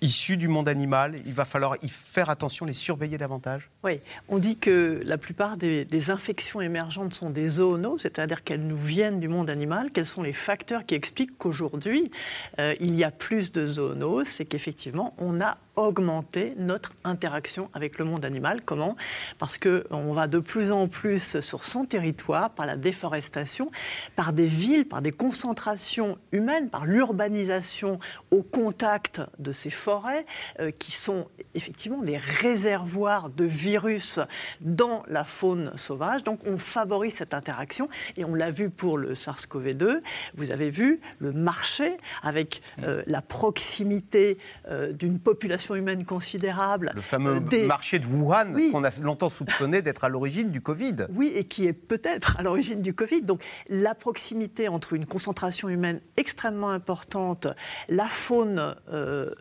issus 0.02 0.36
du 0.36 0.48
monde 0.48 0.68
animal. 0.68 1.14
Il 1.24 1.32
va 1.32 1.44
falloir 1.44 1.76
y 1.82 1.88
faire 1.88 2.28
attention, 2.28 2.66
les 2.66 2.74
surveiller 2.74 3.16
davantage 3.16 3.70
Oui, 3.84 4.00
on 4.28 4.38
dit 4.38 4.56
que 4.56 5.00
la 5.06 5.16
plupart 5.16 5.56
des, 5.56 6.10
infections 6.10 6.60
émergentes 6.60 7.14
sont 7.14 7.30
des 7.30 7.48
zoonoses, 7.48 8.02
c'est-à-dire 8.02 8.42
qu'elles 8.42 8.66
nous 8.66 8.76
viennent 8.76 9.20
du 9.20 9.28
monde 9.28 9.48
animal. 9.48 9.90
Quels 9.92 10.06
sont 10.06 10.22
les 10.22 10.32
facteurs 10.32 10.84
qui 10.84 10.94
expliquent 10.94 11.38
qu'aujourd'hui, 11.38 12.10
euh, 12.58 12.74
il 12.80 12.96
y 12.96 13.04
a 13.04 13.12
plus 13.12 13.52
de 13.52 13.66
zoonoses 13.66 14.26
C'est 14.26 14.44
qu'effectivement, 14.44 15.14
on 15.18 15.40
a 15.40 15.56
augmenté 15.76 16.54
notre 16.58 16.92
interaction 17.04 17.70
avec 17.72 17.98
le 17.98 18.04
monde 18.04 18.24
animal. 18.24 18.62
Comment? 18.64 18.96
Parce 19.38 19.58
qu'on 19.58 20.12
va 20.12 20.26
de 20.26 20.38
plus 20.38 20.70
en 20.70 20.88
plus 20.88 21.40
sur 21.40 21.64
son 21.64 21.84
territoire 21.84 22.50
par 22.50 22.66
la 22.66 22.76
déforestation, 22.76 23.70
par 24.16 24.32
des 24.32 24.46
villes, 24.46 24.86
par 24.86 25.02
des 25.02 25.12
concentrations 25.12 26.18
humaines, 26.30 26.68
par 26.68 26.84
l'urbanisation 26.84 27.98
au 28.30 28.42
contact 28.42 29.20
de 29.38 29.52
ces 29.52 29.70
forêts 29.70 30.26
euh, 30.60 30.70
qui 30.70 30.92
sont 30.92 31.26
effectivement 31.54 32.02
des 32.02 32.16
réservoirs 32.16 33.30
de 33.30 33.44
virus 33.44 34.20
dans 34.60 35.02
la 35.08 35.24
faune 35.24 35.72
sauvage. 35.76 36.22
Donc 36.22 36.40
on 36.46 36.58
favorise 36.58 37.14
cette 37.14 37.34
interaction 37.34 37.88
et 38.16 38.24
on 38.24 38.34
l'a 38.34 38.50
vu 38.50 38.68
pour 38.70 38.98
le 38.98 39.14
SARS-CoV-2. 39.14 40.00
Vous 40.34 40.50
avez 40.50 40.70
vu 40.70 41.00
le 41.18 41.32
marché 41.32 41.96
avec 42.22 42.62
euh, 42.82 43.02
la 43.06 43.22
proximité 43.22 44.38
euh, 44.68 44.92
d'une 44.92 45.18
population 45.18 45.61
humaine 45.70 46.04
considérable. 46.04 46.90
Le 46.94 47.00
fameux 47.00 47.40
marché 47.66 47.98
de 47.98 48.06
Wuhan 48.06 48.52
qu'on 48.70 48.84
a 48.84 48.90
longtemps 49.00 49.30
soupçonné 49.30 49.82
d'être 49.82 50.04
à 50.04 50.08
l'origine 50.08 50.50
du 50.50 50.60
Covid. 50.60 51.06
Oui, 51.10 51.32
et 51.34 51.44
qui 51.44 51.66
est 51.66 51.72
peut-être 51.72 52.38
à 52.38 52.42
l'origine 52.42 52.82
du 52.82 52.94
Covid. 52.94 53.22
Donc 53.22 53.42
la 53.68 53.94
proximité 53.94 54.68
entre 54.68 54.92
une 54.92 55.06
concentration 55.06 55.68
humaine 55.68 56.00
extrêmement 56.16 56.70
importante, 56.70 57.46
la 57.88 58.06
faune 58.06 58.74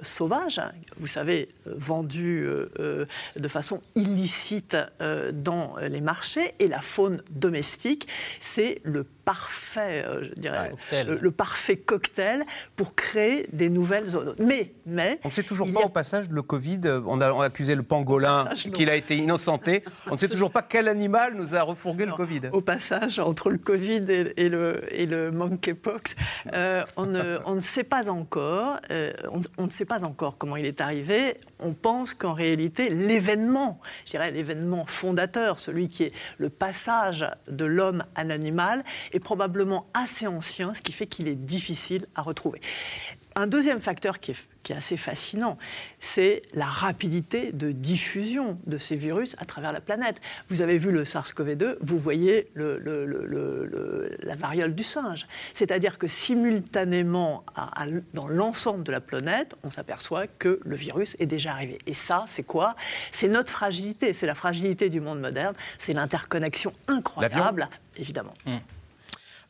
sauvage, 0.01 0.61
vous 0.97 1.07
savez, 1.07 1.49
euh, 1.67 1.73
vendu 1.75 2.43
euh, 2.43 2.71
euh, 2.79 3.05
de 3.35 3.47
façon 3.47 3.81
illicite 3.95 4.77
dans 5.33 5.75
les 5.81 6.01
marchés, 6.01 6.53
et 6.59 6.67
la 6.67 6.81
faune 6.81 7.23
domestique, 7.31 8.07
c'est 8.39 8.81
le 8.83 9.05
parfait, 9.31 10.05
je 10.23 10.33
dirais, 10.33 10.73
le, 10.91 11.31
parfait 11.31 11.77
cocktail 11.77 12.43
pour 12.75 12.93
créer 12.95 13.47
des 13.53 13.69
nouvelles 13.69 14.09
zones. 14.09 14.35
Mais, 14.39 14.73
mais 14.85 15.21
on 15.23 15.29
ne 15.29 15.33
sait 15.33 15.43
toujours 15.43 15.71
pas 15.71 15.85
au 15.85 15.89
passage 15.89 16.29
le 16.29 16.41
Covid. 16.41 16.81
On 17.05 17.21
a, 17.21 17.45
accusé 17.45 17.75
le 17.75 17.83
pangolin 17.83 18.49
qu'il 18.73 18.89
a 18.89 18.95
été 18.95 19.15
innocenté. 19.15 19.85
On 20.07 20.13
ne 20.13 20.17
sait 20.17 20.27
toujours 20.27 20.51
pas 20.51 20.61
quel 20.61 20.89
animal 20.89 21.35
nous 21.35 21.55
a 21.55 21.61
refourgué 21.61 22.05
le 22.05 22.11
Covid. 22.11 22.41
Au 22.51 22.59
passage, 22.59 23.19
entre 23.19 23.49
le 23.51 23.57
Covid 23.57 24.01
et, 24.35 24.49
le, 24.49 24.83
et 24.89 25.05
le 25.05 25.31
monkeypox, 25.31 26.15
on, 26.97 27.05
ne, 27.05 27.39
on, 27.45 27.55
ne, 27.55 27.61
sait 27.61 27.85
pas 27.85 28.09
encore. 28.09 28.81
on 29.57 29.65
ne 29.65 29.71
sait 29.71 29.85
pas 29.85 30.03
encore 30.03 30.37
comment 30.37 30.57
il 30.57 30.65
est 30.65 30.81
arrivé, 30.81 31.37
on 31.59 31.71
pense 31.71 32.13
qu'en 32.13 32.33
réalité, 32.33 32.89
l'événement, 32.89 33.79
je 34.05 34.11
dirais 34.11 34.31
l'événement 34.31 34.85
fondateur, 34.85 35.57
celui 35.57 35.87
qui 35.87 36.03
est 36.03 36.11
le 36.37 36.49
passage 36.49 37.25
de 37.47 37.63
l'homme 37.63 38.03
à 38.15 38.25
l'animal, 38.25 38.83
est 39.13 39.20
probablement 39.21 39.87
assez 39.93 40.27
ancien, 40.27 40.73
ce 40.73 40.81
qui 40.81 40.91
fait 40.91 41.07
qu'il 41.07 41.27
est 41.27 41.35
difficile 41.35 42.05
à 42.15 42.21
retrouver. 42.21 42.59
Un 43.35 43.47
deuxième 43.47 43.79
facteur 43.79 44.19
qui 44.19 44.31
est 44.31 44.35
qui 44.63 44.73
est 44.73 44.75
assez 44.75 44.97
fascinant, 44.97 45.57
c'est 45.99 46.41
la 46.53 46.65
rapidité 46.65 47.51
de 47.51 47.71
diffusion 47.71 48.59
de 48.67 48.77
ces 48.77 48.95
virus 48.95 49.35
à 49.39 49.45
travers 49.45 49.71
la 49.71 49.81
planète. 49.81 50.21
Vous 50.49 50.61
avez 50.61 50.77
vu 50.77 50.91
le 50.91 51.03
SARS-CoV-2, 51.03 51.77
vous 51.81 51.97
voyez 51.97 52.47
la 52.55 54.35
variole 54.35 54.75
du 54.75 54.83
singe. 54.83 55.27
C'est-à-dire 55.53 55.97
que 55.97 56.07
simultanément, 56.07 57.43
dans 58.13 58.27
l'ensemble 58.27 58.83
de 58.83 58.91
la 58.91 59.01
planète, 59.01 59.55
on 59.63 59.71
s'aperçoit 59.71 60.27
que 60.27 60.59
le 60.63 60.75
virus 60.75 61.15
est 61.19 61.25
déjà 61.25 61.51
arrivé. 61.51 61.77
Et 61.87 61.93
ça, 61.93 62.25
c'est 62.27 62.43
quoi? 62.43 62.75
C'est 63.11 63.27
notre 63.27 63.51
fragilité, 63.51 64.13
c'est 64.13 64.27
la 64.27 64.35
fragilité 64.35 64.89
du 64.89 65.01
monde 65.01 65.19
moderne, 65.19 65.55
c'est 65.79 65.93
l'interconnexion 65.93 66.73
incroyable, 66.87 67.67
évidemment. 67.97 68.33
Mmh. 68.45 68.57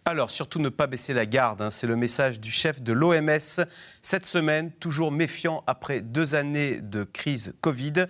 Alors, 0.04 0.32
surtout 0.32 0.60
ne 0.60 0.70
pas 0.70 0.88
baisser 0.88 1.14
la 1.14 1.28
garde, 1.28 1.62
hein, 1.62 1.70
c'est 1.70 1.86
le 1.86 1.96
message 1.96 2.40
du 2.40 2.50
chef 2.50 2.82
de 2.82 2.92
l'OMS 2.92 3.62
cette 4.02 4.26
semaine, 4.26 4.72
toujours 4.72 5.12
méfiant 5.12 5.64
après 5.68 6.02
deux 6.02 6.34
années 6.34 6.82
de 6.82 7.04
crise 7.04 7.54
Covid. 7.62 8.08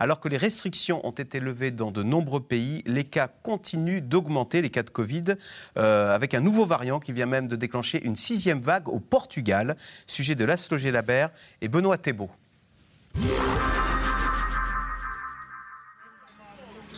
Alors 0.00 0.20
que 0.20 0.28
les 0.30 0.38
restrictions 0.38 1.06
ont 1.06 1.10
été 1.10 1.40
levées 1.40 1.70
dans 1.70 1.90
de 1.90 2.02
nombreux 2.02 2.40
pays, 2.40 2.82
les 2.86 3.04
cas 3.04 3.28
continuent 3.28 4.00
d'augmenter, 4.00 4.62
les 4.62 4.70
cas 4.70 4.82
de 4.82 4.88
Covid, 4.88 5.34
euh, 5.76 6.14
avec 6.14 6.32
un 6.32 6.40
nouveau 6.40 6.64
variant 6.64 6.98
qui 6.98 7.12
vient 7.12 7.26
même 7.26 7.46
de 7.46 7.56
déclencher 7.56 8.02
une 8.02 8.16
sixième 8.16 8.62
vague 8.62 8.88
au 8.88 8.98
Portugal. 8.98 9.76
Sujet 10.06 10.34
de 10.34 10.46
Laszlo 10.46 10.78
Labert 10.78 11.28
et 11.60 11.68
Benoît 11.68 11.98
Thébault. 11.98 12.30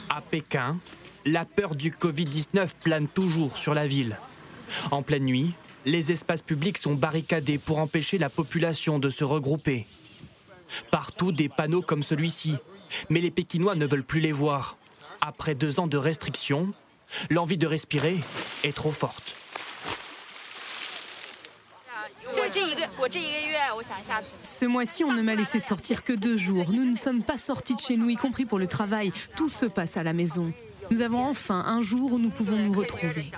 À 0.08 0.20
Pékin, 0.20 0.78
la 1.24 1.44
peur 1.44 1.74
du 1.74 1.90
Covid-19 1.90 2.68
plane 2.80 3.08
toujours 3.08 3.56
sur 3.56 3.74
la 3.74 3.88
ville. 3.88 4.16
En 4.90 5.02
pleine 5.02 5.24
nuit, 5.24 5.52
les 5.84 6.12
espaces 6.12 6.42
publics 6.42 6.78
sont 6.78 6.94
barricadés 6.94 7.58
pour 7.58 7.78
empêcher 7.78 8.18
la 8.18 8.30
population 8.30 8.98
de 8.98 9.10
se 9.10 9.24
regrouper. 9.24 9.86
Partout 10.90 11.32
des 11.32 11.48
panneaux 11.48 11.82
comme 11.82 12.02
celui-ci, 12.02 12.56
mais 13.10 13.20
les 13.20 13.30
Pékinois 13.30 13.74
ne 13.74 13.86
veulent 13.86 14.04
plus 14.04 14.20
les 14.20 14.32
voir. 14.32 14.76
Après 15.20 15.54
deux 15.54 15.80
ans 15.80 15.86
de 15.86 15.96
restrictions, 15.96 16.72
l'envie 17.30 17.58
de 17.58 17.66
respirer 17.66 18.18
est 18.64 18.74
trop 18.74 18.92
forte. 18.92 19.34
Ce 24.42 24.64
mois-ci, 24.64 25.04
on 25.04 25.12
ne 25.12 25.22
m'a 25.22 25.34
laissé 25.34 25.58
sortir 25.58 26.02
que 26.02 26.12
deux 26.12 26.36
jours. 26.36 26.70
Nous 26.70 26.84
ne 26.84 26.96
sommes 26.96 27.22
pas 27.22 27.38
sortis 27.38 27.74
de 27.74 27.80
chez 27.80 27.96
nous, 27.96 28.10
y 28.10 28.16
compris 28.16 28.44
pour 28.44 28.58
le 28.58 28.66
travail. 28.66 29.12
Tout 29.36 29.48
se 29.48 29.66
passe 29.66 29.96
à 29.96 30.02
la 30.02 30.12
maison. 30.12 30.52
Nous 30.90 31.00
avons 31.00 31.24
enfin 31.24 31.64
un 31.66 31.82
jour 31.82 32.12
où 32.12 32.18
nous 32.18 32.30
pouvons 32.30 32.58
nous 32.58 32.72
retrouver. 32.72 33.30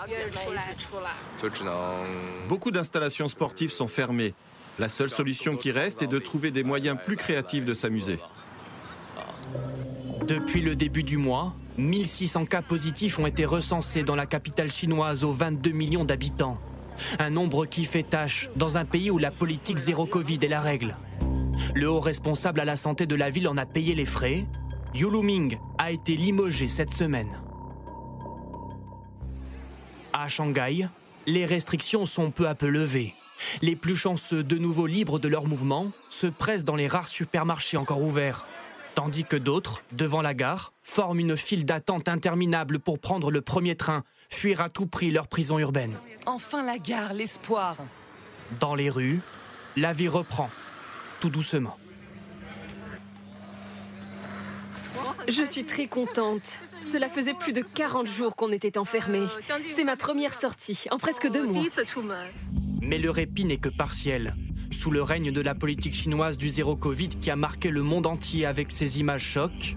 Beaucoup 2.48 2.70
d'installations 2.70 3.28
sportives 3.28 3.70
sont 3.72 3.88
fermées. 3.88 4.34
La 4.78 4.88
seule 4.88 5.10
solution 5.10 5.56
qui 5.56 5.72
reste 5.72 6.02
est 6.02 6.06
de 6.06 6.18
trouver 6.18 6.50
des 6.50 6.62
moyens 6.62 6.98
plus 7.04 7.16
créatifs 7.16 7.64
de 7.64 7.74
s'amuser. 7.74 8.18
Depuis 10.26 10.60
le 10.60 10.76
début 10.76 11.02
du 11.02 11.16
mois, 11.16 11.54
1600 11.78 12.46
cas 12.46 12.62
positifs 12.62 13.18
ont 13.18 13.26
été 13.26 13.44
recensés 13.44 14.02
dans 14.02 14.16
la 14.16 14.26
capitale 14.26 14.70
chinoise 14.70 15.24
aux 15.24 15.32
22 15.32 15.70
millions 15.70 16.04
d'habitants. 16.04 16.58
Un 17.18 17.30
nombre 17.30 17.66
qui 17.66 17.84
fait 17.84 18.02
tâche 18.02 18.50
dans 18.56 18.76
un 18.76 18.84
pays 18.84 19.10
où 19.10 19.18
la 19.18 19.30
politique 19.30 19.78
zéro 19.78 20.06
Covid 20.06 20.38
est 20.42 20.48
la 20.48 20.60
règle. 20.60 20.96
Le 21.74 21.88
haut 21.88 22.00
responsable 22.00 22.60
à 22.60 22.64
la 22.64 22.76
santé 22.76 23.06
de 23.06 23.14
la 23.14 23.30
ville 23.30 23.48
en 23.48 23.56
a 23.56 23.66
payé 23.66 23.94
les 23.94 24.04
frais. 24.04 24.46
Yu 24.98 25.08
Luming 25.08 25.60
a 25.78 25.92
été 25.92 26.16
limogé 26.16 26.66
cette 26.66 26.90
semaine. 26.90 27.40
À 30.12 30.26
Shanghai, 30.26 30.88
les 31.24 31.46
restrictions 31.46 32.04
sont 32.04 32.32
peu 32.32 32.48
à 32.48 32.56
peu 32.56 32.66
levées. 32.66 33.14
Les 33.62 33.76
plus 33.76 33.94
chanceux, 33.94 34.42
de 34.42 34.58
nouveau 34.58 34.88
libres 34.88 35.20
de 35.20 35.28
leur 35.28 35.46
mouvement, 35.46 35.92
se 36.10 36.26
pressent 36.26 36.64
dans 36.64 36.74
les 36.74 36.88
rares 36.88 37.06
supermarchés 37.06 37.76
encore 37.76 38.02
ouverts. 38.02 38.44
Tandis 38.96 39.22
que 39.22 39.36
d'autres, 39.36 39.84
devant 39.92 40.20
la 40.20 40.34
gare, 40.34 40.72
forment 40.82 41.20
une 41.20 41.36
file 41.36 41.64
d'attente 41.64 42.08
interminable 42.08 42.80
pour 42.80 42.98
prendre 42.98 43.30
le 43.30 43.40
premier 43.40 43.76
train, 43.76 44.02
fuir 44.28 44.60
à 44.60 44.68
tout 44.68 44.88
prix 44.88 45.12
leur 45.12 45.28
prison 45.28 45.60
urbaine. 45.60 45.96
Enfin 46.26 46.66
la 46.66 46.78
gare, 46.78 47.14
l'espoir. 47.14 47.76
Dans 48.58 48.74
les 48.74 48.90
rues, 48.90 49.20
la 49.76 49.92
vie 49.92 50.08
reprend, 50.08 50.50
tout 51.20 51.30
doucement. 51.30 51.76
Je 55.28 55.44
suis 55.44 55.64
très 55.64 55.86
contente. 55.86 56.60
Cela 56.80 57.08
faisait 57.08 57.34
plus 57.34 57.52
de 57.52 57.62
40 57.62 58.06
jours 58.06 58.36
qu'on 58.36 58.52
était 58.52 58.78
enfermés. 58.78 59.26
C'est 59.70 59.84
ma 59.84 59.96
première 59.96 60.34
sortie, 60.34 60.86
en 60.90 60.98
presque 60.98 61.30
deux 61.30 61.46
mois. 61.46 61.64
Mais 62.80 62.98
le 62.98 63.10
répit 63.10 63.44
n'est 63.44 63.58
que 63.58 63.68
partiel. 63.68 64.34
Sous 64.70 64.90
le 64.90 65.02
règne 65.02 65.32
de 65.32 65.40
la 65.40 65.54
politique 65.54 65.94
chinoise 65.94 66.36
du 66.36 66.48
zéro 66.48 66.76
Covid 66.76 67.08
qui 67.08 67.30
a 67.30 67.36
marqué 67.36 67.70
le 67.70 67.82
monde 67.82 68.06
entier 68.06 68.46
avec 68.46 68.70
ses 68.70 69.00
images 69.00 69.24
chocs, 69.24 69.76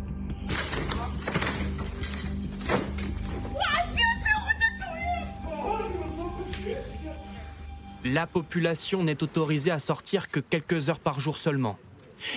la 8.04 8.28
population 8.28 9.04
n'est 9.04 9.24
autorisée 9.24 9.72
à 9.72 9.80
sortir 9.80 10.30
que 10.30 10.40
quelques 10.40 10.90
heures 10.90 11.00
par 11.00 11.20
jour 11.20 11.38
seulement. 11.38 11.78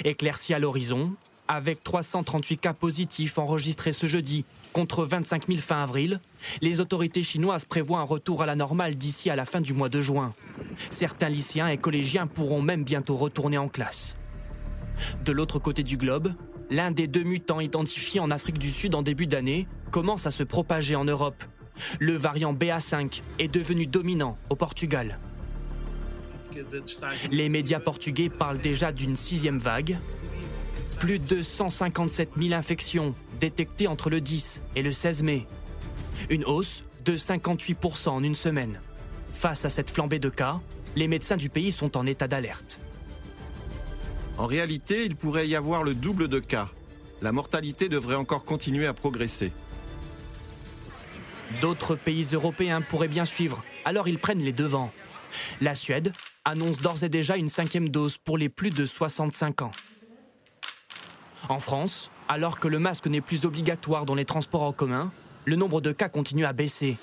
Éclairci 0.05 0.55
à 0.55 0.59
l'horizon, 0.59 1.15
avec 1.49 1.85
338 1.85 2.57
cas 2.59 2.73
positifs 2.73 3.39
enregistrés 3.39 3.93
ce 3.93 4.07
jeudi 4.07 4.45
contre 4.73 5.05
25 5.05 5.47
000 5.47 5.61
fin 5.61 5.83
avril, 5.83 6.21
les 6.61 6.81
autorités 6.81 7.23
chinoises 7.23 7.65
prévoient 7.65 8.01
un 8.01 8.05
retour 8.05 8.43
à 8.43 8.47
la 8.47 8.57
normale 8.57 8.97
d'ici 8.97 9.31
à 9.31 9.37
la 9.37 9.45
fin 9.45 9.61
du 9.61 9.73
mois 9.73 9.89
de 9.89 10.03
juin. 10.03 10.31
Certains 10.91 11.29
lycéens 11.29 11.69
et 11.69 11.79
collégiens 11.79 12.27
pourront 12.27 12.61
même 12.61 12.83
bientôt 12.83 13.17
retourner 13.17 13.59
en 13.59 13.69
classe. 13.69 14.17
De 15.25 15.33
l'autre 15.33 15.59
côté 15.59 15.83
du 15.83 15.97
globe, 15.97 16.33
l'un 16.71 16.91
des 16.91 17.07
deux 17.07 17.23
mutants 17.23 17.61
identifiés 17.61 18.21
en 18.21 18.31
Afrique 18.31 18.59
du 18.59 18.71
Sud 18.71 18.95
en 18.95 19.03
début 19.03 19.27
d'année 19.27 19.69
commence 19.91 20.27
à 20.27 20.31
se 20.31 20.43
propager 20.43 20.97
en 20.97 21.05
Europe. 21.05 21.45
Le 21.99 22.15
variant 22.15 22.55
BA5 22.55 23.23
est 23.39 23.49
devenu 23.49 23.87
dominant 23.87 24.37
au 24.51 24.57
Portugal. 24.57 25.19
Les 27.31 27.49
médias 27.49 27.81
portugais 27.81 28.29
parlent 28.29 28.59
déjà 28.59 28.93
d'une 28.93 29.17
sixième 29.17 29.59
vague. 29.59 29.99
Plus 30.99 31.19
de 31.19 31.43
157 31.43 32.31
000 32.41 32.55
infections 32.55 33.15
détectées 33.41 33.87
entre 33.87 34.11
le 34.11 34.21
10 34.21 34.63
et 34.77 34.83
le 34.83 34.93
16 34.93 35.23
mai. 35.23 35.47
Une 36.31 36.45
hausse 36.45 36.85
de 37.05 37.17
58% 37.17 38.09
en 38.09 38.23
une 38.23 38.35
semaine. 38.35 38.81
Face 39.33 39.65
à 39.65 39.71
cette 39.71 39.91
flambée 39.91 40.19
de 40.19 40.29
cas, 40.29 40.61
les 40.97 41.09
médecins 41.09 41.37
du 41.37 41.49
pays 41.49 41.73
sont 41.73 41.97
en 41.97 42.07
état 42.07 42.29
d'alerte. 42.29 42.81
En 44.39 44.47
réalité, 44.47 45.05
il 45.05 45.17
pourrait 45.17 45.49
y 45.49 45.57
avoir 45.57 45.85
le 45.85 45.95
double 45.95 46.29
de 46.29 46.39
cas. 46.39 46.69
La 47.21 47.33
mortalité 47.33 47.89
devrait 47.89 48.17
encore 48.17 48.45
continuer 48.45 48.87
à 48.87 48.95
progresser. 48.95 49.53
D'autres 51.61 51.95
pays 51.95 52.29
européens 52.33 52.81
pourraient 52.83 53.09
bien 53.09 53.25
suivre, 53.25 53.63
alors 53.85 54.09
ils 54.09 54.19
prennent 54.19 54.43
les 54.43 54.53
devants. 54.53 54.93
La 55.61 55.75
Suède 55.75 56.13
annonce 56.45 56.81
d'ores 56.81 57.05
et 57.05 57.09
déjà 57.09 57.37
une 57.37 57.49
cinquième 57.49 57.89
dose 57.89 58.19
pour 58.19 58.39
les 58.39 58.49
plus 58.49 58.71
de 58.71 58.87
65 58.87 59.63
ans. 59.63 59.71
En 61.49 61.59
France, 61.61 62.11
alors 62.29 62.59
que 62.59 62.69
le 62.69 62.79
masque 62.79 63.07
n'est 63.07 63.21
plus 63.21 63.45
obligatoire 63.45 64.07
dans 64.07 64.15
les 64.15 64.25
transports 64.25 64.63
en 64.63 64.73
commun, 64.73 65.13
le 65.45 65.57
nombre 65.57 65.83
de 65.83 65.93
cas 65.93 66.09
continue 66.09 66.47
à 66.47 66.55
baisser. 66.55 66.97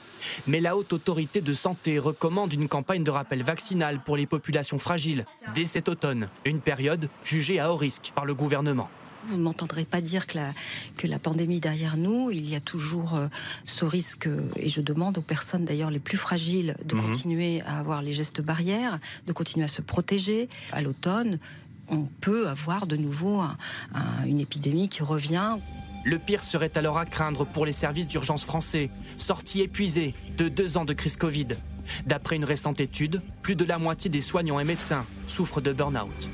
Mais 0.48 0.60
la 0.60 0.76
haute 0.76 0.94
autorité 0.94 1.42
de 1.42 1.54
santé 1.54 2.00
recommande 2.00 2.52
une 2.54 2.68
campagne 2.68 3.04
de 3.04 3.12
rappel 3.12 3.44
vaccinal 3.44 4.02
pour 4.04 4.18
les 4.18 4.26
populations 4.26 4.80
fragiles 4.80 5.26
dès 5.54 5.66
cet 5.66 5.90
automne, 5.90 6.28
une 6.46 6.60
période 6.60 7.08
jugée 7.24 7.60
à 7.60 7.72
haut 7.72 7.78
risque 7.78 8.12
par 8.16 8.26
le 8.26 8.34
gouvernement. 8.34 8.90
Vous 9.26 9.38
ne 9.38 9.44
m'entendrez 9.44 9.86
pas 9.86 10.02
dire 10.02 10.26
que 10.26 10.36
la, 10.40 10.52
que 10.98 11.06
la 11.06 11.20
pandémie 11.20 11.58
est 11.58 11.60
derrière 11.60 11.96
nous. 11.96 12.32
Il 12.32 12.50
y 12.50 12.56
a 12.56 12.60
toujours 12.60 13.14
euh, 13.16 13.28
ce 13.66 13.86
risque, 13.86 14.28
et 14.56 14.68
je 14.68 14.82
demande 14.82 15.20
aux 15.20 15.22
personnes 15.22 15.64
d'ailleurs 15.64 15.92
les 15.92 16.00
plus 16.00 16.18
fragiles 16.18 16.76
de 16.86 16.96
Mhm. 16.96 17.02
continuer 17.04 17.62
à 17.68 17.78
avoir 17.78 18.02
les 18.02 18.14
gestes 18.14 18.42
barrières, 18.42 19.00
de 19.28 19.32
continuer 19.34 19.66
à 19.66 19.68
se 19.68 19.84
protéger. 19.84 20.50
À 20.72 20.82
l'automne, 20.82 21.38
on 21.92 22.04
peut 22.22 22.48
avoir 22.48 22.88
de 22.88 22.96
nouveau 22.98 23.40
un- 23.40 23.58
un- 23.94 24.26
une 24.26 24.40
épidémie 24.40 24.90
qui 24.90 25.04
revient. 25.04 25.58
Le 26.04 26.18
pire 26.18 26.42
serait 26.42 26.76
alors 26.78 26.98
à 26.98 27.06
craindre 27.06 27.46
pour 27.46 27.66
les 27.66 27.72
services 27.74 28.08
d'urgence 28.08 28.44
français, 28.44 28.90
sortis 29.18 29.62
épuisés 29.62 30.16
de 30.38 30.48
deux 30.50 30.78
ans 30.78 30.86
de 30.86 30.94
crise 30.94 31.16
Covid. 31.16 31.50
D'après 32.08 32.38
une 32.38 32.46
récente 32.46 32.80
étude, 32.80 33.22
plus 33.42 33.56
de 33.56 33.66
la 33.66 33.78
moitié 33.78 34.10
des 34.10 34.22
soignants 34.22 34.60
et 34.60 34.64
médecins 34.64 35.06
souffrent 35.28 35.62
de 35.62 35.74
burn-out. 35.74 36.30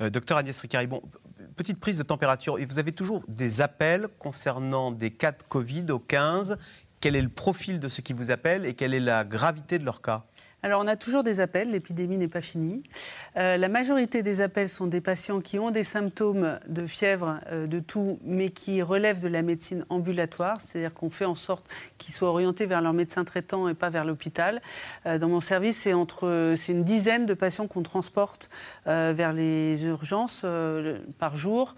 Euh, 0.00 0.10
docteur 0.10 0.38
Agnès 0.38 0.60
Ricari, 0.60 0.86
bon, 0.86 1.00
petite 1.56 1.78
prise 1.78 1.96
de 1.96 2.02
température. 2.02 2.58
Et 2.58 2.64
vous 2.66 2.78
avez 2.78 2.92
toujours 2.92 3.22
des 3.28 3.60
appels 3.60 4.08
concernant 4.18 4.90
des 4.90 5.10
cas 5.10 5.32
de 5.32 5.42
Covid 5.48 5.86
au 5.90 5.98
15. 6.00 6.58
Quel 7.00 7.16
est 7.16 7.22
le 7.22 7.28
profil 7.28 7.78
de 7.78 7.88
ceux 7.88 8.02
qui 8.02 8.12
vous 8.12 8.30
appellent 8.30 8.66
et 8.66 8.74
quelle 8.74 8.94
est 8.94 9.00
la 9.00 9.24
gravité 9.24 9.78
de 9.78 9.84
leur 9.84 10.00
cas? 10.02 10.24
Alors, 10.64 10.80
on 10.82 10.86
a 10.86 10.96
toujours 10.96 11.22
des 11.22 11.40
appels, 11.40 11.72
l'épidémie 11.72 12.16
n'est 12.16 12.26
pas 12.26 12.40
finie. 12.40 12.82
Euh, 13.36 13.58
la 13.58 13.68
majorité 13.68 14.22
des 14.22 14.40
appels 14.40 14.70
sont 14.70 14.86
des 14.86 15.02
patients 15.02 15.42
qui 15.42 15.58
ont 15.58 15.70
des 15.70 15.84
symptômes 15.84 16.58
de 16.66 16.86
fièvre, 16.86 17.38
euh, 17.52 17.66
de 17.66 17.80
tout, 17.80 18.18
mais 18.24 18.48
qui 18.48 18.80
relèvent 18.80 19.20
de 19.20 19.28
la 19.28 19.42
médecine 19.42 19.84
ambulatoire, 19.90 20.62
c'est-à-dire 20.62 20.94
qu'on 20.94 21.10
fait 21.10 21.26
en 21.26 21.34
sorte 21.34 21.66
qu'ils 21.98 22.14
soient 22.14 22.30
orientés 22.30 22.64
vers 22.64 22.80
leur 22.80 22.94
médecin 22.94 23.24
traitant 23.24 23.68
et 23.68 23.74
pas 23.74 23.90
vers 23.90 24.06
l'hôpital. 24.06 24.62
Euh, 25.04 25.18
dans 25.18 25.28
mon 25.28 25.40
service, 25.40 25.76
c'est 25.76 25.92
c'est 26.56 26.72
une 26.72 26.84
dizaine 26.84 27.26
de 27.26 27.34
patients 27.34 27.66
qu'on 27.66 27.82
transporte 27.82 28.48
vers 28.86 29.32
les 29.32 29.84
urgences 29.84 30.44
par 31.18 31.36
jour 31.36 31.76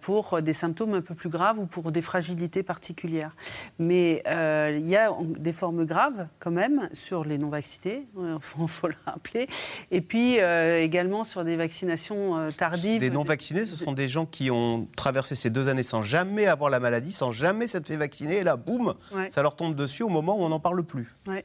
pour 0.00 0.40
des 0.42 0.52
symptômes 0.52 0.94
un 0.94 1.00
peu 1.00 1.14
plus 1.14 1.28
graves 1.28 1.58
ou 1.58 1.66
pour 1.66 1.92
des 1.92 2.02
fragilités 2.02 2.62
particulières. 2.62 3.34
Mais 3.78 4.22
il 4.26 4.88
y 4.88 4.96
a 4.96 5.10
des 5.20 5.52
formes 5.52 5.84
graves 5.84 6.28
quand 6.38 6.50
même 6.50 6.88
sur 6.92 7.24
les 7.24 7.38
non-vaccinés, 7.38 8.06
il 8.18 8.36
faut, 8.40 8.66
faut 8.66 8.88
le 8.88 8.94
rappeler, 9.06 9.46
et 9.90 10.00
puis 10.00 10.40
euh, 10.40 10.80
également 10.82 11.24
sur 11.24 11.44
des 11.44 11.56
vaccinations 11.56 12.36
euh, 12.38 12.50
tardives. 12.50 13.00
Des 13.00 13.10
non-vaccinés, 13.10 13.64
ce 13.64 13.76
sont 13.76 13.92
des 13.92 14.08
gens 14.08 14.26
qui 14.26 14.50
ont 14.50 14.88
traversé 14.96 15.34
ces 15.34 15.50
deux 15.50 15.68
années 15.68 15.82
sans 15.82 16.02
jamais 16.02 16.46
avoir 16.46 16.70
la 16.70 16.80
maladie, 16.80 17.12
sans 17.12 17.32
jamais 17.32 17.66
s'être 17.66 17.86
fait 17.86 17.96
vacciner, 17.96 18.38
et 18.38 18.44
là, 18.44 18.56
boum, 18.56 18.94
Ouais. 19.14 19.30
ça 19.30 19.42
leur 19.42 19.56
tombe 19.56 19.74
dessus 19.74 20.02
au 20.02 20.08
moment 20.08 20.36
où 20.38 20.42
on 20.42 20.48
n'en 20.48 20.60
parle 20.60 20.82
plus. 20.82 21.14
Ouais. 21.26 21.44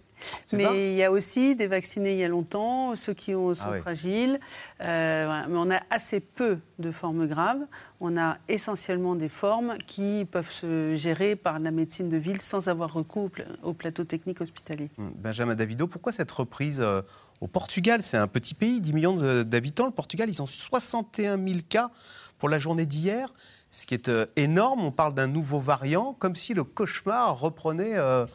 Mais 0.53 0.91
il 0.93 0.95
y 0.95 1.03
a 1.03 1.11
aussi 1.11 1.55
des 1.55 1.68
vaccinés 1.68 2.13
il 2.13 2.20
y 2.20 2.24
a 2.24 2.28
longtemps, 2.30 2.95
ceux 2.95 3.13
qui 3.13 3.36
ont- 3.36 3.53
sont 3.53 3.66
Ah 3.68 3.72
oui. 3.74 3.80
fragiles. 3.82 4.39
Euh, 4.82 5.24
voilà. 5.28 5.47
Mais 5.49 5.57
on 5.57 5.70
a 5.76 5.82
assez 5.89 6.22
peu 6.22 6.59
de 6.80 6.91
formes 6.91 7.28
graves. 7.28 7.61
On 8.01 8.17
a 8.17 8.38
essentiellement 8.47 9.15
des 9.15 9.30
formes 9.30 9.78
qui 9.88 10.26
peuvent 10.30 10.49
se 10.49 10.95
gérer 10.95 11.36
par 11.36 11.59
la 11.59 11.71
médecine 11.71 12.09
de 12.09 12.17
ville 12.17 12.41
sans 12.41 12.67
avoir 12.67 12.91
recours 12.93 13.23
au 13.26 13.30
pla- 13.30 13.45
au 13.63 13.73
plateau 13.73 14.03
technique 14.03 14.41
hospitalier. 14.41 14.89
Hum, 14.97 15.11
Benjamin 15.15 15.55
Davido, 15.55 15.88
pourquoi 15.88 16.11
cette 16.11 16.32
reprise 16.32 16.82
euh, 16.82 17.01
au 17.41 17.47
Portugal? 17.47 18.03
C'est 18.03 18.17
un 18.17 18.28
petit 18.28 18.53
pays, 18.53 18.82
10 18.82 18.93
millions 18.93 19.43
d'habitants. 19.43 19.86
Le 19.86 19.91
Portugal, 19.91 20.30
ils 20.30 20.41
ont 20.41 20.45
61 20.45 21.38
000 21.38 21.59
cas 21.67 21.89
pour 22.38 22.49
la 22.49 22.59
journée 22.59 22.86
d'hier, 22.86 23.34
ce 23.71 23.86
qui 23.86 23.93
est 23.93 24.09
euh, 24.09 24.26
énorme. 24.36 24.82
On 24.84 24.91
parle 24.91 25.13
d'un 25.13 25.28
nouveau 25.28 25.59
variant, 25.59 26.13
comme 26.19 26.36
si 26.36 26.53
le 26.53 26.63
cauchemar 26.63 27.39
reprenait 27.39 27.95
euh, 27.95 28.26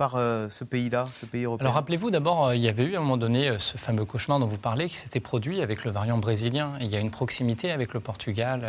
par 0.00 0.14
euh, 0.16 0.48
ce 0.48 0.64
pays-là, 0.64 1.04
ce 1.20 1.26
pays 1.26 1.44
européen. 1.44 1.66
Alors 1.66 1.74
rappelez-vous 1.74 2.10
d'abord, 2.10 2.46
euh, 2.46 2.56
il 2.56 2.62
y 2.62 2.68
avait 2.68 2.84
eu 2.84 2.94
à 2.94 3.00
un 3.00 3.02
moment 3.02 3.18
donné 3.18 3.50
euh, 3.50 3.58
ce 3.58 3.76
fameux 3.76 4.06
cauchemar 4.06 4.40
dont 4.40 4.46
vous 4.46 4.56
parlez 4.56 4.88
qui 4.88 4.96
s'était 4.96 5.20
produit 5.20 5.60
avec 5.60 5.84
le 5.84 5.90
variant 5.90 6.16
brésilien. 6.16 6.72
Il 6.80 6.86
y 6.86 6.96
a 6.96 7.00
une 7.00 7.10
proximité 7.10 7.70
avec 7.70 7.92
le 7.92 8.00
Portugal 8.00 8.66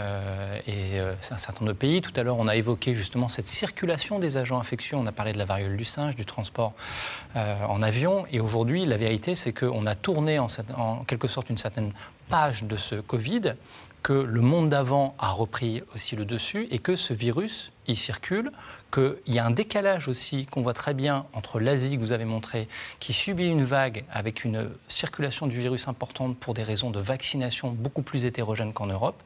et 0.68 1.00
un 1.00 1.38
certain 1.38 1.62
nombre 1.62 1.72
de 1.72 1.78
pays. 1.78 2.02
Tout 2.02 2.12
à 2.18 2.24
l'heure, 2.24 2.38
on 2.38 2.50
a 2.50 2.58
évoqué 2.58 2.94
justement 2.94 3.30
cette 3.30 3.46
circulation 3.46 4.20
des 4.20 4.36
agents 4.36 4.60
infectieux. 4.60 4.98
On 4.98 5.06
a 5.06 5.14
parlé 5.14 5.32
de 5.32 5.38
la 5.38 5.46
variole 5.46 5.78
du 5.78 5.86
singe, 5.86 6.18
du 6.18 6.26
transport 6.26 6.74
en 7.36 7.82
avion. 7.82 8.26
Et 8.34 8.42
aujourd'hui, 8.42 8.86
la 8.86 8.98
vérité, 8.98 9.34
c'est 9.36 9.54
qu'on 9.54 9.86
a 9.86 9.96
tourné 9.96 10.38
en, 10.38 10.48
en 10.76 11.06
quelque 11.06 11.30
sorte 11.30 11.50
une 11.50 11.58
certaine 11.58 11.94
page 12.28 12.64
de 12.64 12.76
ce 12.76 12.96
Covid 12.96 13.54
que 14.04 14.14
le 14.14 14.41
monde 14.41 14.70
d'avant 14.70 15.16
a 15.20 15.32
repris 15.32 15.84
aussi 15.93 16.16
le 16.16 16.26
dessus 16.26 16.68
et 16.72 16.80
que 16.80 16.95
ce 16.95 17.14
virus, 17.14 17.72
il 17.88 17.97
circule, 17.97 18.52
qu'il 18.91 19.16
y 19.28 19.39
a 19.39 19.45
un 19.45 19.52
décalage 19.52 20.08
aussi 20.08 20.45
qu'on 20.45 20.62
voit 20.62 20.74
très 20.74 20.93
bien 20.93 21.26
entre 21.34 21.60
l'Asie 21.60 21.95
que 21.95 22.02
vous 22.02 22.12
avez 22.12 22.26
montré, 22.26 22.68
qui 22.99 23.14
subit 23.14 23.47
une 23.47 23.64
vague 23.64 24.04
avec 24.12 24.43
une 24.43 24.70
circulation 24.88 25.47
du 25.47 25.58
virus 25.58 25.88
importante 25.88 26.38
pour 26.38 26.54
des 26.54 26.64
raisons 26.64 26.89
de 26.89 26.99
vaccination 26.99 27.70
beaucoup 27.70 28.02
plus 28.02 28.26
hétérogènes 28.26 28.74
qu'en 28.74 28.88
Europe, 28.88 29.22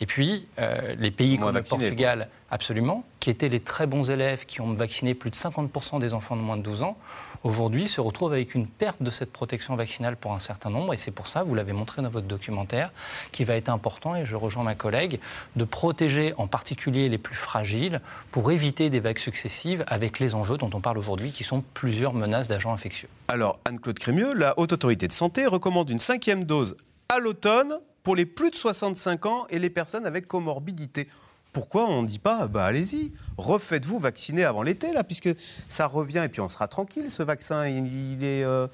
et 0.00 0.06
puis 0.06 0.46
euh, 0.58 0.94
les 0.98 1.10
pays 1.10 1.38
comme 1.38 1.54
le 1.54 1.62
Portugal, 1.62 2.28
absolument, 2.50 3.04
qui 3.20 3.30
étaient 3.30 3.48
les 3.48 3.60
très 3.60 3.86
bons 3.86 4.10
élèves, 4.10 4.46
qui 4.46 4.60
ont 4.60 4.72
vacciné 4.72 5.14
plus 5.14 5.30
de 5.30 5.36
50% 5.36 5.98
des 6.00 6.14
enfants 6.14 6.36
de 6.36 6.42
moins 6.42 6.56
de 6.56 6.62
12 6.62 6.82
ans, 6.82 6.96
aujourd'hui 7.44 7.88
se 7.88 8.00
retrouvent 8.00 8.32
avec 8.32 8.54
une 8.54 8.66
perte 8.66 9.02
de 9.02 9.10
cette 9.10 9.32
protection 9.32 9.76
vaccinale 9.76 10.16
pour 10.16 10.32
un 10.32 10.38
certain 10.38 10.70
nombre, 10.70 10.92
et 10.94 10.96
c'est 10.96 11.10
pour 11.10 11.28
ça, 11.28 11.44
vous 11.44 11.54
l'avez 11.54 11.72
montré 11.72 12.02
dans 12.02 12.08
votre 12.08 12.26
documentaire, 12.26 12.90
qui 13.30 13.44
va 13.44 13.54
être 13.54 13.68
important, 13.68 14.16
et 14.16 14.24
je 14.24 14.34
rejoins 14.34 14.64
ma 14.64 14.74
collègue, 14.74 15.20
de 15.54 15.64
protéger 15.64 16.34
en 16.38 16.48
particulier 16.48 17.08
les 17.08 17.18
plus 17.18 17.36
fragiles 17.36 18.00
pour 18.32 18.50
éviter 18.50 18.90
des 18.90 19.00
vagues 19.00 19.18
successives 19.18 19.84
avec 19.86 20.18
les 20.18 20.34
enjeux 20.34 20.56
dont 20.56 20.70
on 20.72 20.80
parle 20.80 20.98
aujourd'hui, 20.98 21.30
qui 21.30 21.44
sont 21.44 21.62
plusieurs 21.74 22.14
menaces 22.14 22.48
d'agents 22.48 22.72
infectieux. 22.72 23.08
Alors, 23.28 23.60
Anne-Claude 23.64 23.98
Crémieux, 23.98 24.34
la 24.34 24.58
Haute 24.58 24.72
Autorité 24.72 25.06
de 25.06 25.12
Santé 25.12 25.46
recommande 25.46 25.90
une 25.90 25.98
cinquième 25.98 26.44
dose 26.44 26.76
à 27.08 27.18
l'automne 27.18 27.78
pour 28.02 28.16
les 28.16 28.26
plus 28.26 28.50
de 28.50 28.56
65 28.56 29.26
ans 29.26 29.46
et 29.50 29.58
les 29.58 29.70
personnes 29.70 30.06
avec 30.06 30.26
comorbidité. 30.26 31.08
Pourquoi 31.54 31.88
on 31.88 32.02
ne 32.02 32.08
dit 32.08 32.18
pas, 32.18 32.48
bah 32.48 32.64
allez-y, 32.64 33.12
refaites-vous 33.38 34.00
vacciner 34.00 34.42
avant 34.42 34.64
l'été, 34.64 34.92
là, 34.92 35.04
puisque 35.04 35.30
ça 35.68 35.86
revient, 35.86 36.22
et 36.24 36.28
puis 36.28 36.40
on 36.40 36.48
sera 36.48 36.66
tranquille, 36.66 37.10
ce 37.10 37.22
vaccin, 37.22 37.68
il, 37.68 38.24
est, 38.24 38.42
euh, 38.42 38.66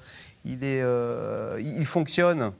euh, 0.47 1.61
il 1.63 1.85
fonctionne 1.85 2.51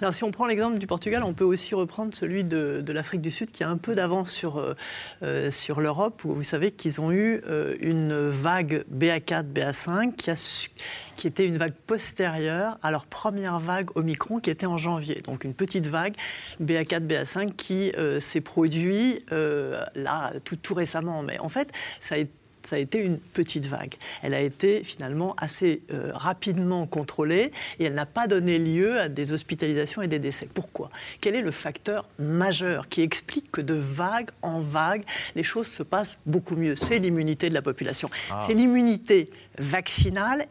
alors, 0.00 0.14
si 0.14 0.24
on 0.24 0.30
prend 0.30 0.46
l'exemple 0.46 0.78
du 0.78 0.86
Portugal, 0.86 1.22
on 1.24 1.34
peut 1.34 1.44
aussi 1.44 1.74
reprendre 1.74 2.14
celui 2.14 2.44
de, 2.44 2.82
l'Afrique 2.88 3.20
du 3.20 3.30
Sud, 3.30 3.50
qui 3.50 3.64
a 3.64 3.68
un 3.68 3.76
peu 3.76 3.94
d'avance 3.94 4.30
sur, 4.30 4.58
euh, 4.58 4.74
euh, 5.22 5.50
sur 5.50 5.80
l'Europe, 5.80 6.24
où 6.24 6.34
vous 6.34 6.42
savez 6.42 6.72
qu'ils 6.72 7.00
ont 7.00 7.12
eu 7.12 7.40
euh, 7.48 7.74
une 7.80 8.28
vague 8.28 8.84
BA4, 8.92 9.52
BA5, 9.52 10.14
qui, 10.14 10.30
a 10.30 10.68
qui 11.16 11.26
était 11.26 11.46
une 11.46 11.58
vague 11.58 11.74
postérieure 11.86 12.78
à 12.82 12.90
leur 12.90 13.06
première 13.06 13.60
vague 13.60 13.90
Omicron, 13.94 14.40
qui 14.40 14.50
était 14.50 14.66
en 14.66 14.78
janvier. 14.78 15.22
Donc, 15.24 15.44
une 15.44 15.54
petite 15.54 15.86
vague 15.86 16.14
BA4, 16.60 17.06
BA5 17.06 17.54
qui 17.54 17.92
s'est 18.20 18.40
produite 18.40 19.24
là, 19.30 20.32
tout, 20.44 20.56
tout 20.56 20.74
récemment. 20.74 21.22
Mais 21.22 21.38
en 21.38 21.48
fait, 21.48 21.70
ça 22.00 22.16
a 22.16 22.18
été 22.18 22.32
ça 22.66 22.76
a 22.76 22.78
été 22.78 23.02
une 23.02 23.18
petite 23.18 23.66
vague. 23.66 23.94
Elle 24.22 24.34
a 24.34 24.40
été 24.40 24.84
finalement 24.84 25.34
assez 25.36 25.82
euh, 25.92 26.12
rapidement 26.14 26.86
contrôlée 26.86 27.52
et 27.78 27.84
elle 27.84 27.94
n'a 27.94 28.06
pas 28.06 28.26
donné 28.26 28.58
lieu 28.58 29.00
à 29.00 29.08
des 29.08 29.32
hospitalisations 29.32 30.02
et 30.02 30.08
des 30.08 30.18
décès. 30.18 30.48
Pourquoi? 30.52 30.90
Quel 31.20 31.34
est 31.34 31.42
le 31.42 31.50
facteur 31.50 32.08
majeur 32.18 32.88
qui 32.88 33.02
explique 33.02 33.50
que 33.50 33.60
de 33.60 33.74
vague 33.74 34.30
en 34.42 34.60
vague, 34.60 35.04
les 35.34 35.42
choses 35.42 35.68
se 35.68 35.82
passent 35.82 36.18
beaucoup 36.26 36.56
mieux? 36.56 36.76
C'est 36.76 36.98
l'immunité 36.98 37.48
de 37.48 37.54
la 37.54 37.62
population. 37.62 38.10
Ah. 38.30 38.44
C'est 38.46 38.54
l'immunité 38.54 39.28
vaccinale 39.58 40.46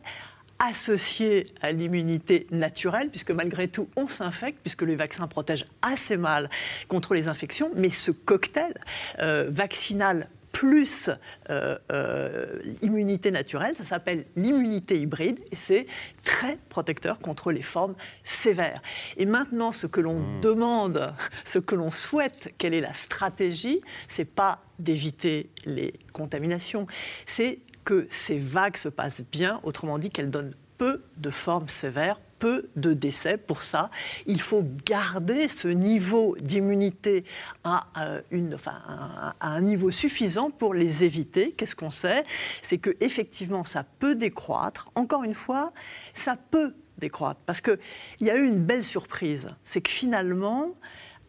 associée 0.61 1.47
à 1.61 1.71
l'immunité 1.71 2.45
naturelle, 2.51 3.09
puisque 3.09 3.31
malgré 3.31 3.67
tout, 3.67 3.89
on 3.95 4.07
s'infecte, 4.07 4.59
puisque 4.61 4.83
les 4.83 4.95
vaccins 4.95 5.27
protègent 5.27 5.65
assez 5.81 6.17
mal 6.17 6.49
contre 6.87 7.15
les 7.15 7.27
infections, 7.27 7.71
mais 7.75 7.89
ce 7.89 8.11
cocktail 8.11 8.73
euh, 9.19 9.47
vaccinal 9.49 10.29
plus 10.51 11.09
euh, 11.49 11.77
euh, 11.91 12.61
immunité 12.81 13.31
naturelle. 13.31 13.75
Ça 13.75 13.83
s'appelle 13.83 14.25
l'immunité 14.35 14.99
hybride 14.99 15.39
et 15.51 15.55
c'est 15.55 15.87
très 16.23 16.57
protecteur 16.69 17.19
contre 17.19 17.51
les 17.51 17.61
formes 17.61 17.95
sévères. 18.23 18.81
Et 19.17 19.25
maintenant, 19.25 19.71
ce 19.71 19.87
que 19.87 20.01
l'on 20.01 20.19
mmh. 20.19 20.41
demande, 20.41 21.13
ce 21.45 21.59
que 21.59 21.75
l'on 21.75 21.91
souhaite, 21.91 22.53
quelle 22.57 22.73
est 22.73 22.81
la 22.81 22.93
stratégie, 22.93 23.81
c'est 24.07 24.25
pas 24.25 24.63
d'éviter 24.79 25.49
les 25.65 25.93
contaminations, 26.13 26.87
c'est 27.25 27.59
que 27.85 28.07
ces 28.09 28.37
vagues 28.37 28.77
se 28.77 28.89
passent 28.89 29.23
bien, 29.31 29.59
autrement 29.63 29.97
dit 29.97 30.09
qu'elles 30.09 30.31
donnent 30.31 30.55
peu 30.77 31.03
de 31.17 31.29
formes 31.29 31.69
sévères 31.69 32.19
peu 32.41 32.69
de 32.75 32.93
décès. 32.93 33.37
Pour 33.37 33.61
ça, 33.61 33.91
il 34.25 34.41
faut 34.41 34.65
garder 34.83 35.47
ce 35.47 35.67
niveau 35.67 36.35
d'immunité 36.41 37.23
à, 37.63 37.87
euh, 37.99 38.21
un 39.39 39.61
niveau 39.61 39.91
suffisant 39.91 40.49
pour 40.49 40.73
les 40.73 41.03
éviter. 41.03 41.51
Qu'est-ce 41.51 41.75
qu'on 41.75 41.91
sait? 41.91 42.23
C'est 42.63 42.79
que 42.79 42.97
effectivement, 42.99 43.63
ça 43.63 43.83
peut 43.83 44.15
décroître. 44.15 44.89
Encore 44.95 45.23
une 45.23 45.35
fois, 45.35 45.71
ça 46.15 46.35
peut 46.35 46.73
décroître 46.97 47.39
parce 47.45 47.61
qu'il 47.61 47.77
y 48.21 48.31
a 48.31 48.35
eu 48.35 48.47
une 48.47 48.63
belle 48.65 48.83
surprise. 48.83 49.47
C'est 49.63 49.81
que 49.81 49.91
finalement, 49.91 50.75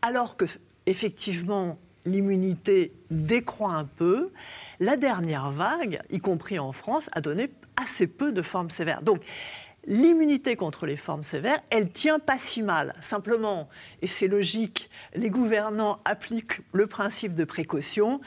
alors 0.01 0.39
que 0.39 0.47
effectivement 0.87 1.79
l'immunité 2.07 2.95
décroît 3.11 3.75
un 3.75 3.85
peu, 3.85 4.33
la 4.81 4.97
dernière 4.97 5.51
vague, 5.53 6.01
y 6.11 6.19
compris 6.19 6.59
en 6.59 6.73
France, 6.73 7.11
a 7.13 7.21
donné 7.21 7.51
assez 7.77 8.07
peu 8.07 8.33
de 8.33 8.43
formes 8.43 8.71
sévères. 8.71 9.03
Donc, 9.03 9.23
l'immunité 9.87 10.57
contre 10.57 10.87
les 10.87 10.97
formes 10.97 11.23
sévères, 11.23 11.61
elle 11.71 11.91
tient 11.91 12.19
pas 12.19 12.39
si 12.39 12.63
mal. 12.63 12.95
Simplement, 13.01 13.69
et 14.01 14.07
c'est 14.07 14.29
logique, 14.29 14.91
les 15.15 15.31
gouvernants 15.31 16.01
appliquent 16.05 16.61
le 16.73 16.87
principe 16.87 17.35
de 17.35 17.45
précaution. 17.45 18.21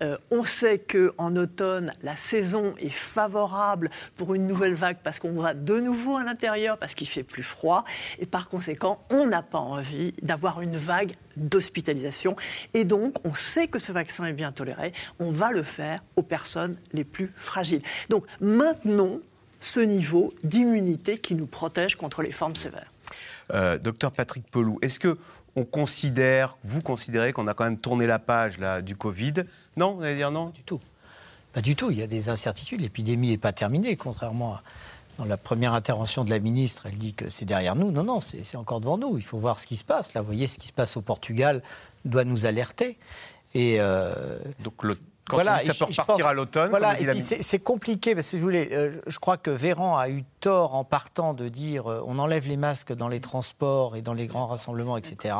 Euh, 0.00 0.16
on 0.30 0.44
sait 0.44 0.78
qu'en 0.78 1.34
automne, 1.34 1.92
la 2.02 2.14
saison 2.14 2.74
est 2.78 2.90
favorable 2.90 3.90
pour 4.16 4.34
une 4.34 4.46
nouvelle 4.46 4.74
vague 4.74 4.98
parce 5.02 5.18
qu'on 5.18 5.32
va 5.32 5.54
de 5.54 5.80
nouveau 5.80 6.16
à 6.16 6.24
l'intérieur, 6.24 6.78
parce 6.78 6.94
qu'il 6.94 7.08
fait 7.08 7.24
plus 7.24 7.42
froid. 7.42 7.84
Et 8.20 8.26
par 8.26 8.48
conséquent, 8.48 9.04
on 9.10 9.26
n'a 9.26 9.42
pas 9.42 9.58
envie 9.58 10.12
d'avoir 10.22 10.60
une 10.60 10.76
vague 10.76 11.12
d'hospitalisation. 11.36 12.36
Et 12.74 12.84
donc, 12.84 13.16
on 13.24 13.34
sait 13.34 13.66
que 13.66 13.78
ce 13.78 13.90
vaccin 13.90 14.24
est 14.26 14.32
bien 14.32 14.52
toléré. 14.52 14.92
On 15.18 15.32
va 15.32 15.50
le 15.50 15.64
faire 15.64 16.00
aux 16.14 16.22
personnes 16.22 16.76
les 16.92 17.04
plus 17.04 17.32
fragiles. 17.36 17.82
Donc, 18.08 18.24
maintenons 18.40 19.20
ce 19.60 19.80
niveau 19.80 20.34
d'immunité 20.44 21.18
qui 21.18 21.34
nous 21.34 21.46
protège 21.46 21.96
contre 21.96 22.22
les 22.22 22.32
formes 22.32 22.56
sévères. 22.56 22.92
Euh, 23.52 23.78
docteur 23.78 24.12
Patrick 24.12 24.50
Pelou, 24.50 24.78
est-ce 24.82 24.98
que 24.98 25.18
on 25.56 25.64
considère, 25.64 26.56
vous 26.62 26.82
considérez 26.82 27.32
qu'on 27.32 27.48
a 27.48 27.54
quand 27.54 27.64
même 27.64 27.78
tourné 27.78 28.06
la 28.06 28.18
page 28.18 28.58
là, 28.58 28.80
du 28.82 28.94
Covid? 28.94 29.34
Non, 29.76 29.94
vous 29.94 30.04
allez 30.04 30.16
dire 30.16 30.30
non? 30.30 30.50
Du 30.50 30.62
tout. 30.62 30.80
Pas 31.52 31.62
du 31.62 31.74
tout. 31.74 31.90
Il 31.90 31.98
y 31.98 32.02
a 32.02 32.06
des 32.06 32.28
incertitudes. 32.28 32.80
L'épidémie 32.80 33.30
n'est 33.30 33.38
pas 33.38 33.52
terminée, 33.52 33.96
contrairement 33.96 34.54
à 34.54 34.62
dans 35.18 35.24
la 35.24 35.36
première 35.36 35.74
intervention 35.74 36.24
de 36.24 36.30
la 36.30 36.38
ministre, 36.38 36.86
elle 36.86 36.96
dit 36.96 37.12
que 37.12 37.28
c'est 37.28 37.44
derrière 37.44 37.74
nous. 37.74 37.90
Non, 37.90 38.04
non, 38.04 38.20
c'est 38.20 38.56
encore 38.56 38.80
devant 38.80 38.98
nous. 38.98 39.18
Il 39.18 39.24
faut 39.24 39.38
voir 39.38 39.58
ce 39.58 39.66
qui 39.66 39.76
se 39.76 39.82
passe. 39.82 40.14
Là, 40.14 40.20
vous 40.20 40.28
voyez, 40.28 40.46
ce 40.46 40.58
qui 40.58 40.68
se 40.68 40.72
passe 40.72 40.96
au 40.96 41.02
Portugal 41.02 41.60
doit 42.04 42.24
nous 42.24 42.46
alerter. 42.46 42.96
Et 43.54 43.80
euh, 43.80 44.38
Donc 44.62 44.84
le 44.84 44.96
quand 45.28 45.36
voilà, 45.36 45.62
ça 45.62 45.74
peut 45.74 45.84
repartir 45.84 46.26
à 46.26 46.34
l'automne. 46.34 46.70
Voilà, 46.70 46.98
et 47.00 47.06
puis 47.06 47.20
c'est 47.20 47.58
compliqué, 47.58 48.14
parce 48.14 48.26
que 48.26 48.30
si 48.30 48.36
vous 48.36 48.42
voulez, 48.42 48.70
euh, 48.72 49.00
je 49.06 49.18
crois 49.18 49.36
que 49.36 49.50
Véran 49.50 49.96
a 49.96 50.08
eu 50.08 50.24
tort 50.40 50.74
en 50.74 50.84
partant 50.84 51.34
de 51.34 51.48
dire 51.48 51.86
euh, 51.86 52.02
on 52.06 52.18
enlève 52.18 52.48
les 52.48 52.56
masques 52.56 52.92
dans 52.92 53.08
les 53.08 53.20
transports 53.20 53.96
et 53.96 54.02
dans 54.02 54.14
les 54.14 54.26
grands 54.26 54.46
rassemblements, 54.46 54.96
etc. 54.96 55.34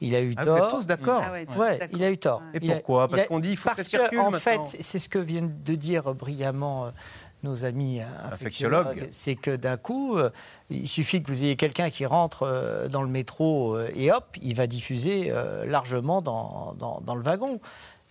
Il 0.00 0.14
a 0.14 0.20
eu 0.20 0.34
ah, 0.36 0.44
tort. 0.44 0.56
Vous 0.56 0.64
êtes 0.64 0.70
tous 0.70 0.86
d'accord 0.86 1.22
ah 1.24 1.32
ouais, 1.58 1.88
il 1.92 2.04
a 2.04 2.10
eu 2.10 2.18
tort. 2.18 2.42
Et 2.54 2.60
pourquoi? 2.60 3.08
Parce 3.08 3.24
qu'on 3.24 3.40
dit 3.40 3.52
il 3.52 3.56
faut 3.56 3.70
parce 3.70 3.82
que 3.82 3.84
ça 3.84 3.98
circule 3.98 4.20
En 4.20 4.32
fait, 4.32 4.60
c'est 4.64 4.98
ce 4.98 5.08
que 5.08 5.18
viennent 5.18 5.56
de 5.64 5.74
dire 5.74 6.14
brillamment 6.14 6.86
euh, 6.86 6.90
nos 7.42 7.64
amis 7.64 8.00
infectiologues, 8.24 9.08
c'est 9.10 9.36
que 9.36 9.54
d'un 9.54 9.76
coup, 9.76 10.18
il 10.68 10.88
suffit 10.88 11.22
que 11.22 11.30
vous 11.30 11.44
ayez 11.44 11.54
quelqu'un 11.54 11.90
qui 11.90 12.04
rentre 12.04 12.88
dans 12.90 13.02
le 13.02 13.08
métro 13.08 13.78
et 13.94 14.10
hop, 14.10 14.24
il 14.42 14.56
va 14.56 14.66
diffuser 14.66 15.32
largement 15.64 16.22
dans, 16.22 16.74
dans, 16.76 17.00
dans 17.04 17.14
le 17.14 17.22
wagon. 17.22 17.60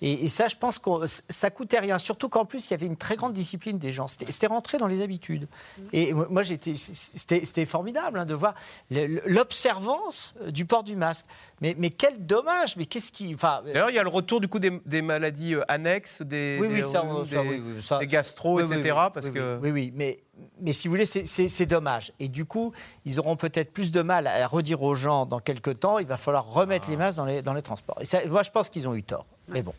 Et, 0.01 0.27
ça, 0.27 0.47
je 0.47 0.55
pense 0.55 0.77
que 0.77 0.89
ça 1.29 1.49
coûtait 1.49 1.79
rien. 1.79 1.97
Surtout 1.97 2.29
qu'en 2.29 2.45
plus, 2.45 2.69
il 2.69 2.71
y 2.71 2.73
avait 2.73 2.85
une 2.85 2.97
très 2.97 3.15
grande 3.15 3.33
discipline 3.33 3.77
des 3.77 3.91
gens. 3.91 4.07
C'était 4.07 4.47
rentré 4.47 4.77
dans 4.77 4.87
les 4.87 5.01
habitudes. 5.01 5.47
Et 5.93 6.13
moi, 6.13 6.43
c'était 6.43 7.65
formidable 7.65 8.19
hein, 8.19 8.25
de 8.25 8.33
voir 8.33 8.55
l'observance 8.89 10.33
du 10.49 10.65
port 10.65 10.83
du 10.83 10.95
masque. 10.95 11.25
Mais, 11.61 11.75
mais 11.77 11.89
quel 11.89 12.25
dommage 12.25 12.75
Mais 12.75 12.85
qu'est-ce 12.85 13.11
qui. 13.11 13.33
Enfin, 13.33 13.61
D'ailleurs, 13.65 13.89
il 13.89 13.95
y 13.95 13.99
a 13.99 14.03
le 14.03 14.09
retour 14.09 14.41
du 14.41 14.47
coup 14.47 14.59
des, 14.59 15.01
maladies 15.01 15.55
euh, 15.55 15.63
annexes, 15.69 16.21
des, 16.21 16.57
oui, 16.59 16.67
oui, 16.69 16.81
des, 16.81 17.81
ça, 17.81 17.99
des 17.99 18.07
gastro, 18.07 18.59
etc. 18.59 18.93
parce 19.13 19.29
que... 19.29 19.57
oui, 19.61 19.71
oui, 19.71 19.93
mais 19.95 20.19
mais 20.59 20.73
si 20.73 20.87
vous 20.87 20.93
voulez, 20.93 21.05
c'est 21.05 21.65
dommage. 21.65 22.11
Et 22.19 22.27
du 22.27 22.45
coup, 22.45 22.73
ils 23.05 23.19
auront 23.19 23.35
peut-être 23.35 23.71
plus 23.71 23.91
de 23.91 24.01
mal 24.01 24.27
à 24.27 24.47
redire 24.47 24.81
aux 24.83 24.95
gens 24.95 25.25
dans 25.25 25.39
quelques 25.39 25.79
temps, 25.79 25.99
il 25.99 26.07
va 26.07 26.17
falloir 26.17 26.45
remettre 26.45 26.89
les 26.89 26.97
masques 26.97 27.17
dans 27.17 27.25
les, 27.25 27.41
dans 27.41 27.53
les 27.53 27.61
transports. 27.61 27.97
Et 28.01 28.27
moi, 28.27 28.43
je 28.43 28.51
pense 28.51 28.69
qu'ils 28.69 28.87
ont 28.87 28.95
eu 28.95 29.03
tort. 29.03 29.25
Mais 29.47 29.61
bon. 29.61 29.73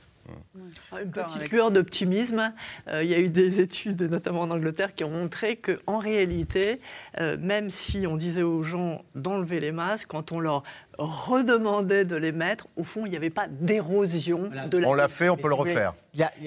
Une 0.92 1.10
petite 1.10 1.50
lueur 1.50 1.70
d'optimisme. 1.70 2.52
Euh, 2.88 3.02
il 3.02 3.10
y 3.10 3.14
a 3.14 3.18
eu 3.18 3.28
des 3.28 3.60
études, 3.60 4.02
notamment 4.02 4.42
en 4.42 4.50
Angleterre, 4.50 4.94
qui 4.94 5.04
ont 5.04 5.10
montré 5.10 5.56
qu'en 5.56 5.98
réalité, 5.98 6.80
euh, 7.20 7.36
même 7.38 7.70
si 7.70 8.06
on 8.06 8.16
disait 8.16 8.42
aux 8.42 8.62
gens 8.62 9.04
d'enlever 9.14 9.60
les 9.60 9.72
masques, 9.72 10.08
quand 10.08 10.32
on 10.32 10.40
leur 10.40 10.62
redemandait 10.98 12.04
de 12.04 12.16
les 12.16 12.32
mettre, 12.32 12.66
au 12.76 12.84
fond, 12.84 13.06
il 13.06 13.10
n'y 13.10 13.16
avait 13.16 13.30
pas 13.30 13.46
d'érosion 13.48 14.48
de 14.68 14.78
la 14.78 14.88
On 14.88 14.94
l'a 14.94 15.08
fait, 15.08 15.28
on 15.28 15.36
peut 15.36 15.48
le 15.48 15.54
refaire. 15.54 15.94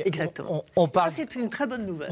Exactement. 0.05 0.63
On, 0.75 0.87
parle, 0.87 1.11
c'est 1.15 1.35
une 1.35 1.49
très 1.49 1.67
bonne 1.67 1.85
nouvelle. 1.85 2.09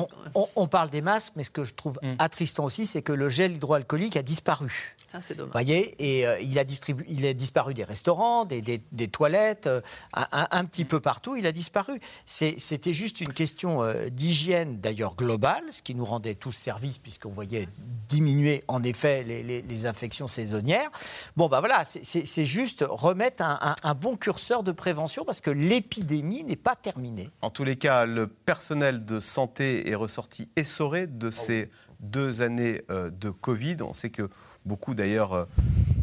On, 0.55 0.67
parle 0.67 0.89
des 0.91 1.01
masques, 1.01 1.33
mais 1.35 1.43
ce 1.43 1.49
que 1.49 1.63
je 1.63 1.73
trouve 1.73 1.97
Mm. 2.03 2.13
attristant 2.19 2.65
aussi, 2.65 2.85
c'est 2.85 3.01
que 3.01 3.11
le 3.13 3.29
gel 3.29 3.53
hydroalcoolique 3.53 4.15
a 4.17 4.21
disparu. 4.21 4.95
Ça, 5.11 5.19
c'est 5.27 5.35
dommage. 5.35 5.53
voyez, 5.53 5.95
et 5.97 6.27
euh, 6.27 6.37
il, 6.41 6.59
a 6.59 6.65
distribu- 6.65 7.05
il 7.07 7.25
a 7.25 7.33
disparu 7.33 7.73
des 7.73 7.85
restaurants, 7.85 8.43
des, 8.45 8.61
des- 8.61 8.81
des 8.91 9.07
toilettes, 9.07 9.65
euh, 9.65 9.79
un, 10.13 10.27
un- 10.33 10.47
un 10.51 10.65
petit 10.65 10.83
peu 10.85 10.99
partout, 10.99 11.35
il 11.37 11.47
a 11.47 11.51
disparu. 11.53 11.99
C'était 12.25 12.93
juste 12.93 13.21
une 13.21 13.31
question 13.33 13.81
euh, 13.81 14.09
d'hygiène, 14.09 14.79
d'ailleurs 14.81 15.15
globale, 15.15 15.63
ce 15.71 15.81
qui 15.81 15.95
nous 15.95 16.03
rendait 16.05 16.35
tous 16.35 16.51
service, 16.51 16.97
puisqu'on 16.97 17.29
voyait 17.31 17.69
diminuer, 18.09 18.63
en 18.67 18.83
effet, 18.83 19.23
les, 19.23 19.41
les- 19.43 19.61
les 19.61 19.85
infections 19.85 20.27
saisonnières. 20.27 20.91
Bon, 21.37 21.47
ben 21.47 21.59
voilà, 21.61 21.83
c'est- 21.85 22.25
c'est 22.27 22.45
juste 22.45 22.85
remettre 22.87 23.41
un, 23.43 23.57
un- 23.61 23.75
un 23.81 23.93
bon 23.95 24.15
curseur 24.15 24.61
de 24.61 24.71
prévention, 24.71 25.25
parce 25.25 25.41
que 25.41 25.49
l'épidémie 25.49 26.43
n'est 26.43 26.55
pas 26.55 26.75
terminée. 26.75 27.31
En 27.41 27.49
tous 27.49 27.63
les 27.63 27.75
cas, 27.77 28.05
le 28.05 28.27
personnel 28.27 29.03
de 29.05 29.19
santé 29.19 29.89
est 29.89 29.95
ressorti 29.95 30.49
essoré 30.55 31.07
de 31.07 31.31
ces 31.31 31.71
deux 31.99 32.43
années 32.43 32.83
euh, 32.91 33.09
de 33.09 33.31
Covid. 33.31 33.77
On 33.81 33.93
sait 33.93 34.11
que 34.11 34.29
beaucoup 34.65 34.93
d'ailleurs 34.93 35.33
euh, 35.33 35.45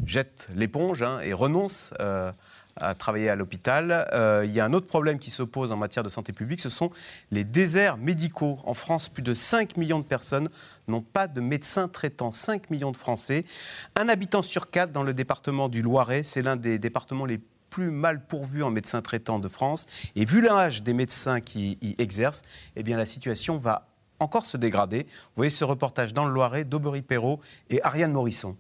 jettent 0.07 0.49
l'éponge 0.55 1.03
hein, 1.03 1.21
et 1.23 1.33
renoncent 1.33 1.95
euh, 2.01 2.33
à 2.77 2.95
travailler 2.95 3.29
à 3.29 3.37
l'hôpital. 3.37 4.09
Euh, 4.13 4.43
il 4.45 4.53
y 4.53 4.61
a 4.61 4.65
un 4.65 4.73
autre 4.73 4.87
problème 4.87 5.19
qui 5.19 5.31
se 5.31 5.43
pose 5.43 5.73
en 5.73 5.77
matière 5.77 6.03
de 6.03 6.09
santé 6.09 6.33
publique, 6.33 6.61
ce 6.61 6.69
sont 6.69 6.91
les 7.31 7.45
déserts 7.45 7.97
médicaux. 7.97 8.59
En 8.65 8.75
France, 8.75 9.09
plus 9.09 9.23
de 9.23 9.35
5 9.35 9.77
millions 9.77 9.99
de 9.99 10.05
personnes 10.05 10.49
n'ont 10.89 11.03
pas 11.03 11.27
de 11.27 11.41
médecin 11.41 11.89
traitant. 11.89 12.33
5 12.33 12.71
millions 12.71 12.93
de 12.93 12.97
Français. 12.97 13.45
Un 13.97 14.09
habitant 14.09 14.43
sur 14.43 14.71
quatre 14.71 14.93
dans 14.93 15.03
le 15.03 15.15
département 15.15 15.69
du 15.69 15.83
Loiret, 15.83 16.23
c'est 16.23 16.43
l'un 16.43 16.57
des 16.57 16.79
départements 16.79 17.27
les 17.27 17.41
plus 17.71 17.91
mal 17.91 18.25
pourvus 18.25 18.63
en 18.63 18.71
médecins 18.71 19.03
traitants 19.03 19.41
de 19.41 19.49
France. 19.49 19.87
Et 20.15 20.25
vu 20.25 20.41
l'âge 20.41 20.83
des 20.83 20.95
médecins 20.95 21.41
qui 21.41 21.77
y 21.83 21.95
exercent, 21.99 22.43
eh 22.77 22.85
bien 22.85 22.97
la 22.97 23.07
situation 23.07 23.59
va 23.59 23.89
encore 24.21 24.45
se 24.45 24.57
dégrader. 24.57 25.07
Vous 25.09 25.37
voyez 25.37 25.51
ce 25.51 25.65
reportage 25.65 26.15
dans 26.15 26.25
le 26.25 26.33
Loiret 26.33 26.65
d'Aubery 26.65 27.03
Perrault 27.03 27.41
et 27.71 27.83
Ariane 27.83 28.13
Morisson. 28.13 28.57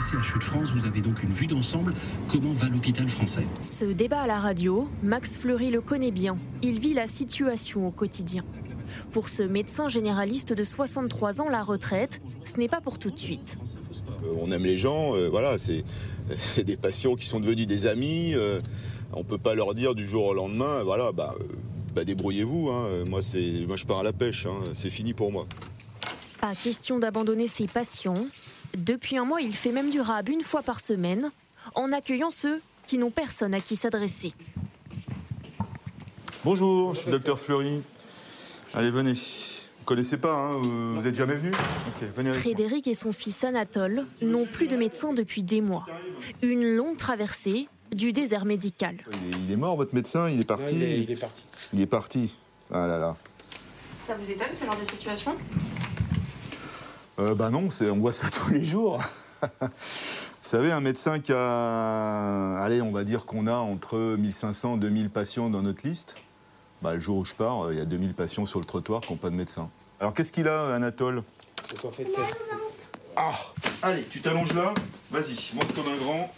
CHU 0.00 0.38
de 0.38 0.44
France, 0.44 0.70
vous 0.74 0.86
avez 0.86 1.00
donc 1.00 1.22
une 1.22 1.30
vue 1.32 1.46
d'ensemble. 1.46 1.94
Comment 2.30 2.52
va 2.52 2.68
l'hôpital 2.68 3.08
français? 3.08 3.44
Ce 3.60 3.84
débat 3.84 4.20
à 4.22 4.26
la 4.26 4.40
radio, 4.40 4.88
Max 5.02 5.36
Fleury 5.36 5.70
le 5.70 5.80
connaît 5.80 6.10
bien. 6.10 6.38
Il 6.62 6.78
vit 6.80 6.94
la 6.94 7.06
situation 7.06 7.86
au 7.86 7.90
quotidien. 7.90 8.42
Pour 9.12 9.28
ce 9.28 9.42
médecin 9.42 9.88
généraliste 9.88 10.52
de 10.52 10.64
63 10.64 11.40
ans, 11.40 11.48
la 11.48 11.62
retraite, 11.62 12.20
ce 12.44 12.56
n'est 12.58 12.68
pas 12.68 12.80
pour 12.80 12.98
tout 12.98 13.10
de 13.10 13.18
suite. 13.18 13.58
Euh, 14.24 14.34
On 14.40 14.50
aime 14.50 14.64
les 14.64 14.78
gens, 14.78 15.14
euh, 15.14 15.28
voilà, 15.28 15.58
c'est 15.58 15.84
euh, 16.58 16.62
des 16.64 16.76
patients 16.76 17.14
qui 17.14 17.26
sont 17.26 17.40
devenus 17.40 17.66
des 17.66 17.86
amis. 17.86 18.32
euh, 18.34 18.60
on 19.12 19.24
peut 19.24 19.38
pas 19.38 19.54
leur 19.54 19.74
dire 19.74 19.94
du 19.94 20.06
jour 20.06 20.24
au 20.26 20.34
lendemain, 20.34 20.82
voilà, 20.84 21.12
bah, 21.12 21.34
bah, 21.94 22.04
débrouillez-vous. 22.04 22.70
hein, 22.70 23.04
moi, 23.06 23.20
c'est, 23.20 23.64
moi, 23.66 23.76
je 23.76 23.84
pars 23.84 23.98
à 23.98 24.02
la 24.02 24.12
pêche. 24.14 24.46
hein, 24.46 24.56
c'est 24.72 24.88
fini 24.90 25.12
pour 25.12 25.30
moi. 25.32 25.46
Pas 26.40 26.54
question 26.54 26.98
d'abandonner 26.98 27.46
ses 27.46 27.66
patients. 27.66 28.14
Depuis 28.76 29.18
un 29.18 29.24
mois, 29.24 29.40
il 29.40 29.54
fait 29.54 29.72
même 29.72 29.90
du 29.90 30.00
rab 30.00 30.28
une 30.28 30.42
fois 30.42 30.62
par 30.62 30.80
semaine, 30.80 31.30
en 31.74 31.92
accueillant 31.92 32.30
ceux 32.30 32.60
qui 32.86 32.98
n'ont 32.98 33.10
personne 33.10 33.54
à 33.54 33.60
qui 33.60 33.76
s'adresser. 33.76 34.32
Bonjour, 36.44 36.94
je 36.94 37.02
suis 37.02 37.10
docteur 37.10 37.38
Fleury. 37.38 37.82
Allez, 38.74 38.90
venez. 38.90 39.12
Vous 39.12 39.84
connaissez 39.84 40.16
pas, 40.16 40.34
hein, 40.34 40.56
vous 40.56 41.06
êtes 41.06 41.14
jamais 41.14 41.34
venu 41.34 41.50
venez. 42.16 42.32
Frédéric 42.32 42.86
et 42.86 42.94
son 42.94 43.12
fils 43.12 43.44
Anatole 43.44 44.06
n'ont 44.22 44.46
plus 44.46 44.68
de 44.68 44.76
médecin 44.76 45.12
depuis 45.12 45.42
des 45.42 45.60
mois. 45.60 45.86
Une 46.40 46.76
longue 46.76 46.96
traversée 46.96 47.68
du 47.92 48.12
désert 48.12 48.44
médical. 48.44 48.96
Il 49.12 49.28
est, 49.28 49.40
il 49.46 49.52
est 49.52 49.56
mort, 49.56 49.76
votre 49.76 49.94
médecin 49.94 50.30
Il 50.30 50.40
est 50.40 50.44
parti 50.44 50.74
il, 50.74 50.82
est, 50.82 51.00
il 51.00 51.10
est 51.10 51.20
parti. 51.20 51.42
Il 51.74 51.80
est 51.80 51.86
parti. 51.86 52.36
Ah 52.72 52.86
là 52.86 52.98
là. 52.98 53.16
Ça 54.06 54.14
vous 54.16 54.30
étonne 54.30 54.54
ce 54.54 54.64
genre 54.64 54.78
de 54.78 54.84
situation? 54.84 55.36
Euh, 57.18 57.34
bah 57.34 57.50
non, 57.50 57.70
c'est- 57.70 57.90
on 57.90 57.98
voit 57.98 58.12
ça 58.12 58.28
tous 58.30 58.50
les 58.50 58.64
jours. 58.64 58.98
Vous 59.60 59.68
savez, 60.40 60.72
un 60.72 60.80
médecin 60.80 61.18
qui 61.20 61.32
a, 61.32 62.54
allez, 62.62 62.80
on 62.82 62.90
va 62.92 63.04
dire 63.04 63.24
qu'on 63.24 63.46
a 63.46 63.54
entre 63.56 64.16
1500 64.16 64.76
et 64.76 64.78
2000 64.80 65.10
patients 65.10 65.50
dans 65.50 65.62
notre 65.62 65.86
liste. 65.86 66.16
Bah, 66.80 66.94
le 66.94 67.00
jour 67.00 67.18
où 67.18 67.24
je 67.24 67.34
pars, 67.34 67.72
il 67.72 67.78
y 67.78 67.80
a 67.80 67.84
2000 67.84 68.14
patients 68.14 68.44
sur 68.46 68.58
le 68.58 68.64
trottoir 68.64 69.00
qui 69.02 69.12
n'ont 69.12 69.18
pas 69.18 69.30
de 69.30 69.36
médecin. 69.36 69.68
Alors 70.00 70.14
qu'est-ce 70.14 70.32
qu'il 70.32 70.48
a, 70.48 70.74
Anatole? 70.74 71.22
Ah 73.16 73.30
Allez, 73.82 74.02
tu 74.10 74.20
t'allonges 74.20 74.52
là? 74.54 74.72
Vas-y, 75.10 75.50
monte 75.54 75.72
comme 75.74 75.92
un 75.92 75.96
grand. 75.96 76.32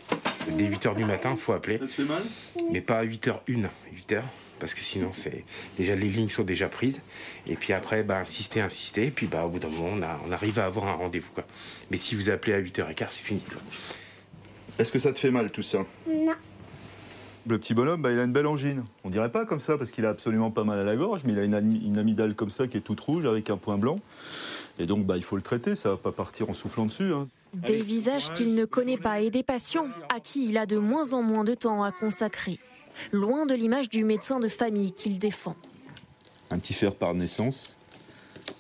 Dès 0.51 0.64
8h 0.68 0.95
du 0.95 1.05
matin, 1.05 1.37
faut 1.39 1.53
appeler. 1.53 1.79
Ça 1.79 1.87
te 1.87 1.91
fait 1.93 2.05
mal? 2.05 2.22
Mais 2.70 2.81
pas 2.83 2.99
à 2.99 3.05
8h01, 3.05 3.68
8h, 4.09 4.22
parce 4.61 4.75
que 4.75 4.81
sinon, 4.81 5.11
c'est 5.15 5.45
déjà 5.77 5.95
les 5.95 6.09
lignes 6.09 6.29
sont 6.31 6.45
déjà 6.45 6.69
prises. 6.69 7.01
Et 7.47 7.57
puis 7.57 7.73
après, 7.73 8.03
bah, 8.03 8.19
insister, 8.19 8.61
insister. 8.61 9.07
Et 9.07 9.11
puis 9.11 9.27
bah, 9.27 9.45
au 9.45 9.49
bout 9.49 9.59
d'un 9.59 9.69
moment, 9.69 9.91
on, 9.93 10.03
a- 10.03 10.21
on 10.27 10.33
arrive 10.33 10.59
à 10.59 10.67
avoir 10.67 10.87
un 10.87 10.93
rendez-vous. 10.95 11.31
quoi. 11.35 11.45
Mais 11.91 11.97
si 11.99 12.15
vous 12.15 12.31
appelez 12.31 12.55
à 12.55 12.61
8h15, 12.61 13.07
c'est 13.11 13.23
fini. 13.23 13.41
quoi. 13.41 13.61
Est-ce 14.79 14.91
que 14.93 14.99
ça 14.99 15.13
te 15.13 15.19
fait 15.19 15.31
mal 15.31 15.51
tout 15.51 15.63
ça? 15.63 15.79
Non. 16.09 16.33
Le 17.47 17.59
petit 17.59 17.75
bonhomme, 17.75 18.01
bah, 18.01 18.11
il 18.11 18.19
a 18.19 18.25
une 18.25 18.33
belle 18.33 18.47
angine. 18.47 18.85
On 19.05 19.11
dirait 19.11 19.31
pas 19.31 19.45
comme 19.45 19.61
ça 19.61 19.77
parce 19.77 19.91
qu'il 19.91 20.07
a 20.07 20.09
absolument 20.09 20.51
pas 20.51 20.65
mal 20.65 20.79
à 20.79 20.83
la 20.83 20.97
gorge, 20.97 21.23
mais 21.27 21.33
il 21.35 21.39
a 21.39 21.45
une, 21.45 21.55
amygdale 21.99 22.35
comme 22.35 22.49
ça 22.49 22.67
qui 22.67 22.79
est 22.79 22.81
toute 22.81 23.01
rouge 23.01 23.27
avec 23.27 23.51
un 23.51 23.59
point 23.59 23.77
blanc. 23.77 24.01
Et 24.79 24.87
donc, 24.87 25.05
bah, 25.05 25.17
il 25.19 25.23
faut 25.23 25.37
le 25.37 25.43
traiter, 25.43 25.75
ça 25.77 25.91
va 25.91 25.97
pas 25.99 26.11
partir 26.11 26.49
en 26.49 26.55
soufflant 26.55 26.87
dessus. 26.87 27.13
hein. 27.13 27.29
Des 27.53 27.83
visages 27.83 28.33
qu'il 28.33 28.55
ne 28.55 28.65
connaît 28.65 28.97
pas 28.97 29.21
et 29.21 29.31
des 29.31 29.43
patients 29.45 29.87
à 30.13 30.19
qui 30.21 30.49
il 30.49 30.57
a 30.59 30.67
de 30.67 30.79
moins 30.79 31.13
en 31.13 31.23
moins 31.23 31.45
de 31.45 31.55
temps 31.55 31.85
à 31.85 31.93
consacrer. 31.93 32.59
Loin 33.12 33.47
de 33.47 33.55
l'image 33.55 33.88
du 33.88 34.05
médecin 34.05 34.40
de 34.40 34.49
famille 34.49 34.92
qu'il 34.92 35.18
défend. 35.18 35.57
Un 36.51 36.59
petit 36.59 36.74
fer 36.74 36.95
par 36.95 37.14
naissance. 37.14 37.76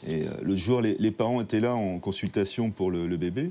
Et 0.06 0.26
euh, 0.26 0.30
l'autre 0.42 0.60
jour, 0.60 0.80
les, 0.80 1.10
parents 1.10 1.40
étaient 1.40 1.60
là 1.60 1.74
en 1.74 1.98
consultation 1.98 2.70
pour 2.70 2.90
le, 2.90 3.16
bébé, 3.16 3.50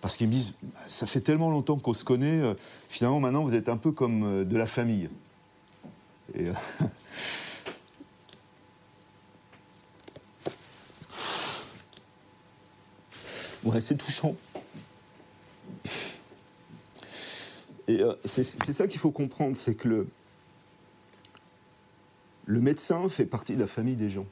parce 0.00 0.16
qu'ils 0.16 0.26
me 0.26 0.32
disent 0.32 0.54
Bah, 0.62 0.80
Ça 0.88 1.06
fait 1.06 1.20
tellement 1.20 1.50
longtemps 1.50 1.76
qu'on 1.78 1.94
se 1.94 2.04
connaît, 2.04 2.40
euh, 2.40 2.54
finalement, 2.88 3.20
maintenant, 3.20 3.44
vous 3.44 3.54
êtes 3.54 3.68
un 3.68 3.76
peu 3.76 3.92
comme 3.92 4.24
euh, 4.24 4.44
de 4.44 4.56
la 4.56 4.66
famille. 4.66 5.08
Ouais, 13.64 13.80
c'est 13.80 13.96
touchant. 13.96 14.36
Et 17.88 18.02
euh, 18.02 18.14
c'est 18.24 18.42
ça 18.42 18.86
qu'il 18.86 19.00
faut 19.00 19.12
comprendre, 19.12 19.54
c'est 19.54 19.74
que 19.74 19.88
le, 19.88 20.06
le 22.46 22.60
médecin 22.60 23.08
fait 23.08 23.26
partie 23.26 23.54
de 23.54 23.60
la 23.60 23.66
famille 23.66 23.96
des 23.96 24.10
gens. 24.10 24.26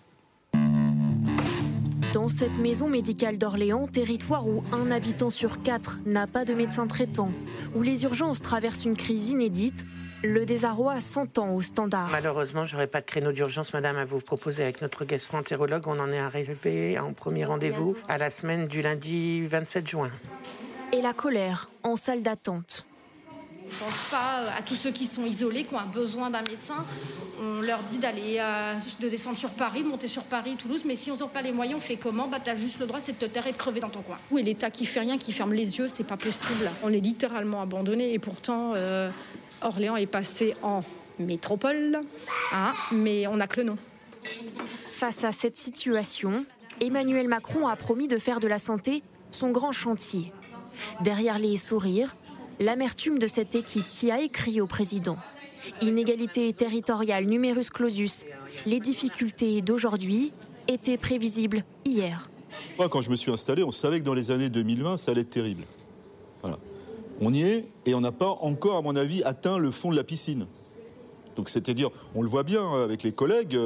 Dans 2.12 2.28
cette 2.28 2.58
maison 2.58 2.88
médicale 2.88 3.38
d'Orléans, 3.38 3.88
territoire 3.88 4.46
où 4.46 4.62
un 4.72 4.92
habitant 4.92 5.30
sur 5.30 5.62
quatre 5.62 5.98
n'a 6.06 6.28
pas 6.28 6.44
de 6.44 6.54
médecin 6.54 6.86
traitant, 6.86 7.32
où 7.74 7.82
les 7.82 8.04
urgences 8.04 8.40
traversent 8.40 8.84
une 8.84 8.96
crise 8.96 9.30
inédite, 9.30 9.84
le 10.22 10.46
désarroi 10.46 11.00
s'entend 11.00 11.54
au 11.54 11.60
standard. 11.60 12.08
Malheureusement, 12.10 12.64
j'aurais 12.64 12.86
pas 12.86 13.00
de 13.00 13.06
créneau 13.06 13.32
d'urgence, 13.32 13.74
madame, 13.74 13.96
à 13.96 14.04
vous 14.04 14.20
proposer 14.20 14.62
avec 14.62 14.80
notre 14.80 15.04
gastro-entérologue. 15.04 15.86
On 15.86 15.98
en 15.98 16.10
est 16.12 16.18
arrivé 16.18 16.98
en 16.98 17.12
premier 17.12 17.44
rendez-vous 17.44 17.96
à 18.08 18.16
la 18.16 18.30
semaine 18.30 18.68
du 18.68 18.80
lundi 18.80 19.44
27 19.46 19.88
juin. 19.88 20.10
Et 20.92 21.02
la 21.02 21.12
colère 21.12 21.68
en 21.82 21.96
salle 21.96 22.22
d'attente. 22.22 22.86
On 23.64 23.66
ne 23.66 23.90
pense 23.90 24.10
pas 24.10 24.42
à 24.58 24.60
tous 24.60 24.74
ceux 24.74 24.90
qui 24.90 25.06
sont 25.06 25.24
isolés, 25.24 25.62
qui 25.62 25.74
ont 25.74 25.78
un 25.78 25.86
besoin 25.86 26.28
d'un 26.28 26.42
médecin. 26.42 26.84
On 27.40 27.62
leur 27.62 27.78
dit 27.84 27.96
d'aller, 27.96 28.36
euh, 28.38 28.74
de 29.00 29.08
descendre 29.08 29.38
sur 29.38 29.50
Paris, 29.50 29.82
de 29.82 29.88
monter 29.88 30.06
sur 30.06 30.24
Paris, 30.24 30.56
Toulouse. 30.56 30.82
Mais 30.84 30.96
si 30.96 31.10
on 31.10 31.16
n'a 31.16 31.26
pas 31.26 31.40
les 31.40 31.52
moyens, 31.52 31.78
on 31.78 31.80
fait 31.80 31.96
comment? 31.96 32.28
Bah, 32.28 32.36
t'as 32.44 32.56
juste 32.56 32.78
le 32.78 32.86
droit, 32.86 33.00
c'est 33.00 33.18
de 33.18 33.26
te 33.26 33.32
taire 33.32 33.46
et 33.46 33.52
de 33.52 33.56
crever 33.56 33.80
dans 33.80 33.88
ton 33.88 34.02
coin. 34.02 34.18
Oui, 34.30 34.42
l'État 34.42 34.70
qui 34.70 34.84
fait 34.84 35.00
rien, 35.00 35.16
qui 35.16 35.32
ferme 35.32 35.54
les 35.54 35.78
yeux, 35.78 35.88
c'est 35.88 36.04
pas 36.04 36.18
possible. 36.18 36.70
On 36.82 36.92
est 36.92 37.00
littéralement 37.00 37.62
abandonné 37.62 38.12
et 38.12 38.18
pourtant, 38.18 38.72
euh, 38.74 39.08
Orléans 39.62 39.96
est 39.96 40.06
passé 40.06 40.54
en 40.62 40.82
métropole, 41.18 42.00
hein, 42.52 42.72
mais 42.92 43.26
on 43.28 43.36
n'a 43.36 43.46
que 43.46 43.60
le 43.60 43.66
nom. 43.68 43.78
Face 44.90 45.24
à 45.24 45.32
cette 45.32 45.56
situation, 45.56 46.44
Emmanuel 46.82 47.28
Macron 47.28 47.66
a 47.66 47.76
promis 47.76 48.08
de 48.08 48.18
faire 48.18 48.40
de 48.40 48.46
la 48.46 48.58
santé 48.58 49.02
son 49.30 49.50
grand 49.50 49.72
chantier. 49.72 50.32
Derrière 51.00 51.38
les 51.38 51.56
sourires, 51.56 52.14
l'amertume 52.60 53.18
de 53.18 53.26
cette 53.26 53.54
équipe 53.54 53.86
qui 53.86 54.10
a 54.10 54.20
écrit 54.20 54.60
au 54.60 54.66
président. 54.66 55.16
Inégalité 55.82 56.52
territoriale, 56.52 57.26
numerus 57.26 57.70
clausus, 57.70 58.24
les 58.66 58.80
difficultés 58.80 59.62
d'aujourd'hui 59.62 60.32
étaient 60.68 60.98
prévisibles 60.98 61.64
hier. 61.84 62.30
Moi, 62.78 62.88
quand 62.88 63.02
je 63.02 63.10
me 63.10 63.16
suis 63.16 63.30
installé, 63.30 63.62
on 63.62 63.70
savait 63.70 64.00
que 64.00 64.04
dans 64.04 64.14
les 64.14 64.30
années 64.30 64.48
2020, 64.48 64.96
ça 64.96 65.10
allait 65.10 65.22
être 65.22 65.30
terrible. 65.30 65.64
On 67.20 67.32
y 67.32 67.42
est 67.42 67.66
et 67.86 67.94
on 67.94 68.00
n'a 68.00 68.12
pas 68.12 68.30
encore, 68.40 68.76
à 68.76 68.82
mon 68.82 68.96
avis, 68.96 69.22
atteint 69.22 69.58
le 69.58 69.70
fond 69.70 69.90
de 69.90 69.96
la 69.96 70.04
piscine. 70.04 70.46
Donc, 71.36 71.48
c'est-à-dire, 71.48 71.90
on 72.14 72.22
le 72.22 72.28
voit 72.28 72.42
bien 72.42 72.82
avec 72.82 73.02
les 73.02 73.12
collègues, 73.12 73.58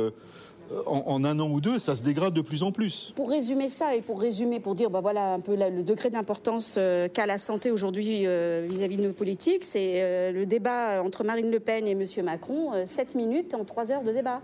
euh, 0.70 0.82
en, 0.86 1.24
un 1.24 1.40
an 1.40 1.50
ou 1.50 1.60
deux, 1.60 1.78
ça 1.78 1.96
se 1.96 2.02
dégrade 2.02 2.34
de 2.34 2.40
plus 2.40 2.62
en 2.62 2.72
plus. 2.72 3.12
Pour 3.16 3.30
résumer 3.30 3.68
ça 3.68 3.94
et 3.94 4.00
pour 4.00 4.20
résumer, 4.20 4.60
pour 4.60 4.74
dire 4.74 4.90
bah 4.90 5.00
voilà 5.00 5.34
un 5.34 5.40
peu 5.40 5.56
le 5.56 5.82
degré 5.82 6.10
d'importance 6.10 6.76
euh, 6.78 7.08
qu'a 7.08 7.26
la 7.26 7.38
santé 7.38 7.70
aujourd'hui 7.70 8.26
euh, 8.26 8.66
vis-à-vis 8.68 8.98
de 8.98 9.02
nos 9.02 9.12
politiques, 9.12 9.64
c'est 9.64 10.02
euh, 10.02 10.32
le 10.32 10.46
débat 10.46 11.02
entre 11.02 11.24
Marine 11.24 11.50
Le 11.50 11.60
Pen 11.60 11.86
et 11.86 11.92
M. 11.92 12.04
Macron, 12.24 12.72
7 12.84 13.14
minutes 13.14 13.54
en 13.54 13.64
3 13.64 13.92
heures 13.92 14.02
de 14.02 14.12
débat. 14.12 14.40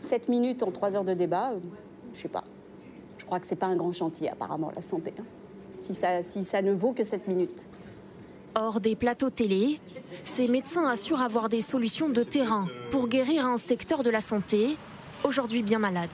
7 0.00 0.28
minutes 0.28 0.62
en 0.62 0.70
3 0.70 0.96
heures 0.96 1.04
de 1.04 1.14
débat, 1.14 1.52
je 2.14 2.20
sais 2.20 2.28
pas. 2.28 2.44
Je 3.18 3.24
crois 3.24 3.40
que 3.40 3.46
c'est 3.46 3.56
pas 3.56 3.66
un 3.66 3.76
grand 3.76 3.92
chantier 3.92 4.30
apparemment 4.30 4.70
la 4.74 4.82
santé. 4.82 5.14
Hein. 5.18 5.22
Si, 5.78 5.94
ça, 5.94 6.22
si 6.22 6.42
ça 6.42 6.62
ne 6.62 6.72
vaut 6.72 6.92
que 6.92 7.02
7 7.02 7.28
minutes. 7.28 7.72
Hors 8.54 8.80
des 8.80 8.94
plateaux 8.94 9.30
télé, 9.30 9.80
ces 10.22 10.46
médecins 10.46 10.86
assurent 10.86 11.22
avoir 11.22 11.48
des 11.48 11.60
solutions 11.60 12.08
de 12.08 12.22
terrain 12.22 12.66
pour 12.90 13.08
guérir 13.08 13.46
un 13.46 13.56
secteur 13.56 14.02
de 14.02 14.10
la 14.10 14.20
santé 14.20 14.76
aujourd'hui 15.24 15.62
bien 15.62 15.78
malade. 15.78 16.10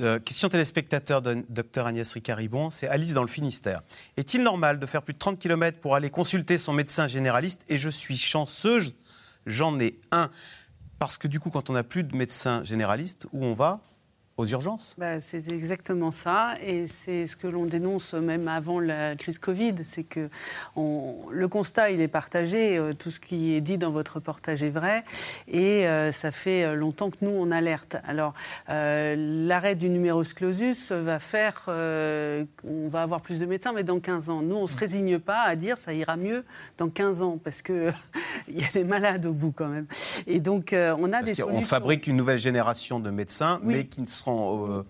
Euh, 0.00 0.18
question 0.20 0.48
téléspectateur 0.48 1.22
de 1.22 1.44
Dr 1.48 1.86
Agnès 1.86 2.12
Ricaribon, 2.12 2.70
c'est 2.70 2.88
Alice 2.88 3.14
dans 3.14 3.22
le 3.22 3.28
Finistère. 3.28 3.82
Est-il 4.16 4.42
normal 4.42 4.78
de 4.78 4.86
faire 4.86 5.02
plus 5.02 5.14
de 5.14 5.18
30 5.18 5.38
km 5.38 5.80
pour 5.80 5.96
aller 5.96 6.10
consulter 6.10 6.56
son 6.56 6.72
médecin 6.72 7.08
généraliste? 7.08 7.64
Et 7.68 7.78
je 7.78 7.90
suis 7.90 8.16
chanceuse, 8.16 8.94
j'en 9.46 9.78
ai 9.80 10.00
un. 10.12 10.30
Parce 11.00 11.18
que 11.18 11.26
du 11.26 11.40
coup, 11.40 11.50
quand 11.50 11.68
on 11.70 11.72
n'a 11.72 11.82
plus 11.82 12.04
de 12.04 12.14
médecin 12.14 12.62
généraliste, 12.64 13.26
où 13.32 13.44
on 13.44 13.54
va? 13.54 13.80
Aux 14.38 14.46
urgences? 14.46 14.94
Bah, 14.98 15.20
C'est 15.20 15.48
exactement 15.48 16.12
ça, 16.12 16.54
et 16.64 16.86
c'est 16.86 17.26
ce 17.26 17.36
que 17.36 17.48
l'on 17.48 17.66
dénonce 17.66 18.14
même 18.14 18.46
avant 18.46 18.78
la 18.80 19.16
crise 19.16 19.38
Covid, 19.38 19.74
c'est 19.82 20.04
que 20.04 20.30
le 20.76 21.48
constat, 21.48 21.90
il 21.90 22.00
est 22.00 22.08
partagé, 22.08 22.78
euh, 22.78 22.92
tout 22.92 23.10
ce 23.10 23.18
qui 23.18 23.54
est 23.54 23.60
dit 23.60 23.78
dans 23.78 23.90
votre 23.90 24.14
reportage 24.14 24.62
est 24.62 24.70
vrai, 24.70 25.04
et 25.48 25.88
euh, 25.88 26.12
ça 26.12 26.30
fait 26.30 26.74
longtemps 26.76 27.10
que 27.10 27.16
nous, 27.22 27.30
on 27.30 27.50
alerte. 27.50 27.96
Alors, 28.06 28.32
euh, 28.70 29.16
l'arrêt 29.18 29.74
du 29.74 29.90
numerus 29.90 30.32
clausus 30.32 30.92
va 30.92 31.18
faire 31.18 31.64
on 31.68 32.88
va 32.88 33.02
avoir 33.02 33.20
plus 33.20 33.40
de 33.40 33.46
médecins, 33.46 33.72
mais 33.72 33.82
dans 33.82 33.98
15 33.98 34.30
ans. 34.30 34.42
Nous, 34.42 34.56
on 34.56 34.62
ne 34.62 34.66
se 34.66 34.74
mm. 34.74 34.78
résigne 34.78 35.18
pas 35.18 35.42
à 35.42 35.56
dire 35.56 35.76
ça 35.76 35.92
ira 35.92 36.16
mieux 36.16 36.44
dans 36.76 36.88
15 36.88 37.22
ans, 37.22 37.38
parce 37.42 37.62
qu'il 37.62 37.92
y 38.48 38.62
a 38.62 38.68
des 38.72 38.84
malades 38.84 39.26
au 39.26 39.32
bout 39.32 39.50
quand 39.50 39.68
même. 39.68 39.86
Et 40.28 40.38
donc, 40.38 40.72
on 40.72 41.12
a 41.12 41.22
des 41.22 41.34
solutions. 41.34 41.58
On 41.58 41.60
fabrique 41.62 42.06
une 42.06 42.16
nouvelle 42.16 42.38
génération 42.38 43.00
de 43.00 43.10
médecins, 43.10 43.60
mais 43.64 43.86
qui 43.86 44.00
ne 44.00 44.06
seront 44.06 44.27
euh, 44.28 44.82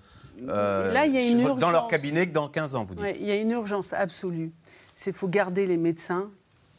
euh, 0.48 0.92
Là, 0.92 1.06
il 1.06 1.14
y 1.14 1.18
a 1.18 1.26
une 1.26 1.40
urgence. 1.40 1.60
dans 1.60 1.70
leur 1.70 1.88
cabinet 1.88 2.26
que 2.26 2.32
dans 2.32 2.48
15 2.48 2.74
ans, 2.76 2.84
vous 2.84 2.94
dites. 2.94 3.16
il 3.20 3.26
y 3.26 3.30
a 3.30 3.36
une 3.36 3.50
urgence 3.50 3.92
absolue. 3.92 4.52
C'est 4.94 5.12
faut 5.12 5.28
garder 5.28 5.66
les 5.66 5.76
médecins 5.76 6.30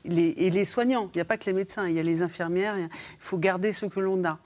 et 0.06 0.50
les 0.50 0.66
soignants. 0.66 1.10
Il 1.14 1.18
n'y 1.18 1.22
a 1.22 1.26
pas 1.26 1.38
que 1.38 1.46
les 1.46 1.54
médecins, 1.54 1.88
il 1.88 1.96
y 1.96 2.00
a 2.00 2.04
les 2.04 2.22
infirmières. 2.22 2.78
Il 2.78 2.90
faut 3.20 3.38
garder 3.38 3.74
ce 3.74 3.86
que 3.86 4.00
l'on 4.00 4.24
a. 4.26 4.40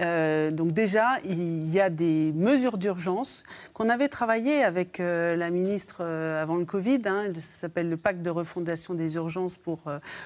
Euh, 0.00 0.50
donc 0.50 0.72
déjà, 0.72 1.18
il 1.24 1.68
y 1.70 1.80
a 1.80 1.90
des 1.90 2.32
mesures 2.34 2.78
d'urgence 2.78 3.44
qu'on 3.72 3.88
avait 3.88 4.08
travaillé 4.08 4.62
avec 4.62 5.00
euh, 5.00 5.36
la 5.36 5.50
ministre 5.50 5.98
euh, 6.00 6.42
avant 6.42 6.56
le 6.56 6.64
Covid. 6.64 7.02
Hein, 7.06 7.32
ça 7.34 7.60
s'appelle 7.60 7.88
le 7.88 7.96
pacte 7.96 8.22
de 8.22 8.30
refondation 8.30 8.94
des 8.94 9.16
urgences 9.16 9.56
pour, 9.56 9.84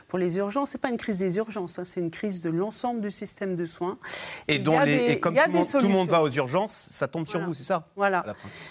pour 0.09 0.19
les 0.19 0.37
urgences. 0.39 0.71
Ce 0.71 0.77
n'est 0.77 0.81
pas 0.81 0.91
une 0.91 0.97
crise 0.97 1.19
des 1.19 1.37
urgences, 1.37 1.79
hein, 1.79 1.85
c'est 1.85 2.01
une 2.01 2.11
crise 2.11 2.41
de 2.41 2.51
l'ensemble 2.51 3.01
du 3.01 3.11
système 3.11 3.57
de 3.57 3.65
soins. 3.65 3.99
Et, 4.49 4.59
dont 4.59 4.79
les, 4.81 5.21
comme 5.21 5.35
tout, 5.35 5.79
le 5.81 5.89
monde 5.89 6.09
va 6.09 6.23
aux 6.23 6.31
urgences, 6.31 6.89
ça 6.91 7.09
tombe 7.09 7.27
sur 7.27 7.41
vous, 7.41 7.55
c'est 7.55 7.65
ça? 7.65 7.89
Voilà. 7.97 8.25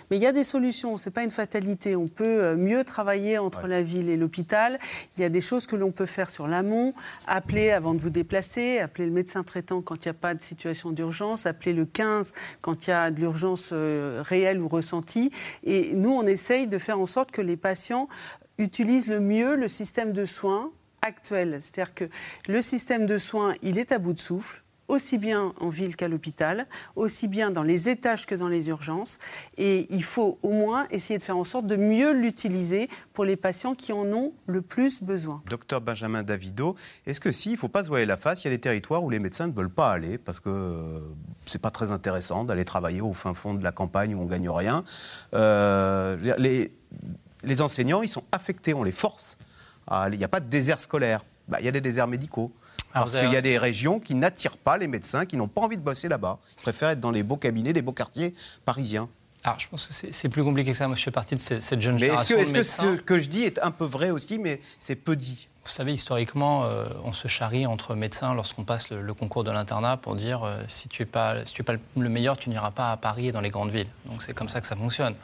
Mais 0.10 0.18
il 0.18 0.22
y 0.22 0.28
a 0.28 0.32
des 0.32 0.44
solutions, 0.44 0.98
ce 0.98 1.10
n'est 1.10 1.14
pas 1.14 1.24
une 1.24 1.32
fatalité. 1.32 1.96
On 1.96 2.08
peut 2.08 2.56
mieux 2.56 2.84
travailler 2.84 3.38
entre 3.38 3.68
la 3.68 3.82
ville 3.82 4.10
et 4.10 4.18
l'hôpital. 4.18 4.80
Il 5.18 5.22
y 5.22 5.24
a 5.24 5.30
des 5.30 5.42
choses 5.42 5.66
que 5.66 5.76
l'on 5.76 5.92
peut 5.92 6.06
faire 6.06 6.30
sur 6.30 6.48
l'amont, 6.48 6.94
appeler 7.28 7.72
avant 7.72 7.94
de 7.94 8.00
vous 8.00 8.10
déplacer, 8.10 8.80
appeler 8.80 9.06
le 9.06 9.12
médecin 9.12 9.44
traitant 9.44 9.82
quand 9.82 10.06
il 10.06 10.08
n'y 10.08 10.12
a 10.12 10.14
pas 10.14 10.34
de 10.34 10.42
situation 10.42 10.59
situation 10.60 10.92
d'urgence, 10.92 11.46
appeler 11.46 11.72
le 11.72 11.86
15 11.86 12.34
quand 12.60 12.88
il 12.88 12.90
y 12.90 12.94
a 12.94 13.12
de 13.12 13.20
l'urgence 13.22 13.70
euh, 13.72 14.22
réelle 14.22 14.60
ou 14.60 14.68
ressentie. 14.68 15.32
Et 15.64 15.94
nous, 15.94 16.12
on 16.12 16.28
essaye 16.28 16.68
de 16.68 16.78
faire 16.78 17.00
en 17.00 17.06
sorte 17.06 17.32
que 17.32 17.42
les 17.42 17.56
patients 17.56 18.10
utilisent 18.58 19.08
le 19.08 19.22
mieux 19.22 19.56
le 19.56 19.70
système 19.70 20.12
de 20.12 20.26
soins 20.26 20.72
actuel. 21.02 21.60
C'est-à-dire 21.62 21.94
que 21.94 22.10
le 22.50 22.62
système 22.62 23.06
de 23.06 23.18
soins, 23.18 23.56
il 23.62 23.78
est 23.78 23.94
à 23.94 24.00
bout 24.00 24.12
de 24.12 24.20
souffle 24.20 24.64
aussi 24.90 25.18
bien 25.18 25.54
en 25.62 25.70
ville 25.70 25.96
qu'à 25.96 26.08
l'hôpital, 26.08 26.68
aussi 26.96 27.28
bien 27.28 27.52
dans 27.52 27.64
les 27.64 27.88
étages 27.88 28.26
que 28.26 28.36
dans 28.36 28.50
les 28.50 28.68
urgences. 28.70 29.20
Et 29.58 29.88
il 29.90 30.04
faut 30.04 30.38
au 30.44 30.52
moins 30.52 30.88
essayer 30.90 31.18
de 31.18 31.24
faire 31.24 31.38
en 31.38 31.44
sorte 31.44 31.68
de 31.68 31.78
mieux 31.78 32.12
l'utiliser 32.12 32.90
pour 33.14 33.24
les 33.24 33.38
patients 33.38 33.76
qui 33.76 33.94
en 33.94 34.12
ont 34.12 34.34
le 34.48 34.62
plus 34.62 35.02
besoin. 35.02 35.42
Docteur 35.50 35.80
Benjamin 35.80 36.24
Davido, 36.24 36.76
est-ce 37.06 37.22
que 37.22 37.32
si, 37.32 37.50
il 37.50 37.54
ne 37.54 37.58
faut 37.58 37.70
pas 37.70 37.84
se 37.84 37.90
voiler 37.90 38.06
la 38.06 38.18
face, 38.18 38.44
il 38.44 38.48
y 38.48 38.50
a 38.50 38.56
des 38.56 38.62
territoires 38.62 39.04
où 39.04 39.10
les 39.10 39.20
médecins 39.20 39.48
ne 39.48 39.54
veulent 39.54 39.70
pas 39.70 39.92
aller 39.92 40.18
parce 40.18 40.40
que 40.40 40.50
euh, 40.50 41.00
c'est 41.46 41.62
pas 41.62 41.72
très 41.72 41.92
intéressant 41.92 42.44
d'aller 42.44 42.66
travailler 42.66 43.02
au 43.02 43.14
fin 43.14 43.34
fond 43.34 43.54
de 43.54 43.64
la 43.64 43.72
campagne 43.72 44.16
où 44.16 44.22
on 44.22 44.26
gagne 44.26 44.50
rien. 44.50 44.84
Euh, 45.34 46.18
les, 46.38 46.74
les 47.44 47.62
enseignants, 47.62 48.02
ils 48.02 48.10
sont 48.10 48.24
affectés, 48.32 48.74
on 48.74 48.84
les 48.84 48.92
force. 48.92 49.38
Il 50.12 50.18
n'y 50.18 50.24
a 50.24 50.28
pas 50.28 50.40
de 50.40 50.50
désert 50.50 50.82
scolaire. 50.82 51.24
Bah, 51.48 51.58
il 51.60 51.66
y 51.66 51.68
a 51.68 51.72
des 51.72 51.82
déserts 51.82 52.08
médicaux. 52.08 52.52
Parce 52.94 53.16
qu'il 53.16 53.32
y 53.32 53.36
a 53.36 53.42
des 53.42 53.58
régions 53.58 54.00
qui 54.00 54.16
n'attirent 54.16 54.58
pas 54.58 54.78
les 54.78 54.88
médecins, 54.88 55.26
qui 55.26 55.38
n'ont 55.38 55.48
pas 55.48 55.62
envie 55.62 55.78
de 55.78 55.84
bosser 55.84 56.10
là-bas. 56.10 56.40
Ils 56.58 56.62
préfèrent 56.62 56.90
être 56.90 57.00
dans 57.00 57.12
les 57.12 57.24
beaux 57.24 57.38
cabinets 57.38 57.74
des 57.74 57.82
beaux 57.82 57.92
quartiers 57.92 58.34
parisiens. 58.66 59.10
Alors, 59.44 59.60
je 59.60 59.70
pense 59.70 59.88
que 59.88 60.12
c'est 60.12 60.30
plus 60.30 60.44
compliqué 60.44 60.72
que 60.72 60.78
ça. 60.78 60.88
Moi, 60.88 60.98
je 60.98 61.04
fais 61.04 61.12
partie 61.12 61.36
de 61.36 61.40
cette, 61.40 61.82
jeune 61.82 61.98
génération. 61.98 62.38
Est-ce 62.38 62.54
que, 62.54 62.64
ce 62.64 63.02
que 63.02 63.18
je 63.18 63.30
dis 63.30 63.44
est 63.44 63.60
un 63.60 63.72
peu 63.72 63.86
vrai 63.86 64.10
aussi, 64.12 64.38
mais 64.38 64.60
c'est 64.80 64.96
peu 64.96 65.16
dit? 65.16 65.48
Vous 65.70 65.72
savez, 65.72 65.94
historiquement, 65.94 66.64
euh, 66.64 66.86
on 67.04 67.14
se 67.14 67.28
charrie 67.28 67.68
entre 67.68 67.94
médecins 67.94 68.34
lorsqu'on 68.34 68.64
passe 68.64 68.90
le, 68.90 69.14
concours 69.14 69.44
de 69.44 69.52
l'internat 69.52 69.98
pour 69.98 70.16
dire 70.16 70.44
euh, 70.44 70.64
si 70.68 70.90
tu 70.90 71.04
n'es 71.04 71.06
pas, 71.06 71.46
si 71.46 71.54
tu 71.54 71.62
es 71.62 71.64
pas 71.64 71.76
le 71.96 72.10
meilleur, 72.10 72.38
tu 72.38 72.50
n'iras 72.50 72.72
pas 72.72 72.92
à 72.92 72.98
Paris 72.98 73.28
et 73.28 73.32
dans 73.32 73.42
les 73.42 73.52
grandes 73.52 73.70
villes. 73.70 73.90
Donc 74.08 74.24
c'est 74.24 74.34
comme 74.34 74.50
ça 74.50 74.62
que 74.62 74.68
ça 74.68 74.76
fonctionne. 74.76 75.16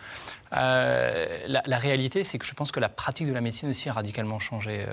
Euh, 0.56 1.40
la, 1.48 1.78
réalité, 1.78 2.24
c'est 2.24 2.38
que 2.38 2.46
je 2.46 2.54
pense 2.54 2.72
que 2.72 2.80
la 2.80 2.90
pratique 2.90 3.28
de 3.28 3.34
la 3.34 3.42
médecine 3.42 3.70
aussi 3.70 3.90
a 3.90 3.94
radicalement 3.94 4.40
changé. 4.40 4.86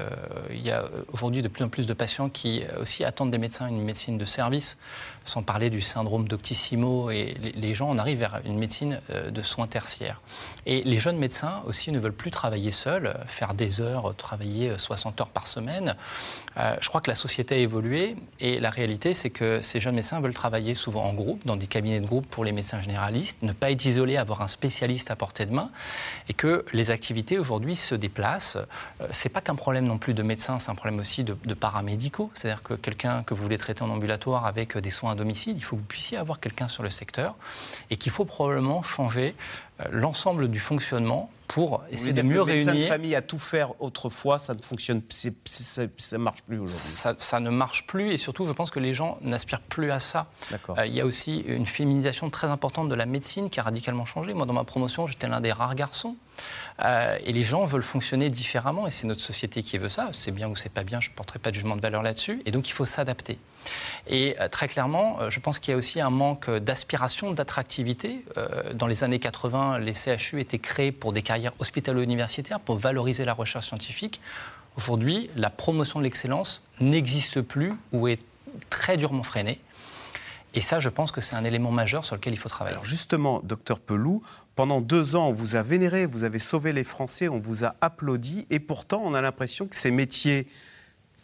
il 0.51 0.61
y 0.61 0.71
a 0.71 0.85
aujourd'hui 1.13 1.43
de 1.43 1.49
plus 1.49 1.65
en 1.65 1.69
plus 1.69 1.87
de 1.87 1.95
patients 1.95 2.29
qui 2.29 2.65
aussi 2.81 3.05
attendent 3.05 3.31
des 3.31 3.39
médecins 3.39 3.69
une 3.69 3.83
médecine 3.83 4.19
de 4.19 4.25
service, 4.25 4.79
sans 5.25 5.43
parler 5.43 5.71
du 5.71 5.81
syndrome 5.81 6.29
d'Octissimo. 6.29 7.11
Et 7.11 7.35
les, 7.55 7.75
gens, 7.75 7.91
on 7.91 7.99
arrive 7.99 8.19
vers 8.19 8.41
une 8.45 8.59
médecine 8.59 9.01
de 9.11 9.43
soins 9.43 9.67
tertiaires. 9.67 10.21
Et 10.67 10.83
les 10.85 10.99
jeunes 10.99 11.19
médecins 11.19 11.63
aussi 11.67 11.91
ne 11.93 11.99
veulent 11.99 12.13
plus 12.13 12.31
travailler 12.31 12.71
seuls, 12.71 13.17
faire 13.27 13.55
des 13.55 13.81
heures, 13.81 14.15
travailler 14.17 14.79
60 14.79 15.21
heures 15.21 15.29
par 15.29 15.47
semaine. 15.47 15.97
Euh, 16.59 16.77
je 16.81 16.89
crois 16.89 17.01
que 17.01 17.11
la 17.11 17.15
société 17.15 17.55
a 17.55 17.59
évolué 17.59 18.17
et 18.41 18.61
la 18.61 18.71
réalité, 18.71 19.15
c'est 19.15 19.31
que 19.31 19.61
ces 19.63 19.81
jeunes 19.81 19.95
médecins 19.95 20.21
veulent 20.21 20.35
travailler 20.35 20.75
souvent 20.75 21.05
en 21.05 21.15
groupe, 21.15 21.45
dans 21.47 21.57
des 21.57 21.67
cabinets 21.67 22.01
de 22.01 22.07
groupe 22.07 22.27
pour 22.27 22.45
les 22.45 22.53
médecins 22.53 22.81
généralistes, 22.81 23.43
ne 23.43 23.53
pas 23.53 23.71
être 23.71 23.85
isolés, 23.85 24.17
avoir 24.17 24.43
un 24.43 24.49
spécialiste 24.49 25.11
à 25.11 25.17
portée 25.17 25.47
de 25.47 25.53
main 25.53 25.71
et 26.29 26.35
que 26.35 26.65
les 26.73 26.91
activités 26.91 27.39
aujourd'hui 27.39 27.77
se 27.77 27.95
déplacent. 27.95 28.57
Euh, 29.01 29.07
c'est 29.13 29.29
pas 29.29 29.41
qu'un 29.41 29.55
problème 29.55 29.87
non 29.87 29.99
plus 29.99 30.15
de 30.15 30.23
médecins, 30.23 30.59
c'est 30.59 30.71
un 30.71 30.75
problème 30.75 31.01
aussi 31.01 31.25
de 31.25 31.55
paramédicaux. 31.55 32.31
C'est-à-dire 32.35 32.63
que 32.63 32.75
quelqu'un 32.75 33.23
que 33.23 33.35
vous 33.35 33.43
voulez 33.43 33.59
traiter 33.59 33.83
en 33.83 33.91
ambulatoire 33.91 34.47
avec 34.47 34.77
des 34.77 34.91
soins 34.91 35.12
à 35.13 35.15
domicile, 35.15 35.55
il 35.57 35.65
faut 35.65 35.77
que 35.77 35.81
vous 35.81 35.87
puissiez 35.87 36.19
avoir 36.19 36.41
quelqu'un 36.41 36.69
sur 36.69 36.83
le 36.83 36.91
secteur 36.91 37.37
et 37.91 37.97
qu'il 37.97 38.13
faut 38.13 38.25
probablement 38.25 38.83
changer 38.83 39.35
euh, 39.81 39.85
l'ensemble 39.91 40.49
du 40.49 40.59
fonctionnement 40.59 41.31
pour 41.49 41.83
essayer 41.91 42.15
de 42.15 42.23
mieux 42.23 42.37
le 42.37 42.43
réunir. 42.43 42.75
de 42.75 42.81
famille 42.81 43.15
a 43.15 43.21
tout 43.21 43.39
faire 43.39 43.81
autrefois, 43.83 44.39
ça 44.39 44.55
ne 44.55 44.63
fonctionne, 44.63 45.03
ça, 45.45 45.83
ne 45.83 46.17
marche 46.17 46.43
plus 46.43 46.59
aujourd'hui. 46.59 47.17
Ça, 47.19 47.41
ne 47.41 47.51
marche 47.51 47.87
plus 47.87 48.11
et 48.11 48.17
surtout, 48.17 48.47
je 48.47 48.53
pense 48.53 48.71
que 48.71 48.81
les 48.81 48.95
gens 48.95 49.19
n'aspirent 49.21 49.61
plus 49.61 49.91
à 49.91 49.99
ça. 49.99 50.29
Euh, 50.53 50.87
il 50.87 50.95
y 50.95 51.01
a 51.01 51.05
aussi 51.05 51.41
une 51.41 51.67
féminisation 51.67 52.31
très 52.31 52.47
importante 52.47 52.89
de 52.89 52.95
la 52.95 53.05
médecine 53.05 53.51
qui 53.51 53.61
a 53.61 53.65
radicalement 53.65 54.07
changé. 54.07 54.33
Moi, 54.33 54.47
dans 54.47 54.55
ma 54.55 54.65
promotion, 54.65 55.07
j'étais 55.07 55.29
l'un 55.29 55.43
des 55.43 55.53
rares 55.53 55.75
garçons. 55.75 56.17
Euh, 56.85 57.19
et 57.25 57.33
les 57.33 57.43
gens 57.43 57.65
veulent 57.65 57.83
fonctionner 57.83 58.31
différemment 58.31 58.87
et 58.87 58.91
c'est 58.91 59.07
notre 59.07 59.21
société 59.21 59.63
qui 59.63 59.79
veut 59.79 59.89
ça. 59.89 60.11
C'est 60.13 60.31
bien 60.31 60.49
ou 60.49 60.57
c'est 60.57 60.69
pas 60.69 60.85
bien, 60.85 61.01
je 61.01 61.11
ne 61.11 61.15
porterai 61.15 61.39
pas 61.39 61.51
de 61.51 61.55
jugement 61.55 61.77
de 61.77 61.81
valeur 61.81 62.03
là-dessus. 62.03 62.43
Et 62.47 62.51
donc, 62.51 62.69
il 62.69 62.73
faut 62.73 62.85
s'adapter. 62.85 63.39
Et 64.07 64.37
euh, 64.41 64.49
très 64.49 64.69
clairement, 64.69 65.21
euh, 65.21 65.31
je 65.31 65.39
pense 65.41 65.59
qu'il 65.59 65.73
y 65.73 65.75
a 65.75 65.77
aussi 65.77 66.01
un 66.01 66.11
manque 66.11 66.51
d'aspiration, 66.51 67.33
d'attractivité. 67.33 68.25
Dans 68.75 68.87
les 68.87 69.05
années 69.05 69.19
80, 69.19 69.79
les 69.79 69.95
CHU 69.95 70.41
étaient 70.41 70.59
créés 70.59 70.93
pour 70.93 71.13
des 71.13 71.23
carrières 71.23 71.53
hospitalo-universitaires, 71.59 72.61
pour 72.61 72.77
valoriser 72.77 73.25
la 73.25 73.35
recherche 73.35 73.67
scientifique. 73.67 74.21
Aujourd'hui, 74.77 75.31
la 75.37 75.51
promotion 75.51 75.99
de 75.99 76.05
l'excellence 76.05 76.63
n'existe 76.81 77.43
plus 77.43 77.73
ou 77.93 78.09
est 78.09 78.21
très 78.71 78.97
durement 78.97 79.23
freinée. 79.23 79.61
Et 80.55 80.61
ça, 80.61 80.81
je 80.81 80.89
pense 80.89 81.13
que 81.13 81.21
c'est 81.21 81.37
un 81.37 81.45
élément 81.45 81.71
majeur 81.71 82.05
sur 82.05 82.17
lequel 82.17 82.33
il 82.33 82.39
faut 82.39 82.49
travailler. 82.49 82.75
Alors 82.75 82.85
justement, 82.85 83.41
docteur 83.43 83.81
Pelou, 83.81 84.23
pendant 84.55 84.81
deux 84.81 85.17
ans, 85.17 85.29
on 85.29 85.33
vous 85.33 85.57
a 85.57 85.63
vénéré, 85.63 86.07
vous 86.07 86.25
avez 86.25 86.39
sauvé 86.39 86.73
les 86.73 86.85
Français, 86.85 87.29
on 87.29 87.39
vous 87.39 87.65
a 87.65 87.75
applaudi, 87.81 88.47
et 88.51 88.61
pourtant, 88.61 89.03
on 89.05 89.15
a 89.15 89.21
l'impression 89.21 89.67
que 89.67 89.77
ces 89.77 89.91
métiers 89.91 90.47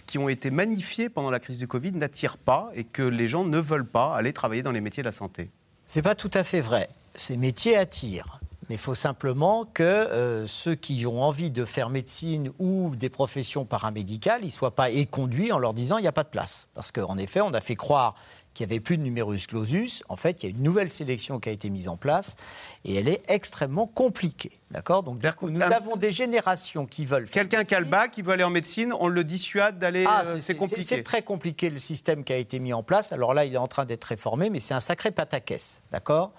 qui 0.06 0.18
ont 0.18 0.28
été 0.28 0.50
magnifiés 0.50 1.10
pendant 1.10 1.30
la 1.30 1.38
crise 1.38 1.58
du 1.58 1.68
Covid 1.68 1.92
n'attirent 1.92 2.38
pas 2.38 2.70
et 2.74 2.84
que 2.84 3.02
les 3.02 3.28
gens 3.28 3.44
ne 3.44 3.58
veulent 3.58 3.86
pas 3.86 4.16
aller 4.16 4.32
travailler 4.32 4.62
dans 4.62 4.72
les 4.72 4.80
métiers 4.80 5.02
de 5.02 5.08
la 5.08 5.12
santé 5.12 5.50
C'est 5.86 6.02
pas 6.02 6.14
tout 6.14 6.30
à 6.32 6.44
fait 6.44 6.62
vrai. 6.62 6.88
Ces 7.14 7.36
métiers 7.36 7.76
attirent. 7.76 8.40
Mais 8.68 8.74
il 8.74 8.80
faut 8.80 8.94
simplement 8.94 9.64
que 9.64 9.82
euh, 9.82 10.46
ceux 10.46 10.74
qui 10.74 11.06
ont 11.06 11.22
envie 11.22 11.50
de 11.50 11.64
faire 11.64 11.88
médecine 11.88 12.50
ou 12.58 12.94
des 12.96 13.08
professions 13.08 13.64
paramédicales, 13.64 14.40
ils 14.42 14.46
ne 14.46 14.50
soient 14.50 14.74
pas 14.74 14.90
éconduits 14.90 15.52
en 15.52 15.58
leur 15.58 15.72
disant 15.72 15.96
il 15.96 16.02
n'y 16.02 16.08
a 16.08 16.12
pas 16.12 16.24
de 16.24 16.28
place. 16.28 16.68
Parce 16.74 16.92
qu'en 16.92 17.16
effet, 17.16 17.40
on 17.40 17.54
a 17.54 17.62
fait 17.62 17.76
croire 17.76 18.14
qu'il 18.58 18.66
n'y 18.66 18.72
avait 18.72 18.80
plus 18.80 18.96
de 18.96 19.02
numerus 19.02 19.46
clausus. 19.46 20.02
En 20.08 20.16
fait, 20.16 20.42
il 20.42 20.50
y 20.50 20.52
a 20.52 20.56
une 20.56 20.64
nouvelle 20.64 20.90
sélection 20.90 21.38
qui 21.38 21.48
a 21.48 21.52
été 21.52 21.70
mise 21.70 21.86
en 21.86 21.96
place 21.96 22.34
et 22.84 22.96
elle 22.96 23.06
est 23.06 23.22
extrêmement 23.28 23.86
compliquée. 23.86 24.50
D'accord? 24.72 25.04
Donc, 25.04 25.18
du 25.18 25.32
coup, 25.32 25.48
nous 25.48 25.62
avons 25.62 25.94
des 25.94 26.10
générations 26.10 26.84
qui 26.84 27.06
veulent. 27.06 27.28
Quelqu'un 27.28 27.62
qui 27.62 27.76
a 27.76 27.80
le 27.80 27.86
bac, 27.86 28.10
qui 28.10 28.22
veut 28.22 28.32
aller 28.32 28.42
en 28.42 28.50
médecine, 28.50 28.92
on 28.98 29.06
le 29.06 29.22
dissuade 29.22 29.78
d'aller. 29.78 30.04
Ah, 30.08 30.24
euh, 30.26 30.40
c'est 30.40 30.56
compliqué. 30.56 30.82
C'est 30.82 31.02
très 31.04 31.22
compliqué 31.22 31.70
le 31.70 31.78
système 31.78 32.24
qui 32.24 32.32
a 32.32 32.36
été 32.36 32.58
mis 32.58 32.72
en 32.72 32.82
place. 32.82 33.12
Alors 33.12 33.32
là, 33.32 33.44
il 33.44 33.54
est 33.54 33.58
en 33.58 33.68
train 33.68 33.84
d'être 33.84 34.04
réformé, 34.04 34.50
mais 34.50 34.58
c'est 34.58 34.74
un 34.74 34.80
sacré 34.80 35.12
pataquès. 35.12 35.82
D'accord? 35.92 36.32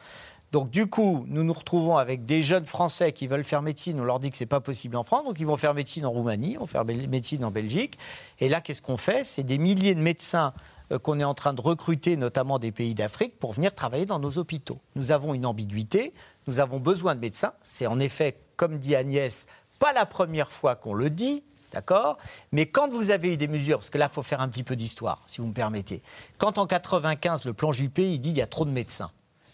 Donc 0.52 0.72
du 0.72 0.88
coup, 0.88 1.26
nous 1.28 1.44
nous 1.44 1.54
retrouvons 1.54 1.96
avec 1.96 2.26
des 2.26 2.42
jeunes 2.42 2.66
Français 2.66 3.14
qui 3.14 3.28
veulent 3.28 3.46
faire 3.46 3.62
médecine. 3.62 3.98
On 4.02 4.04
leur 4.04 4.20
dit 4.20 4.30
que 4.30 4.36
c'est 4.36 4.46
pas 4.46 4.60
possible 4.60 4.98
en 4.98 5.04
France, 5.04 5.24
donc 5.24 5.40
ils 5.40 5.46
vont 5.46 5.58
faire 5.58 5.74
médecine 5.74 6.06
en 6.06 6.12
Roumanie, 6.12 6.58
on 6.58 6.62
vont 6.62 6.68
faire 6.68 6.84
médecine 6.84 7.46
en 7.46 7.52
Belgique. 7.52 7.98
Et 8.40 8.50
là, 8.50 8.60
qu'est-ce 8.60 8.82
qu'on 8.82 8.98
fait? 8.98 9.24
C'est 9.24 9.44
des 9.44 9.60
milliers 9.60 9.96
de 9.96 10.02
médecins 10.02 10.54
qu'on 10.98 11.20
est 11.20 11.24
en 11.24 11.34
train 11.34 11.54
de 11.54 11.62
recruter, 11.62 12.18
notamment 12.18 12.60
des 12.60 12.72
pays 12.72 12.96
d'Afrique, 12.96 13.38
pour 13.40 13.54
venir 13.54 13.76
travailler 13.76 14.06
dans 14.06 14.20
nos 14.20 14.38
hôpitaux. 14.38 14.80
Nous 14.96 15.12
avons 15.12 15.34
une 15.34 15.46
ambiguïté, 15.46 16.14
nous 16.48 16.60
avons 16.60 16.80
besoin 16.80 17.16
de 17.16 17.20
médecins. 17.20 17.54
C'est 17.62 17.88
en 17.88 18.00
effet, 18.00 18.38
comme 18.58 18.80
dit 18.80 18.96
Agnès, 18.96 19.46
pas 19.78 19.94
la 19.94 20.06
première 20.06 20.52
fois 20.52 20.76
qu'on 20.76 20.94
le 20.94 21.10
dit, 21.10 21.44
D'accord? 21.72 22.18
Mais 22.52 22.66
quand 22.66 22.90
vous 22.90 23.12
avez 23.12 23.36
eu 23.36 23.38
des 23.38 23.48
mesures, 23.48 23.78
parce 23.78 23.92
que 23.92 24.00
là, 24.00 24.08
il 24.10 24.14
faut 24.14 24.24
faire 24.24 24.42
un 24.42 24.50
petit 24.50 24.64
peu 24.64 24.76
d'histoire, 24.76 25.22
si 25.28 25.40
vous 25.40 25.46
me 25.46 25.54
permettez. 25.54 26.02
Quand 26.40 26.58
en 26.58 26.66
95, 26.66 27.46
le 27.46 27.54
plan 27.54 27.72
Juppé, 27.72 28.12
il 28.12 28.20
dit 28.20 28.30
il 28.30 28.38
y 28.38 28.42
a 28.42 28.48
trop 28.48 28.66
de 28.66 28.72
médecins 28.72 29.12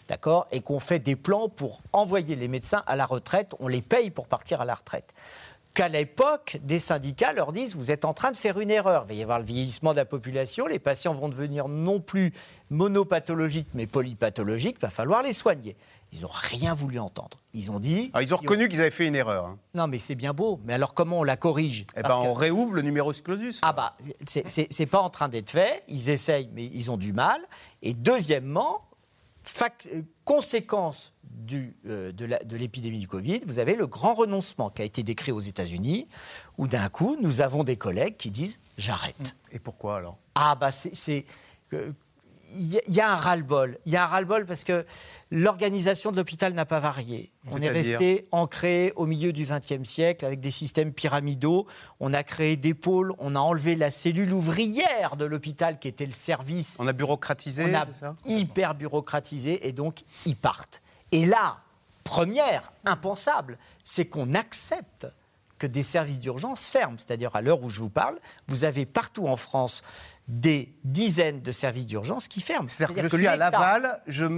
d'accord, 0.08 0.46
et 0.52 0.60
qu'on 0.60 0.80
fait 0.80 0.98
des 0.98 1.16
plans 1.16 1.48
pour 1.48 1.80
envoyer 1.92 2.36
les 2.36 2.48
médecins 2.48 2.82
à 2.86 2.96
la 2.96 3.06
retraite, 3.06 3.54
on 3.60 3.68
les 3.68 3.82
paye 3.82 4.10
pour 4.10 4.28
partir 4.28 4.60
à 4.60 4.64
la 4.64 4.74
retraite. 4.74 5.12
Qu'à 5.76 5.88
l'époque, 5.88 6.56
des 6.62 6.78
syndicats 6.78 7.34
leur 7.34 7.52
disent 7.52 7.76
vous 7.76 7.90
êtes 7.90 8.06
en 8.06 8.14
train 8.14 8.30
de 8.30 8.36
faire 8.38 8.58
une 8.58 8.70
erreur. 8.70 9.04
Il 9.04 9.08
va 9.08 9.14
y 9.14 9.22
avoir 9.22 9.38
le 9.38 9.44
vieillissement 9.44 9.90
de 9.90 9.98
la 9.98 10.06
population, 10.06 10.66
les 10.66 10.78
patients 10.78 11.12
vont 11.12 11.28
devenir 11.28 11.68
non 11.68 12.00
plus 12.00 12.32
monopathologiques 12.70 13.68
mais 13.74 13.86
polypathologiques, 13.86 14.76
il 14.78 14.80
va 14.80 14.88
falloir 14.88 15.22
les 15.22 15.34
soigner. 15.34 15.76
Ils 16.12 16.22
n'ont 16.22 16.30
rien 16.32 16.72
voulu 16.72 16.98
entendre. 16.98 17.36
Ils 17.52 17.70
ont 17.70 17.78
dit. 17.78 18.10
Ah, 18.14 18.22
ils 18.22 18.32
ont 18.32 18.38
reconnu 18.38 18.68
qu'ils 18.68 18.80
avaient 18.80 18.90
fait 18.90 19.06
une 19.06 19.16
erreur. 19.16 19.44
Hein. 19.44 19.58
Non, 19.74 19.86
mais 19.86 19.98
c'est 19.98 20.14
bien 20.14 20.32
beau. 20.32 20.60
Mais 20.64 20.72
alors, 20.72 20.94
comment 20.94 21.18
on 21.18 21.24
la 21.24 21.36
corrige? 21.36 21.84
Eh 21.94 22.02
ben, 22.02 22.16
on 22.16 22.32
réouvre 22.32 22.74
le 22.74 22.80
numéro 22.80 23.12
clausus. 23.12 23.58
Ah 23.60 23.74
bah, 23.74 23.98
c'est 24.24 24.86
pas 24.86 25.00
en 25.00 25.10
train 25.10 25.28
d'être 25.28 25.50
fait. 25.50 25.84
Ils 25.88 26.08
essayent, 26.08 26.48
mais 26.54 26.64
ils 26.64 26.90
ont 26.90 26.96
du 26.96 27.12
mal. 27.12 27.40
Et 27.82 27.92
deuxièmement, 27.92 28.80
euh, 29.62 30.02
conséquence 30.24 31.12
du, 31.24 31.76
euh, 31.86 32.12
de 32.12 32.56
l'épidémie 32.56 32.98
du 32.98 33.08
Covid, 33.08 33.40
vous 33.46 33.58
avez 33.58 33.74
le 33.74 33.86
grand 33.86 34.14
renoncement 34.14 34.70
qui 34.70 34.82
a 34.82 34.84
été 34.84 35.02
décrit 35.02 35.32
aux 35.32 35.40
États-Unis, 35.40 36.08
où 36.58 36.66
d'un 36.66 36.88
coup, 36.88 37.16
nous 37.20 37.40
avons 37.40 37.64
des 37.64 37.76
collègues 37.76 38.16
qui 38.16 38.30
disent 38.30 38.58
j'arrête. 38.78 39.36
Et 39.52 39.58
pourquoi 39.58 39.98
alors? 39.98 40.18
Ah, 40.34 40.54
bah 40.54 40.70
c'est. 40.72 41.24
Il 42.54 42.80
y, 42.88 43.00
a 43.00 43.10
un 43.10 43.16
ras-le-bol. 43.16 43.78
Il 43.86 43.92
y 43.92 43.96
a 43.96 44.04
un 44.04 44.06
ras-le-bol 44.06 44.46
parce 44.46 44.64
que 44.64 44.86
l'organisation 45.30 46.12
de 46.12 46.16
l'hôpital 46.16 46.52
n'a 46.54 46.64
pas 46.64 46.80
varié. 46.80 47.32
On 47.50 47.60
est 47.60 47.68
resté 47.68 48.28
ancré 48.30 48.92
au 48.96 49.06
milieu 49.06 49.32
du 49.32 49.44
XXe 49.44 49.88
siècle 49.88 50.24
avec 50.24 50.40
des 50.40 50.50
systèmes 50.50 50.92
pyramidaux. 50.92 51.66
On 52.00 52.12
a 52.14 52.22
créé 52.22 52.56
des 52.56 52.74
pôles. 52.74 53.12
On 53.18 53.34
a 53.34 53.40
enlevé 53.40 53.74
la 53.74 53.90
cellule 53.90 54.32
ouvrière 54.32 55.16
de 55.16 55.24
l'hôpital 55.24 55.78
qui 55.78 55.88
était 55.88 56.06
le 56.06 56.12
service. 56.12 56.76
On 56.80 56.86
a 56.86 56.92
bureaucratisé. 56.92 57.64
On 57.64 57.74
a 57.74 57.86
hyper 58.24 58.74
bureaucratisé 58.74 59.66
et 59.66 59.72
donc 59.72 60.02
ils 60.24 60.36
partent. 60.36 60.82
Et 61.12 61.24
là, 61.26 61.58
première, 62.04 62.72
impensable, 62.84 63.58
c'est 63.84 64.06
qu'on 64.06 64.34
accepte 64.34 65.06
que 65.58 65.66
des 65.66 65.82
services 65.82 66.20
d'urgence 66.20 66.68
ferment. 66.68 66.96
C'est-à-dire, 66.98 67.34
à 67.34 67.40
l'heure 67.40 67.62
où 67.62 67.70
je 67.70 67.80
vous 67.80 67.90
parle, 67.90 68.18
vous 68.48 68.64
avez 68.64 68.86
partout 68.86 69.26
en 69.26 69.36
France 69.36 69.82
des 70.28 70.74
dizaines 70.84 71.40
de 71.40 71.52
services 71.52 71.86
d'urgence 71.86 72.28
qui 72.28 72.40
ferment. 72.40 72.68
C'est-à-dire 72.68 72.94
que 72.94 73.08
je 73.08 73.16
suis 73.16 73.26
à 73.26 73.36
Laval, 73.36 74.02
j'ai 74.06 74.28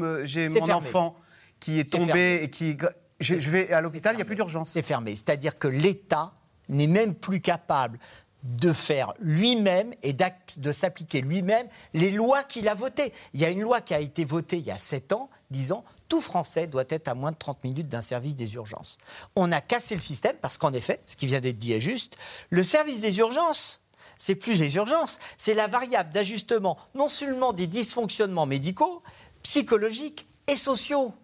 mon 0.48 0.70
enfant 0.70 1.16
qui 1.60 1.80
est, 1.80 1.90
tombé 1.90 2.40
et 2.42 2.50
qui. 2.50 2.76
Je, 3.20 3.34
vais 3.50 3.72
à 3.72 3.80
l'hôpital, 3.80 4.14
il 4.14 4.16
n'y 4.16 4.22
a 4.22 4.24
plus 4.24 4.36
d'urgence. 4.36 4.70
C'est 4.70 4.82
fermé. 4.82 5.14
C'est-à-dire 5.14 5.58
que 5.58 5.68
l'État 5.68 6.34
n'est 6.68 6.86
même 6.86 7.14
plus 7.14 7.40
capable 7.40 7.98
de 8.44 8.72
faire 8.72 9.14
lui-même 9.18 9.92
et 10.02 10.12
de 10.12 10.72
s'appliquer 10.72 11.20
lui-même 11.20 11.66
les 11.94 12.10
lois 12.10 12.44
qu'il 12.44 12.68
a 12.68 12.74
votées. 12.74 13.12
Il 13.34 13.40
y 13.40 13.44
a 13.44 13.50
une 13.50 13.62
loi 13.62 13.80
qui 13.80 13.94
a 13.94 14.00
été 14.00 14.24
votée 14.24 14.58
il 14.58 14.66
y 14.66 14.70
a 14.70 14.78
sept 14.78 15.12
ans 15.12 15.28
disant 15.50 15.84
tout 16.08 16.20
Français 16.20 16.66
doit 16.66 16.84
être 16.88 17.08
à 17.08 17.14
moins 17.14 17.32
de 17.32 17.36
30 17.36 17.64
minutes 17.64 17.88
d'un 17.88 18.00
service 18.00 18.36
des 18.36 18.54
urgences. 18.54 18.98
On 19.34 19.50
a 19.50 19.60
cassé 19.60 19.94
le 19.94 20.00
système 20.00 20.36
parce 20.40 20.56
qu'en 20.56 20.72
effet, 20.72 21.00
ce 21.04 21.16
qui 21.16 21.26
vient 21.26 21.40
d'être 21.40 21.58
dit 21.58 21.72
est 21.72 21.80
juste, 21.80 22.16
le 22.50 22.62
service 22.62 23.00
des 23.00 23.18
urgences, 23.18 23.80
c'est 24.18 24.34
plus 24.34 24.58
les 24.58 24.76
urgences, 24.76 25.18
c'est 25.36 25.54
la 25.54 25.68
variable 25.68 26.10
d'ajustement 26.12 26.76
non 26.94 27.08
seulement 27.08 27.52
des 27.52 27.66
dysfonctionnements 27.66 28.46
médicaux, 28.46 29.02
psychologiques 29.42 30.28
et 30.46 30.56
sociaux. 30.56 31.14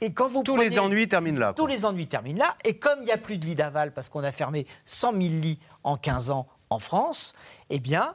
Et 0.00 0.12
quand 0.12 0.28
vous 0.28 0.42
tous 0.42 0.56
les 0.56 0.78
ennuis 0.78 1.08
terminent 1.08 1.38
là. 1.38 1.52
Tous 1.54 1.66
les 1.66 1.84
ennuis 1.84 2.06
terminent 2.06 2.44
là. 2.44 2.56
Et 2.64 2.76
comme 2.76 3.00
il 3.00 3.06
n'y 3.06 3.12
a 3.12 3.18
plus 3.18 3.38
de 3.38 3.46
lits 3.46 3.54
d'aval 3.54 3.92
parce 3.92 4.08
qu'on 4.08 4.24
a 4.24 4.32
fermé 4.32 4.66
100 4.84 5.12
000 5.12 5.22
lits 5.22 5.58
en 5.82 5.96
15 5.96 6.30
ans 6.30 6.46
en 6.70 6.78
France, 6.78 7.34
eh 7.70 7.78
bien, 7.78 8.14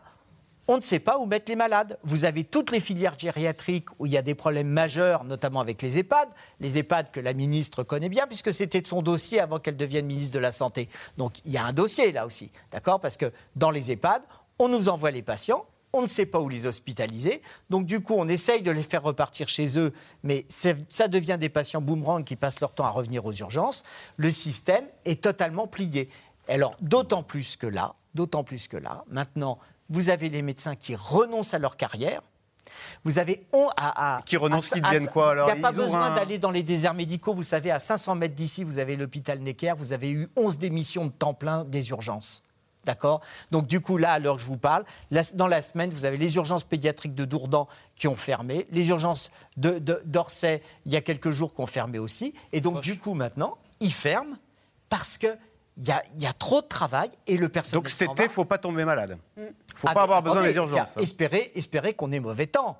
on 0.69 0.77
ne 0.77 0.81
sait 0.81 0.99
pas 0.99 1.17
où 1.17 1.25
mettre 1.25 1.49
les 1.49 1.55
malades. 1.55 1.97
Vous 2.03 2.25
avez 2.25 2.43
toutes 2.43 2.69
les 2.69 2.79
filières 2.79 3.17
gériatriques 3.17 3.87
où 3.97 4.05
il 4.05 4.11
y 4.11 4.17
a 4.17 4.21
des 4.21 4.35
problèmes 4.35 4.69
majeurs, 4.69 5.23
notamment 5.23 5.61
avec 5.61 5.81
les 5.81 5.97
EHPAD. 5.97 6.29
Les 6.59 6.77
EHPAD 6.77 7.09
que 7.09 7.19
la 7.19 7.33
ministre 7.33 7.81
connaît 7.81 8.07
bien, 8.07 8.27
puisque 8.27 8.53
c'était 8.53 8.79
de 8.79 8.85
son 8.85 9.01
dossier 9.01 9.39
avant 9.39 9.57
qu'elle 9.57 9.77
devienne 9.77 10.05
ministre 10.05 10.35
de 10.35 10.39
la 10.39 10.51
Santé. 10.51 10.87
Donc 11.17 11.39
il 11.43 11.51
y 11.51 11.57
a 11.57 11.65
un 11.65 11.73
dossier 11.73 12.11
là 12.11 12.27
aussi, 12.27 12.51
d'accord? 12.69 12.99
Parce 12.99 13.17
que 13.17 13.33
dans 13.55 13.71
les 13.71 13.91
EHPAD, 13.91 14.21
on 14.59 14.67
nous 14.67 14.89
envoie 14.89 15.09
les 15.09 15.23
patients, 15.23 15.65
on 15.91 16.03
ne 16.03 16.07
sait 16.07 16.27
pas 16.27 16.39
où 16.39 16.49
les 16.49 16.67
hospitaliser. 16.67 17.41
Donc, 17.71 17.87
du 17.87 17.99
coup, 17.99 18.13
on 18.15 18.27
essaye 18.27 18.61
de 18.61 18.69
les 18.69 18.83
faire 18.83 19.01
repartir 19.01 19.47
chez 19.47 19.79
eux, 19.79 19.91
mais 20.21 20.45
ça 20.49 21.07
devient 21.07 21.37
des 21.39 21.49
patients 21.49 21.81
boomerang 21.81 22.23
qui 22.23 22.35
passent 22.35 22.59
leur 22.59 22.73
temps 22.73 22.85
à 22.85 22.91
revenir 22.91 23.25
aux 23.25 23.33
urgences. 23.33 23.81
Le 24.17 24.29
système 24.29 24.85
est 25.05 25.23
totalement 25.23 25.65
plié. 25.65 26.09
Alors, 26.47 26.75
d'autant 26.79 27.23
plus 27.23 27.55
que 27.55 27.65
là, 27.65 27.95
d'autant 28.13 28.43
plus 28.43 28.67
que 28.67 28.77
là, 28.77 29.03
maintenant, 29.09 29.57
vous 29.89 30.09
avez 30.09 30.29
les 30.29 30.41
médecins 30.41 30.75
qui 30.75 30.95
renoncent 30.95 31.53
à 31.53 31.59
leur 31.59 31.77
carrière. 31.77 32.21
Vous 33.03 33.17
avez 33.17 33.47
on, 33.53 33.67
à, 33.77 34.21
qui 34.25 34.37
renoncent, 34.37 34.69
qui 34.69 34.81
deviennent 34.81 35.07
quoi 35.07 35.31
alors 35.31 35.49
Il 35.49 35.53
n'y 35.53 35.59
a 35.59 35.61
pas 35.61 35.71
besoin 35.71 36.09
d'aller 36.11 36.37
dans 36.37 36.51
les 36.51 36.63
déserts 36.63 36.93
médicaux. 36.93 37.33
Vous 37.33 37.43
savez, 37.43 37.71
à 37.71 37.79
500 37.79 38.15
mètres 38.15 38.35
d'ici, 38.35 38.63
vous 38.63 38.77
avez 38.79 38.95
l'hôpital 38.95 39.39
Necker. 39.39 39.73
Vous 39.77 39.93
avez 39.93 40.11
eu 40.11 40.29
11 40.35 40.59
démissions 40.59 41.05
de 41.05 41.11
temps 41.11 41.33
plein 41.33 41.63
des 41.63 41.89
urgences. 41.89 42.43
D'accord? 42.85 43.21
Donc, 43.51 43.67
du 43.67 43.81
coup, 43.81 43.97
là, 43.97 44.13
à 44.13 44.19
l'heure 44.19 44.35
que 44.37 44.41
je 44.41 44.47
vous 44.47 44.57
parle, 44.57 44.85
dans 45.33 45.47
la 45.47 45.61
semaine, 45.61 45.89
vous 45.89 46.05
avez 46.05 46.17
les 46.17 46.35
urgences 46.35 46.63
pédiatriques 46.63 47.15
de 47.15 47.25
Dourdan 47.25 47.67
qui 47.95 48.07
ont 48.07 48.15
fermé, 48.15 48.67
les 48.71 48.87
urgences 48.89 49.31
d'Orsay, 49.57 50.57
de, 50.57 50.63
il 50.85 50.93
y 50.93 50.95
a 50.95 51.01
quelques 51.01 51.31
jours, 51.31 51.53
qui 51.53 51.61
ont 51.61 51.67
fermé 51.67 51.99
aussi. 51.99 52.33
Et 52.53 52.61
donc, 52.61 52.81
du 52.81 52.97
coup, 52.97 53.13
maintenant, 53.13 53.57
ils 53.79 53.93
ferment 53.93 54.35
parce 54.87 55.17
que 55.17 55.27
il 55.81 56.21
y, 56.21 56.25
a, 56.25 56.33
trop 56.33 56.61
de 56.61 56.67
travail 56.67 57.09
et 57.25 57.37
le 57.37 57.47
personnel. 57.47 57.81
Donc 57.81 57.89
cet 57.89 58.11
été, 58.11 58.23
il 58.23 58.27
ne 58.27 58.31
faut 58.31 58.43
pas 58.43 58.57
tomber 58.57 58.83
malade. 58.83 59.17
Il 59.37 59.43
ne 59.43 59.47
faut 59.75 59.87
ah, 59.89 59.93
pas 59.93 60.03
avoir 60.03 60.21
besoin 60.21 60.43
des 60.43 60.55
urgences. 60.55 60.97
Espérer, 60.97 61.51
espérer 61.55 61.93
qu'on 61.93 62.11
ait 62.11 62.19
mauvais 62.19 62.47
temps. 62.47 62.77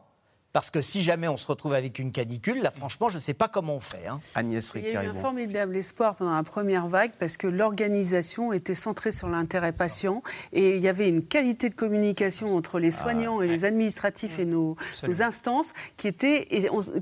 Parce 0.52 0.72
que 0.72 0.82
si 0.82 1.04
jamais 1.04 1.28
on 1.28 1.38
se 1.38 1.46
retrouve 1.46 1.74
avec 1.74 2.00
une 2.00 2.12
canicule, 2.12 2.64
là, 2.64 2.72
franchement, 2.72 3.08
je 3.10 3.16
ne 3.16 3.22
sais 3.22 3.36
pas 3.36 3.48
comment 3.48 3.76
on 3.76 3.80
fait. 3.80 4.08
Hein. 4.08 4.20
Agnès 4.34 4.74
Il 4.76 4.88
y 4.88 4.98
a 4.98 5.04
eu 5.04 5.08
un 5.08 5.14
formidable 5.14 5.76
espoir 5.76 6.16
pendant 6.16 6.34
la 6.34 6.42
première 6.42 6.88
vague 6.88 7.12
parce 7.20 7.38
que 7.38 7.46
l'organisation 7.46 8.52
était 8.52 8.74
centrée 8.74 9.12
sur 9.12 9.30
l'intérêt 9.30 9.74
patient 9.74 10.24
et 10.52 10.76
il 10.76 10.82
y 10.82 10.88
avait 10.88 11.08
une 11.08 11.24
qualité 11.24 11.70
de 11.70 11.76
communication 11.76 12.56
entre 12.56 12.80
les 12.80 12.96
ah, 12.96 13.04
soignants 13.04 13.44
et 13.44 13.48
les 13.48 13.64
administratifs 13.64 14.40
et 14.40 14.46
nos, 14.46 14.76
instances 15.20 15.74
qui 15.98 16.08
était, 16.08 16.48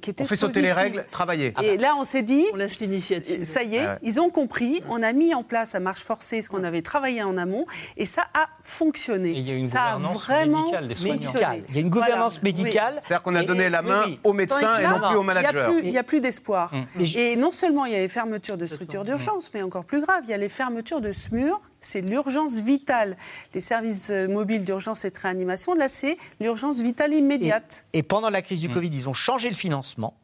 qui 0.01 0.09
était 0.09 0.23
On 0.23 0.25
fait 0.25 0.35
sauter 0.35 0.61
les 0.61 0.73
règles, 0.73 1.05
travailler. 1.09 1.53
Et 1.63 1.77
là, 1.77 1.95
on 1.97 2.03
s'est 2.03 2.23
dit, 2.23 2.45
on 2.51 2.57
laisse 2.57 2.79
l'initiative. 2.79 3.45
Ça 3.45 3.63
y 3.63 3.77
est, 3.77 3.87
ils 4.03 4.19
ont 4.19 4.29
compris. 4.29 4.81
On 4.89 5.01
a 5.01 5.13
mis 5.13 5.33
en 5.33 5.43
place 5.43 5.73
à 5.73 5.79
marche 5.79 6.03
forcée 6.03 6.41
ce 6.41 6.49
qu'on 6.49 6.65
avait 6.65 6.81
travaillé 6.81 7.23
en 7.23 7.37
amont 7.37 7.65
et 7.95 8.05
ça 8.05 8.23
a 8.33 8.47
fonctionné. 8.61 9.31
il 9.31 9.47
y 9.47 9.51
a 9.51 9.55
une 9.55 9.67
ça 9.67 9.93
gouvernance 9.93 10.15
a 10.15 10.33
vraiment 10.33 10.61
médicale 10.63 10.87
des 10.87 10.95
soignants. 10.95 11.61
Il 11.69 11.75
y 11.75 11.77
a 11.77 11.81
une 11.81 11.89
gouvernance 11.89 12.43
médicale. 12.43 13.01
A 13.37 13.43
donné 13.43 13.69
la 13.69 13.81
main 13.81 14.03
aux 14.23 14.33
médecins 14.33 14.77
et 14.77 14.87
non 14.87 14.99
plus 14.99 15.15
aux 15.15 15.23
managers. 15.23 15.69
Il 15.83 15.89
n'y 15.89 15.97
a, 15.97 16.03
plus 16.03 16.19
d'espoir. 16.19 16.73
Mm. 16.73 17.03
Et 17.15 17.35
non 17.35 17.51
seulement 17.51 17.85
il 17.85 17.93
y 17.93 17.95
a 17.95 17.99
les 17.99 18.07
fermetures 18.07 18.57
de 18.57 18.65
structures 18.65 19.03
d'urgence, 19.03 19.51
mais 19.53 19.61
encore 19.61 19.85
plus 19.85 20.01
grave, 20.01 20.21
il 20.23 20.29
y 20.29 20.33
a 20.33 20.37
les 20.37 20.49
fermetures 20.49 21.01
de 21.01 21.11
SMUR. 21.11 21.59
C'est 21.79 22.01
l'urgence 22.01 22.61
vitale. 22.61 23.17
Les 23.53 23.61
services 23.61 24.09
euh, 24.09 24.27
mobiles 24.27 24.63
d'urgence 24.63 25.05
et 25.05 25.11
de 25.11 25.17
réanimation, 25.17 25.73
là, 25.73 25.87
c'est 25.87 26.17
l'urgence 26.39 26.79
vitale 26.79 27.13
immédiate. 27.13 27.85
Et, 27.93 28.03
pendant 28.03 28.29
la 28.29 28.41
crise 28.41 28.61
du 28.61 28.69
mm. 28.69 28.73
Covid, 28.73 28.89
ils 28.93 29.09
ont 29.09 29.13
changé 29.13 29.49
le 29.49 29.55
financement. 29.55 30.15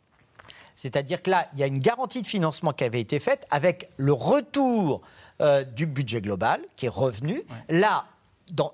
C'est-à-dire 0.76 1.22
que 1.22 1.30
là, 1.30 1.48
il 1.54 1.60
y 1.60 1.64
a 1.64 1.68
une 1.68 1.80
garantie 1.80 2.22
de 2.22 2.28
financement 2.28 2.74
qui 2.74 2.84
avait 2.84 3.02
été 3.02 3.20
faite 3.20 3.46
avec 3.52 3.90
le 3.98 4.14
retour 4.14 5.02
euh, 5.42 5.64
du 5.64 5.86
budget 5.86 6.22
global 6.22 6.62
qui 6.76 6.88
est 6.88 6.90
revenu. 6.90 7.44
Là, 7.70 8.06
dans, 8.50 8.74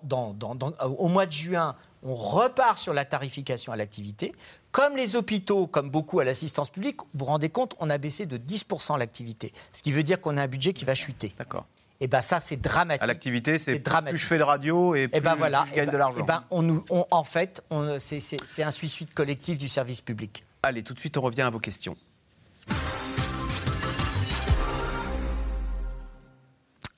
au 0.98 1.08
mois 1.08 1.26
de 1.26 1.32
juin, 1.32 1.76
on 2.04 2.16
repart 2.16 2.78
sur 2.78 2.93
la 2.93 3.06
tarification 3.06 3.72
à 3.72 3.76
l'activité. 3.76 4.34
Comme 4.72 4.95
les 4.95 5.16
hôpitaux, 5.16 5.68
comme 5.68 5.89
beaucoup 5.89 6.20
à 6.20 6.24
l'assistance 6.24 6.70
publique, 6.70 7.02
vous 7.02 7.08
vous 7.20 7.26
rendez 7.26 7.50
compte, 7.50 7.76
on 7.80 7.89
a 7.89 7.97
baissé 7.97 8.26
de 8.26 8.38
10% 8.38 8.97
l'activité. 8.97 9.52
Ce 9.74 9.82
qui 9.84 9.91
veut 9.91 10.04
dire 10.04 10.22
qu'on 10.22 10.38
a 10.38 10.43
un 10.43 10.47
budget 10.47 10.74
qui 10.74 10.86
va 10.86 10.95
chuter. 10.95 11.34
D'accord. 11.38 11.66
Et 12.02 12.08
ben 12.08 12.22
ça, 12.22 12.39
c'est 12.39 12.56
dramatique. 12.56 13.04
À 13.04 13.08
l'activité, 13.08 13.58
c'est 13.58 13.74
plus 13.74 13.80
dramatique. 13.82 14.18
je 14.20 14.26
fais 14.26 14.38
de 14.38 14.43
radio 14.43 14.95
et 14.95 15.08
plus, 15.10 15.18
Et 15.18 15.22
ben 15.22 15.36
voilà, 15.36 15.62
plus 15.64 15.72
je 15.72 15.76
gagne 15.76 15.84
eh 15.84 15.86
ben- 15.88 15.91
de 15.93 15.97
l'argent. 15.97 16.20
eh 16.22 16.24
ben, 16.26 16.43
on 16.52 17.06
en 17.12 17.24
fait, 17.26 17.62
on- 17.70 18.00
c'est- 18.00 18.22
c'est 18.22 18.38
c'est 18.45 18.64
un 18.64 18.72
suicide 18.72 19.14
collectif 19.14 19.58
du 19.58 19.68
service 19.68 20.00
public. 20.00 20.45
Allez, 20.64 20.82
tout 20.84 20.93
de 20.93 21.00
suite, 21.00 21.18
on 21.18 21.22
revient 21.22 21.41
à 21.41 21.50
vos 21.50 21.60
questions. 21.60 21.97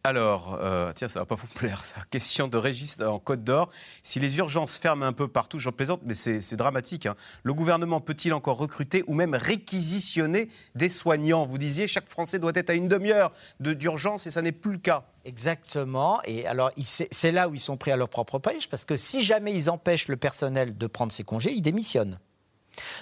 Alors, 0.04 0.58
euh, 0.60 0.92
tiens, 0.96 1.08
ça 1.10 1.20
va 1.20 1.26
pas 1.28 1.36
vous 1.36 1.46
plaire, 1.46 1.86
ça. 1.86 1.98
Question 2.10 2.48
de 2.48 2.58
Régis 2.58 3.00
en 3.02 3.20
Côte 3.20 3.44
d'Or. 3.44 3.70
Si 4.02 4.20
les 4.20 4.40
urgences 4.40 4.78
ferment 4.78 5.06
un 5.06 5.14
peu 5.14 5.28
partout, 5.28 5.60
j'en 5.60 5.72
plaisante, 5.72 6.02
mais 6.04 6.16
c'est 6.16 6.56
dramatique. 6.56 7.06
hein. 7.06 7.16
Le 7.44 7.54
gouvernement 7.54 8.02
peut-il 8.02 8.34
encore 8.34 8.58
recruter 8.58 9.04
ou 9.06 9.14
même 9.14 9.36
réquisitionner 9.36 10.50
des 10.74 10.90
soignants? 10.90 11.46
Vous 11.46 11.60
disiez, 11.60 11.88
chaque 11.88 12.10
Français 12.10 12.40
doit 12.40 12.52
être 12.56 12.72
à 12.72 12.74
une 12.74 12.88
demi-heure 12.88 13.32
de- 13.60 13.74
d'urgence 13.74 14.26
et 14.26 14.32
ça 14.32 14.42
n'est 14.42 14.52
plus 14.52 14.72
le 14.72 14.78
cas. 14.80 15.04
Exactement. 15.24 16.20
Et 16.26 16.48
alors, 16.48 16.72
c'est 17.12 17.32
là 17.32 17.48
où 17.48 17.54
ils 17.54 17.60
sont 17.60 17.78
pris 17.78 17.92
à 17.92 17.96
leur 17.96 18.10
propre 18.10 18.40
piège, 18.40 18.70
parce 18.70 18.86
que 18.86 18.96
si 18.96 19.22
jamais 19.22 19.54
ils 19.54 19.70
empêchent 19.70 20.08
le 20.08 20.18
personnel 20.18 20.76
de 20.76 20.88
prendre 20.88 21.12
ses 21.12 21.24
congés, 21.24 21.52
ils 21.54 21.62
démissionnent. 21.62 22.18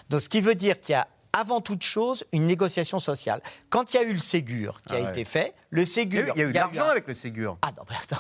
Donc, 0.10 0.20
ce 0.20 0.28
qui 0.28 0.42
veut 0.42 0.56
dire 0.56 0.82
qu'il 0.82 0.94
y 0.94 0.96
a 0.96 1.08
avant 1.32 1.62
toute 1.62 1.84
chose 1.84 2.26
une 2.34 2.48
négociation 2.48 2.98
sociale. 2.98 3.40
Quand 3.70 3.94
il 3.94 3.98
y 3.98 4.00
a 4.00 4.04
eu 4.04 4.14
le 4.14 4.20
Ségur 4.20 4.82
qui 4.88 4.96
a 4.96 4.98
Ah 4.98 5.04
ouais. 5.04 5.10
été 5.12 5.26
fait, 5.26 5.54
le 5.72 5.86
Ségur. 5.86 6.34
Il 6.36 6.40
y 6.40 6.44
a 6.44 6.46
eu- 6.46 6.50
de 6.52 6.54
l'argent 6.56 6.86
un- 6.86 6.90
avec 6.90 7.08
le 7.08 7.14
Ségur. 7.14 7.58
Ah 7.62 7.72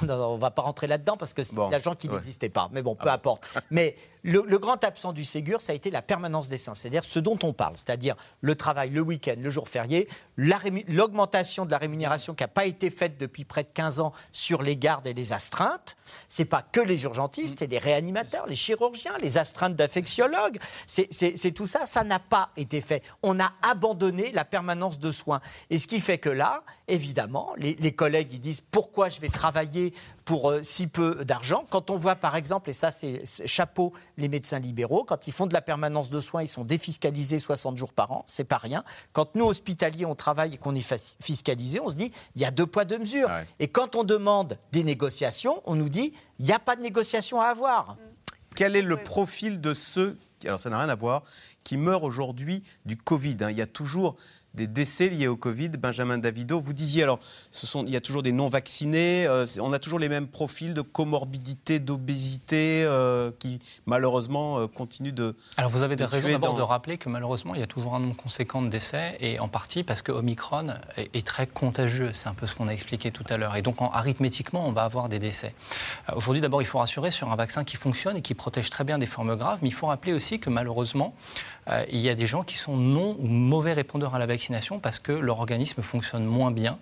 non, 0.05 0.13
on 0.33 0.37
va 0.37 0.51
pas 0.51 0.61
rentrer 0.61 0.87
là-dedans 0.87 1.17
parce 1.17 1.33
que 1.33 1.43
c'est 1.43 1.55
l'argent 1.55 1.95
qui 1.95 2.07
ouais. 2.07 2.13
Ah 2.13 2.17
n'existait 2.17 2.49
pas. 2.49 2.69
Mais 2.71 2.81
bon, 2.81 2.95
peu 2.95 3.09
importe. 3.09 3.43
Mais 3.71 3.95
le, 4.23 4.43
le 4.47 4.57
grand 4.59 4.83
absent 4.83 5.13
du 5.13 5.23
Ségur, 5.23 5.61
ça 5.61 5.71
a 5.71 5.75
été 5.75 5.89
la 5.91 6.01
permanence 6.01 6.49
des 6.49 6.57
soins, 6.57 6.75
c'est-à-dire 6.75 7.03
ce 7.03 7.19
dont 7.19 7.39
on 7.43 7.53
parle, 7.53 7.73
c'est-à-dire 7.77 8.15
le 8.41 8.55
travail 8.55 8.89
le 8.89 9.01
week-end, 9.01 9.35
le 9.39 9.49
jour 9.49 9.67
férié, 9.69 10.07
la 10.37 10.59
l'augmentation 10.89 11.65
de 11.65 11.71
la 11.71 11.77
rémunération 11.77 12.33
qui 12.35 12.43
n'a 12.43 12.47
pas 12.49 12.65
été 12.65 12.89
faite 12.89 13.17
depuis 13.17 13.45
près 13.45 13.63
de 13.63 13.71
15 13.71 13.99
ans 13.99 14.11
sur 14.31 14.61
les 14.61 14.75
gardes 14.75 15.07
et 15.07 15.13
les 15.13 15.31
astreintes. 15.33 15.95
C'est 16.27 16.45
pas 16.45 16.61
que 16.61 16.81
les 16.81 17.03
urgentistes, 17.03 17.57
c'est 17.59 17.67
les 17.67 17.77
réanimateurs, 17.77 18.45
les 18.47 18.55
chirurgiens, 18.55 19.17
les 19.21 19.37
astreintes 19.37 19.75
c'est- 21.11 21.37
c'est 21.37 21.51
tout 21.51 21.67
ça, 21.67 21.85
ça 21.85 22.03
n'a 22.03 22.19
pas 22.19 22.49
été 22.57 22.81
fait. 22.81 23.01
On 23.23 23.39
a 23.39 23.53
abandonné 23.61 24.31
la 24.33 24.43
permanence 24.45 24.99
de 24.99 25.11
soins. 25.11 25.39
Et 25.69 25.77
ce 25.77 25.87
qui 25.87 25.99
fait 26.01 26.17
que 26.17 26.29
là, 26.29 26.63
évidemment, 26.87 27.38
les, 27.57 27.75
les 27.75 27.91
collègues 27.91 28.33
ils 28.33 28.39
disent 28.39 28.61
pourquoi 28.61 29.09
je 29.09 29.19
vais 29.19 29.29
travailler 29.29 29.93
pour 30.25 30.49
euh, 30.49 30.61
si 30.61 30.87
peu 30.87 31.25
d'argent. 31.25 31.65
Quand 31.69 31.89
on 31.89 31.97
voit 31.97 32.15
par 32.15 32.35
exemple, 32.35 32.69
et 32.69 32.73
ça 32.73 32.91
c'est 32.91 33.23
chapeau 33.45 33.93
les 34.17 34.27
médecins 34.27 34.59
libéraux, 34.59 35.03
quand 35.03 35.27
ils 35.27 35.33
font 35.33 35.47
de 35.47 35.53
la 35.53 35.61
permanence 35.61 36.09
de 36.09 36.21
soins, 36.21 36.43
ils 36.43 36.47
sont 36.47 36.63
défiscalisés 36.63 37.39
60 37.39 37.77
jours 37.77 37.93
par 37.93 38.11
an, 38.11 38.23
c'est 38.27 38.43
pas 38.43 38.57
rien. 38.57 38.83
Quand 39.13 39.35
nous 39.35 39.45
hospitaliers 39.45 40.05
on 40.05 40.15
travaille 40.15 40.55
et 40.55 40.57
qu'on 40.57 40.75
est 40.75 41.15
fiscalisé, 41.21 41.79
on 41.79 41.89
se 41.89 41.95
dit 41.95 42.11
il 42.35 42.41
y 42.41 42.45
a 42.45 42.51
deux 42.51 42.67
poids 42.67 42.85
deux 42.85 42.99
mesures. 42.99 43.29
Et 43.59 43.67
quand 43.67 43.95
on 43.95 44.03
demande 44.03 44.57
des 44.71 44.83
négociations, 44.83 45.61
on 45.65 45.75
nous 45.75 45.89
dit 45.89 46.13
il 46.39 46.45
n'y 46.45 46.53
a 46.53 46.59
pas 46.59 46.75
de 46.75 46.81
négociation 46.81 47.41
à 47.41 47.45
avoir. 47.45 47.97
Quel 48.55 48.75
est 48.75 48.81
le 48.81 48.97
profil 48.97 49.61
de 49.61 49.73
ceux, 49.73 50.17
alors 50.43 50.59
ça 50.59 50.69
n'a 50.69 50.79
rien 50.79 50.89
à 50.89 50.95
voir, 50.95 51.23
qui 51.63 51.77
meurent 51.77 52.03
aujourd'hui 52.03 52.63
du 52.85 52.97
Covid 52.97 53.37
hein. 53.41 53.51
Il 53.51 53.57
y 53.57 53.61
a 53.61 53.67
toujours 53.67 54.15
des 54.55 54.67
décès 54.67 55.09
liés 55.09 55.27
au 55.27 55.37
Covid. 55.37 55.69
Benjamin 55.69 56.17
Davido, 56.17 56.59
vous 56.59 56.73
disiez 56.73 57.03
alors, 57.03 57.19
ce 57.51 57.67
sont, 57.67 57.85
il 57.85 57.91
y 57.91 57.95
a 57.95 58.01
toujours 58.01 58.23
des 58.23 58.31
non-vaccinés, 58.31 59.25
euh, 59.27 59.45
on 59.61 59.73
a 59.73 59.79
toujours 59.79 59.99
les 59.99 60.09
mêmes 60.09 60.27
profils 60.27 60.73
de 60.73 60.81
comorbidité, 60.81 61.79
d'obésité 61.79 62.83
euh, 62.83 63.31
qui 63.39 63.59
malheureusement 63.85 64.59
euh, 64.59 64.67
continuent 64.67 65.13
de. 65.13 65.35
Alors 65.57 65.69
vous 65.69 65.83
avez 65.83 65.95
des 65.95 66.03
de 66.03 66.09
raisons 66.09 66.29
d'abord 66.29 66.51
dans- 66.53 66.57
de 66.57 66.61
rappeler 66.63 66.97
que 66.97 67.09
malheureusement 67.09 67.53
il 67.53 67.59
y 67.59 67.63
a 67.63 67.67
toujours 67.67 67.93
un 67.95 67.99
nombre 67.99 68.15
conséquent 68.15 68.61
de 68.61 68.69
décès 68.69 69.17
et 69.19 69.39
en 69.39 69.47
partie 69.47 69.83
parce 69.83 70.01
que 70.01 70.11
Omicron 70.11 70.69
est, 70.97 71.09
est 71.15 71.25
très 71.25 71.45
contagieux. 71.45 72.11
C'est 72.13 72.27
un 72.27 72.33
peu 72.33 72.47
ce 72.47 72.55
qu'on 72.55 72.67
a 72.67 72.71
expliqué 72.73 73.11
tout 73.11 73.25
à 73.29 73.37
l'heure. 73.37 73.55
Et 73.55 73.61
donc 73.61 73.81
en- 73.81 73.91
arithmétiquement 73.91 74.67
on 74.67 74.71
va 74.71 74.83
avoir 74.83 75.09
des 75.09 75.19
décès. 75.19 75.53
Aujourd'hui 76.15 76.41
d'abord 76.41 76.61
il 76.61 76.65
faut 76.65 76.79
rassurer 76.79 77.11
sur 77.11 77.31
un 77.31 77.35
vaccin 77.35 77.63
qui 77.63 77.77
fonctionne 77.77 78.17
et 78.17 78.21
qui 78.23 78.33
protège 78.33 78.69
très 78.71 78.83
bien 78.83 78.97
des 78.97 79.05
formes 79.05 79.35
graves. 79.35 79.59
Mais 79.61 79.67
il 79.69 79.73
faut 79.73 79.87
rappeler 79.87 80.13
aussi 80.13 80.39
que 80.39 80.49
malheureusement 80.49 81.13
il 81.91 81.99
y 81.99 82.09
a 82.09 82.15
des 82.15 82.25
gens 82.25 82.43
qui 82.43 82.57
sont 82.57 82.75
non 82.77 83.15
ou 83.19 83.27
mauvais 83.27 83.73
répondeurs 83.73 84.15
à 84.15 84.19
la 84.19 84.25
vaccination 84.25 84.38
parce 84.81 84.99
que 84.99 85.11
leur 85.11 85.39
organisme 85.39 85.81
fonctionne 85.81 86.25
moins 86.25 86.51
bien 86.51 86.77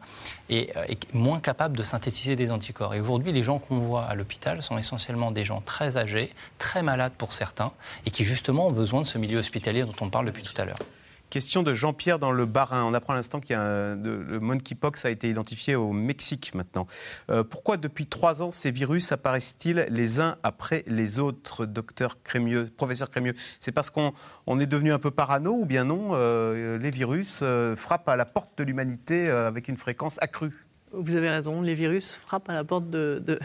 et 0.49 0.71
euh, 0.75 0.83
est 0.87 1.13
moins 1.13 1.39
capable 1.39 1.77
de 1.77 1.83
synthétiser 1.83 2.35
des 2.35 2.51
anticorps. 2.51 2.93
Et 2.93 2.99
aujourd'hui 2.99 3.31
les 3.31 3.43
gens 3.43 3.59
qu'on 3.59 3.77
voit 3.77 4.05
à 4.05 4.15
l'hôpital 4.15 4.61
sont 4.61 4.77
essentiellement 4.77 5.31
des 5.31 5.45
gens 5.45 5.61
très 5.61 5.97
âgés, 5.97 6.33
très 6.59 6.83
malades 6.83 7.13
pour 7.17 7.33
certains 7.33 7.71
et 8.05 8.11
qui 8.11 8.23
justement 8.23 8.67
ont 8.67 8.71
besoin 8.71 9.01
de 9.01 9.07
ce 9.07 9.17
milieu 9.17 9.39
hospitalier 9.39 9.83
dont 9.83 9.95
on 10.01 10.09
parle 10.09 10.25
depuis 10.25 10.43
tout 10.43 10.59
à 10.61 10.65
l'heure. 10.65 10.77
Question 11.29 11.61
de 11.61 11.73
Jean-Pierre 11.73 12.19
dans 12.19 12.31
le 12.31 12.45
Bas-Rhin. 12.45 12.85
On 12.85 12.93
apprend 12.93 13.11
à 13.11 13.17
l'instant 13.17 13.41
que 13.41 13.53
le 13.53 14.39
monkeypox 14.39 15.03
a 15.03 15.09
été 15.09 15.29
identifié 15.29 15.75
au 15.75 15.91
Mexique 15.91 16.55
maintenant. 16.55 16.87
Euh, 17.29 17.43
pourquoi 17.43 17.75
depuis 17.75 18.05
trois 18.05 18.41
ans 18.41 18.49
ces 18.49 18.71
virus 18.71 19.11
apparaissent-ils 19.11 19.87
les 19.89 20.21
uns 20.21 20.37
après 20.43 20.85
les 20.87 21.19
autres, 21.19 21.65
docteur 21.65 22.23
Crémieux, 22.23 22.69
professeur 22.77 23.09
Crémieux? 23.09 23.33
C'est 23.59 23.73
parce 23.73 23.89
qu'on 23.89 24.13
on 24.45 24.57
est 24.59 24.67
devenu 24.67 24.93
un 24.93 24.99
peu 24.99 25.11
parano 25.11 25.53
ou 25.53 25.65
bien 25.65 25.83
non 25.83 26.11
euh, 26.13 26.77
Les 26.77 26.91
virus 26.91 27.41
euh, 27.43 27.75
frappent 27.75 28.07
à 28.07 28.15
la 28.15 28.25
porte 28.25 28.57
de 28.57 28.63
l'humanité 28.63 29.29
euh, 29.29 29.49
avec 29.49 29.67
une 29.67 29.77
fréquence 29.77 30.17
accrue? 30.21 30.66
Vous 30.93 31.17
avez 31.17 31.29
raison, 31.29 31.61
les 31.61 31.75
virus 31.75 32.15
frappent 32.15 32.49
à 32.49 32.53
la 32.53 32.63
porte 32.63 32.89
de, 32.89 33.21
de, 33.25 33.37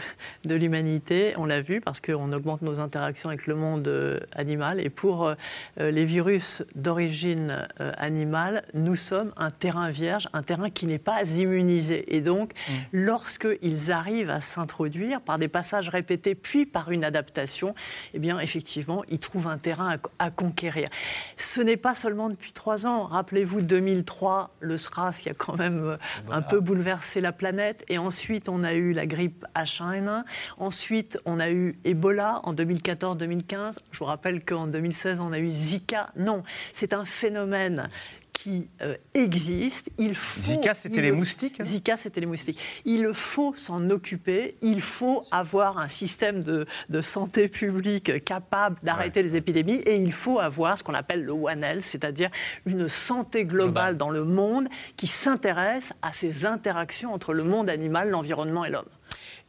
de 0.45 0.55
l'humanité, 0.55 1.33
on 1.35 1.45
l'a 1.45 1.59
vu, 1.59 1.81
parce 1.81 1.99
qu'on 1.99 2.31
augmente 2.31 2.61
nos 2.61 2.79
interactions 2.79 3.27
avec 3.27 3.47
le 3.47 3.55
monde 3.55 3.85
euh, 3.89 4.21
animal. 4.31 4.79
Et 4.79 4.89
pour 4.89 5.25
euh, 5.27 5.35
les 5.77 6.05
virus 6.05 6.63
d'origine 6.75 7.67
euh, 7.81 7.91
animale, 7.97 8.63
nous 8.73 8.95
sommes 8.95 9.33
un 9.35 9.51
terrain 9.51 9.89
vierge, 9.89 10.29
un 10.31 10.41
terrain 10.41 10.69
qui 10.69 10.85
n'est 10.85 10.99
pas 10.99 11.23
immunisé. 11.23 12.15
Et 12.15 12.21
donc, 12.21 12.53
lorsqu'ils 12.93 13.91
arrivent 13.91 14.29
à 14.29 14.39
s'introduire 14.39 15.19
par 15.19 15.37
des 15.37 15.49
passages 15.49 15.89
répétés, 15.89 16.35
puis 16.35 16.65
par 16.65 16.91
une 16.91 17.03
adaptation, 17.03 17.75
eh 18.13 18.19
bien, 18.19 18.39
effectivement, 18.39 19.03
ils 19.09 19.19
trouvent 19.19 19.47
un 19.47 19.57
terrain 19.57 19.97
à, 20.19 20.25
à 20.27 20.31
conquérir. 20.31 20.87
Ce 21.35 21.59
n'est 21.59 21.77
pas 21.77 21.93
seulement 21.93 22.29
depuis 22.29 22.53
trois 22.53 22.87
ans. 22.87 23.03
Rappelez-vous 23.03 23.61
2003, 23.61 24.55
le 24.61 24.77
SRAS 24.77 25.19
qui 25.21 25.29
a 25.29 25.33
quand 25.33 25.57
même 25.57 25.83
euh, 25.83 25.97
un 26.31 26.41
peu 26.41 26.61
bouleversé 26.61 27.19
la 27.19 27.32
planète. 27.33 27.83
Et 27.89 27.97
ensuite, 27.97 28.49
on 28.49 28.63
a 28.63 28.73
eu 28.73 28.91
la 28.91 29.05
grippe 29.05 29.45
H1N1. 29.55 30.23
Ensuite, 30.57 31.19
on 31.25 31.39
a 31.39 31.49
eu 31.49 31.77
Ebola 31.83 32.41
en 32.43 32.53
2014-2015. 32.53 33.77
Je 33.91 33.99
vous 33.99 34.05
rappelle 34.05 34.43
qu'en 34.43 34.67
2016, 34.67 35.19
on 35.19 35.31
a 35.33 35.39
eu 35.39 35.51
Zika. 35.51 36.09
Non, 36.17 36.43
c'est 36.73 36.93
un 36.93 37.05
phénomène 37.05 37.89
qui 38.33 38.67
euh, 38.81 38.97
existe. 39.13 39.89
Il 39.97 40.15
faut, 40.15 40.41
Zika, 40.41 40.73
c'était 40.73 41.01
les 41.01 41.09
le- 41.11 41.15
moustiques 41.15 41.59
hein 41.59 41.63
Zika, 41.63 41.95
c'était 41.97 42.19
les 42.19 42.25
moustiques. 42.25 42.59
Il 42.83 43.11
faut 43.13 43.55
s'en 43.55 43.89
occuper. 43.89 44.55
Il 44.61 44.81
faut 44.81 45.23
avoir 45.31 45.77
un 45.77 45.87
système 45.87 46.43
de, 46.43 46.65
de 46.89 47.01
santé 47.01 47.47
publique 47.47 48.23
capable 48.25 48.77
d'arrêter 48.83 49.23
les 49.23 49.35
épidémies. 49.35 49.81
Et 49.85 49.95
il 49.95 50.11
faut 50.11 50.39
avoir 50.39 50.77
ce 50.77 50.83
qu'on 50.83 50.93
appelle 50.93 51.23
le 51.23 51.31
One 51.31 51.63
Health, 51.63 51.83
c'est-à-dire 51.83 52.29
une 52.65 52.89
santé 52.89 53.45
globale 53.45 53.97
dans 53.97 54.09
le 54.09 54.23
monde 54.25 54.67
qui 54.97 55.07
s'intéresse 55.07 55.93
à 56.01 56.11
ces 56.11 56.45
interactions 56.45 57.13
entre 57.13 57.33
le 57.33 57.43
monde 57.43 57.69
animal, 57.69 58.09
l'environnement 58.09 58.65
et 58.65 58.69
l'homme. 58.69 58.89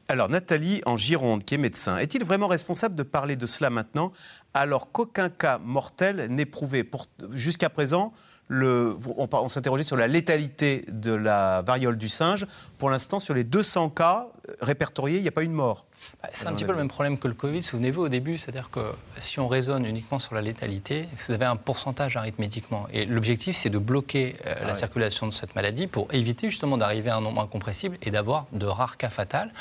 Alors 0.06 0.28
Nathalie 0.28 0.82
en 0.84 0.98
Gironde, 0.98 1.44
qui 1.44 1.54
est 1.54 1.58
médecin, 1.58 1.96
est-il 1.96 2.24
vraiment 2.24 2.46
responsable 2.46 2.94
de 2.94 3.02
parler 3.02 3.36
de 3.36 3.46
cela 3.46 3.70
maintenant 3.70 4.12
alors 4.52 4.92
qu'aucun 4.92 5.30
cas 5.30 5.58
mortel 5.58 6.26
n'est 6.30 6.44
prouvé 6.44 6.88
Jusqu'à 7.32 7.70
présent, 7.70 8.12
le- 8.48 8.96
on, 9.16 9.48
s'interrogeait 9.48 9.84
sur 9.84 9.96
la 9.96 10.06
létalité 10.06 10.84
de 10.88 11.12
la 11.12 11.62
variole 11.62 11.96
du 11.96 12.08
singe. 12.08 12.46
Pour 12.78 12.90
l'instant, 12.90 13.18
sur 13.18 13.34
les 13.34 13.44
200 13.44 13.90
cas 13.90 14.26
répertoriés, 14.60 15.18
il 15.18 15.22
n'y 15.22 15.28
a 15.28 15.32
pas 15.32 15.42
eu 15.42 15.48
de 15.48 15.52
mort. 15.52 15.86
Bah, 16.22 16.28
C'est 16.32 16.46
un 16.46 16.52
petit 16.52 16.64
peu 16.64 16.72
le 16.72 16.78
même 16.78 16.88
problème 16.88 17.18
que 17.18 17.28
le 17.28 17.34
Covid, 17.34 17.62
souvenez-vous 17.62 18.02
au 18.02 18.08
début, 18.08 18.36
c'est-à-dire 18.36 18.68
que 18.70 18.80
si 19.18 19.40
on 19.40 19.48
raisonne 19.48 19.86
uniquement 19.86 20.18
sur 20.18 20.34
la 20.34 20.42
létalité, 20.42 21.08
vous 21.26 21.32
avez 21.32 21.46
un 21.46 21.56
pourcentage 21.56 22.16
arithmétiquement. 22.16 22.86
Et 22.92 23.06
l'objectif, 23.06 23.56
c'est 23.56 23.70
de 23.70 23.78
bloquer 23.78 24.36
euh, 24.44 24.54
la 24.60 24.66
ouais. 24.68 24.74
circulation 24.74 25.26
de 25.26 25.32
cette 25.32 25.54
maladie 25.54 25.86
pour 25.86 26.12
éviter 26.12 26.50
justement 26.50 26.76
d'arriver 26.76 27.10
à 27.10 27.16
un 27.16 27.20
nombre 27.22 27.40
incompressible 27.40 27.96
et 28.02 28.10
d'avoir 28.10 28.46
de 28.52 28.66
rares 28.66 28.98
cas 28.98 29.08
fatals. 29.08 29.52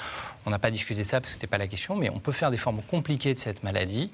On 0.46 0.50
n'a 0.50 0.60
pas 0.60 0.72
discuté 0.72 1.04
ça 1.04 1.22
parce 1.22 1.32
que 1.32 1.36
ce 1.36 1.38
n'était 1.40 1.48
pas 1.48 1.58
la 1.58 1.68
question, 1.68 1.96
mais 1.96 2.10
on 2.10 2.20
peut 2.20 2.32
faire 2.32 2.52
des 2.52 2.58
formes 2.58 2.82
compliquées 2.82 3.34
de 3.34 3.40
cette 3.40 3.64
maladie. 3.64 4.12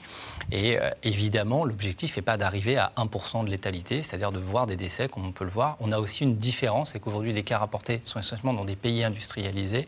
Et 0.52 0.80
euh, 0.80 0.90
évidemment, 1.04 1.66
l'objectif 1.66 2.16
n'est 2.16 2.22
pas 2.24 2.38
d'arriver 2.38 2.78
à 2.78 2.92
1% 2.98 3.46
de 3.46 3.50
létalité, 3.50 4.04
c'est-à-dire 4.04 4.32
de 4.32 4.40
voir 4.40 4.68
des 4.68 4.76
décès 4.76 5.08
comme 5.10 5.26
on 5.26 5.32
peut 5.32 5.46
le 5.46 5.50
voir. 5.50 5.76
On 5.80 5.92
a 5.92 6.00
aussi 6.00 6.24
une 6.24 6.36
différence, 6.38 6.92
c'est 6.92 7.00
qu'aujourd'hui, 7.00 7.34
les 7.34 7.44
cas 7.44 7.58
rapportés 7.58 8.02
sont 8.06 8.20
essentiellement 8.20 8.54
dans 8.54 8.66
des 8.66 8.76
pays 8.76 9.04
industrialisés 9.04 9.88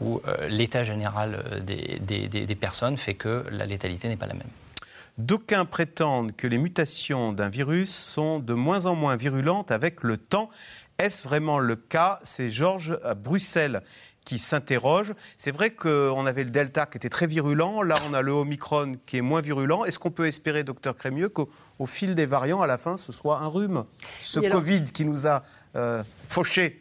où 0.00 0.20
euh, 0.26 0.48
l'état 0.48 0.84
général 0.84 1.42
euh, 1.46 1.60
des- 1.60 1.98
des 2.28 2.54
personnes 2.54 2.96
fait 2.96 3.14
que 3.14 3.44
la 3.50 3.66
létalité 3.66 4.08
n'est 4.08 4.16
pas 4.16 4.26
la 4.26 4.34
même. 4.34 4.48
D'aucuns 5.18 5.66
prétendent 5.66 6.34
que 6.34 6.46
les 6.46 6.56
mutations 6.56 7.32
d'un 7.32 7.48
virus 7.50 7.94
sont 7.94 8.38
de 8.38 8.54
moins 8.54 8.86
en 8.86 8.94
moins 8.94 9.16
virulentes 9.16 9.70
avec 9.70 10.02
le 10.02 10.16
temps. 10.16 10.48
Est-ce 10.98 11.22
vraiment 11.22 11.58
le 11.58 11.76
cas? 11.76 12.18
C'est 12.22 12.50
Georges 12.50 12.98
à 13.04 13.14
Bruxelles 13.14 13.82
qui 14.30 14.38
s'interroge. 14.38 15.12
C'est 15.36 15.50
vrai 15.50 15.70
qu'on 15.70 16.24
avait 16.24 16.44
le 16.44 16.50
Delta 16.50 16.86
qui 16.86 16.98
était 16.98 17.08
très 17.08 17.26
virulent, 17.26 17.82
là 17.82 17.96
on 18.08 18.14
a 18.14 18.22
le 18.22 18.30
Omicron 18.30 18.92
qui 19.04 19.16
est 19.16 19.22
moins 19.22 19.40
virulent. 19.40 19.84
Est-ce 19.84 19.98
qu'on 19.98 20.12
peut 20.12 20.28
espérer, 20.28 20.62
docteur 20.62 20.94
Crémieux, 20.94 21.28
qu'au 21.28 21.48
au 21.80 21.86
fil 21.86 22.14
des 22.14 22.26
variants, 22.26 22.62
à 22.62 22.68
la 22.68 22.78
fin, 22.78 22.96
ce 22.96 23.10
soit 23.10 23.38
un 23.40 23.48
rhume 23.48 23.82
Ce 24.20 24.38
alors- 24.38 24.52
Covid 24.60 24.84
qui 24.84 25.04
nous 25.04 25.26
a 25.26 25.42
euh, 25.74 26.04
fauchés 26.28 26.80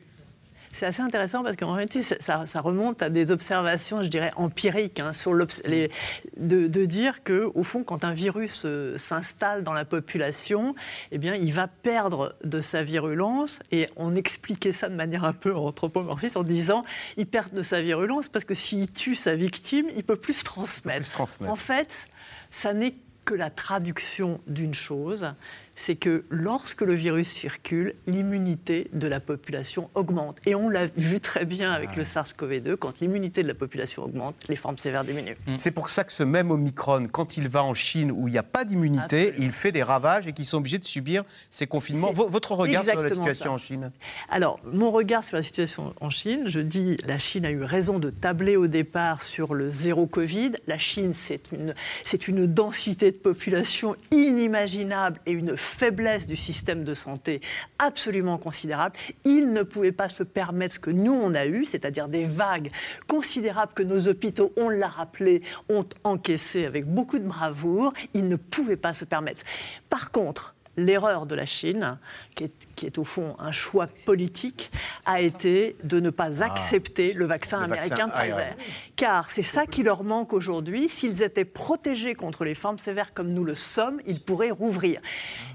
C'est 0.72 0.86
assez 0.86 1.02
intéressant 1.02 1.44
parce 1.44 1.56
qu'en 1.56 1.74
réalité, 1.74 2.04
ça, 2.04 2.46
remonte 2.62 3.02
à 3.02 3.10
des 3.10 3.32
observations, 3.32 4.04
je 4.04 4.08
dirais, 4.08 4.32
empiriques, 4.36 5.00
hein, 5.00 5.14
sur 5.14 5.34
les, 5.34 5.92
de, 6.38 6.68
de, 6.68 6.86
dire 6.86 7.24
que, 7.24 7.50
au 7.54 7.64
fond, 7.64 7.84
quand 7.84 8.04
un 8.04 8.14
virus 8.14 8.64
euh, 8.66 8.98
s'installe 8.98 9.64
dans 9.64 9.74
la 9.74 9.86
population, 9.86 10.76
eh 11.12 11.18
bien, 11.18 11.36
il 11.36 11.54
va 11.54 11.68
perdre 11.68 12.36
de 12.44 12.62
sa 12.62 12.84
virulence. 12.84 13.60
Et 13.72 13.90
on 13.96 14.16
expliquait 14.16 14.74
ça 14.74 14.90
de 14.90 14.96
manière 14.96 15.24
un 15.26 15.34
peu 15.34 15.56
anthropomorphiste 15.56 16.38
en 16.38 16.44
disant, 16.44 16.84
il 17.18 17.26
perd 17.26 17.54
de 17.54 17.64
sa 17.64 17.82
virulence 17.82 18.30
parce 18.30 18.46
que 18.46 18.54
s'il 18.54 18.92
tue 18.92 19.16
sa 19.16 19.36
victime, 19.36 19.88
il 19.96 20.04
peut 20.04 20.16
plus 20.16 20.34
se 20.34 20.44
transmettre. 20.44 21.00
Plus 21.00 21.12
transmettre. 21.12 21.52
En 21.52 21.56
fait, 21.56 22.08
ça 22.52 22.74
n'est 22.74 22.96
que 23.26 23.34
la 23.34 23.50
traduction 23.50 24.42
d'une 24.48 24.74
chose, 24.74 25.34
c'est 25.80 25.96
que 25.96 26.26
lorsque 26.30 26.82
le 26.82 26.94
virus 26.94 27.30
circule, 27.30 27.96
l'immunité 28.06 28.90
de 28.92 29.08
la 29.08 29.22
population 29.22 29.90
augmente. 29.94 30.38
Et 30.46 30.54
on 30.54 30.68
l'a 30.68 30.88
vu 30.98 31.22
très 31.22 31.46
bien 31.46 31.72
avec 31.72 31.96
le 31.96 32.04
SARS-CoV-2, 32.04 32.76
quand 32.76 33.00
l'immunité 33.00 33.44
de 33.44 33.48
la 33.48 33.54
population 33.54 34.04
augmente, 34.04 34.36
les 34.50 34.58
formes 34.58 34.78
sévères 34.78 35.06
diminuent. 35.06 35.38
Mm. 35.48 35.56
C'est 35.56 35.72
pour 35.72 35.90
ça 35.90 36.04
que 36.04 36.12
ce 36.12 36.24
même 36.24 36.52
Omicron, 36.52 37.08
quand 37.10 37.38
il 37.38 37.48
va 37.48 37.64
en 37.64 37.74
Chine 37.74 38.12
où 38.12 38.28
il 38.28 38.32
n'y 38.32 38.38
a 38.38 38.44
pas 38.44 38.66
d'immunité, 38.66 39.34
il 39.38 39.52
fait 39.52 39.72
des 39.72 39.82
ravages 39.82 40.28
et 40.28 40.34
qu'ils 40.34 40.46
sont 40.46 40.58
obligés 40.58 40.80
de 40.80 40.86
subir 40.86 41.24
ces 41.50 41.66
confinements. 41.66 42.12
Votre 42.12 42.56
regard 42.56 42.84
sur 42.84 43.02
la 43.02 43.08
situation 43.08 43.54
en 43.54 43.58
Chine? 43.58 43.92
Alors, 44.30 44.60
mon 44.66 44.92
regard 44.92 45.24
sur 45.24 45.38
la 45.38 45.44
situation 45.44 45.94
en 46.02 46.10
Chine, 46.10 46.44
je 46.48 46.60
dis 46.60 46.98
la 47.08 47.18
Chine 47.18 47.46
a 47.46 47.52
eu 47.52 47.64
raison 47.64 48.00
de 48.00 48.10
tabler 48.10 48.58
au 48.58 48.68
départ 48.68 49.22
sur 49.22 49.54
le 49.54 49.72
zéro 49.72 50.08
Covid. 50.08 50.52
La 50.68 50.78
Chine, 50.78 51.14
c'est 51.16 51.54
une, 51.54 51.74
c'est 52.04 52.28
une 52.28 52.48
densité 52.48 53.12
de 53.12 53.18
population 53.18 53.96
inimaginable 54.12 55.22
et 55.26 55.32
une 55.32 55.56
faiblesse 55.70 56.28
du 56.28 56.36
système 56.36 56.84
de 56.84 56.94
santé 56.94 57.42
absolument 57.78 58.38
considérable. 58.38 58.96
Il 59.24 59.54
ne 59.54 59.64
pouvait 59.64 59.92
pas 59.92 60.10
se 60.10 60.24
permettre 60.24 60.76
ce 60.76 60.80
que 60.80 60.90
nous, 60.90 61.14
on 61.14 61.34
a 61.36 61.46
eu, 61.46 61.66
c'est-à-dire 61.66 62.08
des 62.08 62.26
vagues 62.26 62.70
considérables 63.08 63.74
que 63.74 63.84
nos 63.84 64.08
hôpitaux, 64.08 64.52
on 64.58 64.70
l'a 64.70 64.88
rappelé, 64.88 65.42
ont 65.70 65.86
encaissé 66.04 66.66
avec 66.66 66.86
beaucoup 66.86 67.20
de 67.20 67.28
bravoure. 67.28 67.94
Il 68.14 68.28
ne 68.28 68.36
pouvait 68.36 68.78
pas 68.78 68.94
se 68.94 69.06
permettre. 69.06 69.44
Par 69.90 70.12
contre, 70.12 70.56
l'erreur 70.86 71.26
de 71.26 71.36
la 71.36 71.46
Chine, 71.46 71.98
qui 72.36 72.46
est, 72.46 72.68
qui 72.76 72.86
est, 72.86 72.98
au 72.98 73.04
fond 73.04 73.36
un 73.40 73.52
choix 73.52 73.88
politique, 74.06 74.72
a 75.06 75.22
été 75.22 75.76
de 75.84 76.00
ne 76.00 76.10
pas 76.10 76.42
ah. 76.42 76.46
accepter 76.46 77.14
le 77.14 77.26
vaccin 77.26 77.60
américain 77.60 78.08
de 78.08 78.14
Pfizer. 78.14 78.56
Car 78.96 79.30
c'est 79.30 79.44
ça 79.44 79.66
qui 79.66 79.84
leur 79.84 80.04
manque 80.04 80.34
aujourd'hui. 80.34 80.90
S'ils 80.90 81.22
étaient 81.22 81.46
protégés 81.46 82.16
contre 82.16 82.46
les 82.46 82.54
formes 82.54 82.78
sévères 82.78 83.14
comme 83.14 83.34
nous 83.34 83.44
le 83.44 83.56
sommes, 83.56 84.00
ils 84.06 84.22
pourraient 84.22 84.52
rouvrir. 84.52 85.02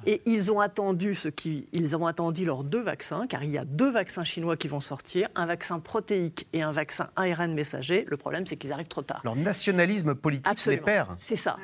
Et 0.07 0.21
ils 0.27 0.53
ont 0.53 0.61
attendu 0.61 1.15
ce 1.15 1.29
qui, 1.29 1.67
ils 1.73 1.97
ont 1.97 2.07
attendu 2.07 2.45
leurs 2.45 2.65
deux 2.65 2.83
vaccins, 2.83 3.27
car 3.27 3.43
il 3.43 3.51
y 3.51 3.59
a 3.59 3.65
deux 3.65 3.91
vaccins 3.91 4.25
chinois 4.25 4.57
qui 4.57 4.69
vont 4.69 4.81
sortir, 4.81 5.29
un 5.35 5.47
vaccin 5.47 5.79
protéique 5.79 6.47
et 6.53 6.63
un 6.63 6.73
vaccin 6.73 7.09
ARN 7.17 7.55
messager. 7.55 8.05
Le 8.09 8.17
problème, 8.17 8.47
c'est 8.47 8.57
qu'ils 8.57 8.73
arrivent 8.73 8.89
trop 8.89 9.03
tard. 9.03 9.23
Leur 9.25 9.37
nationalisme 9.37 10.15
politique 10.15 10.67
les 10.67 10.77
perd. 10.77 11.17
C'est 11.19 11.37
ça. 11.37 11.57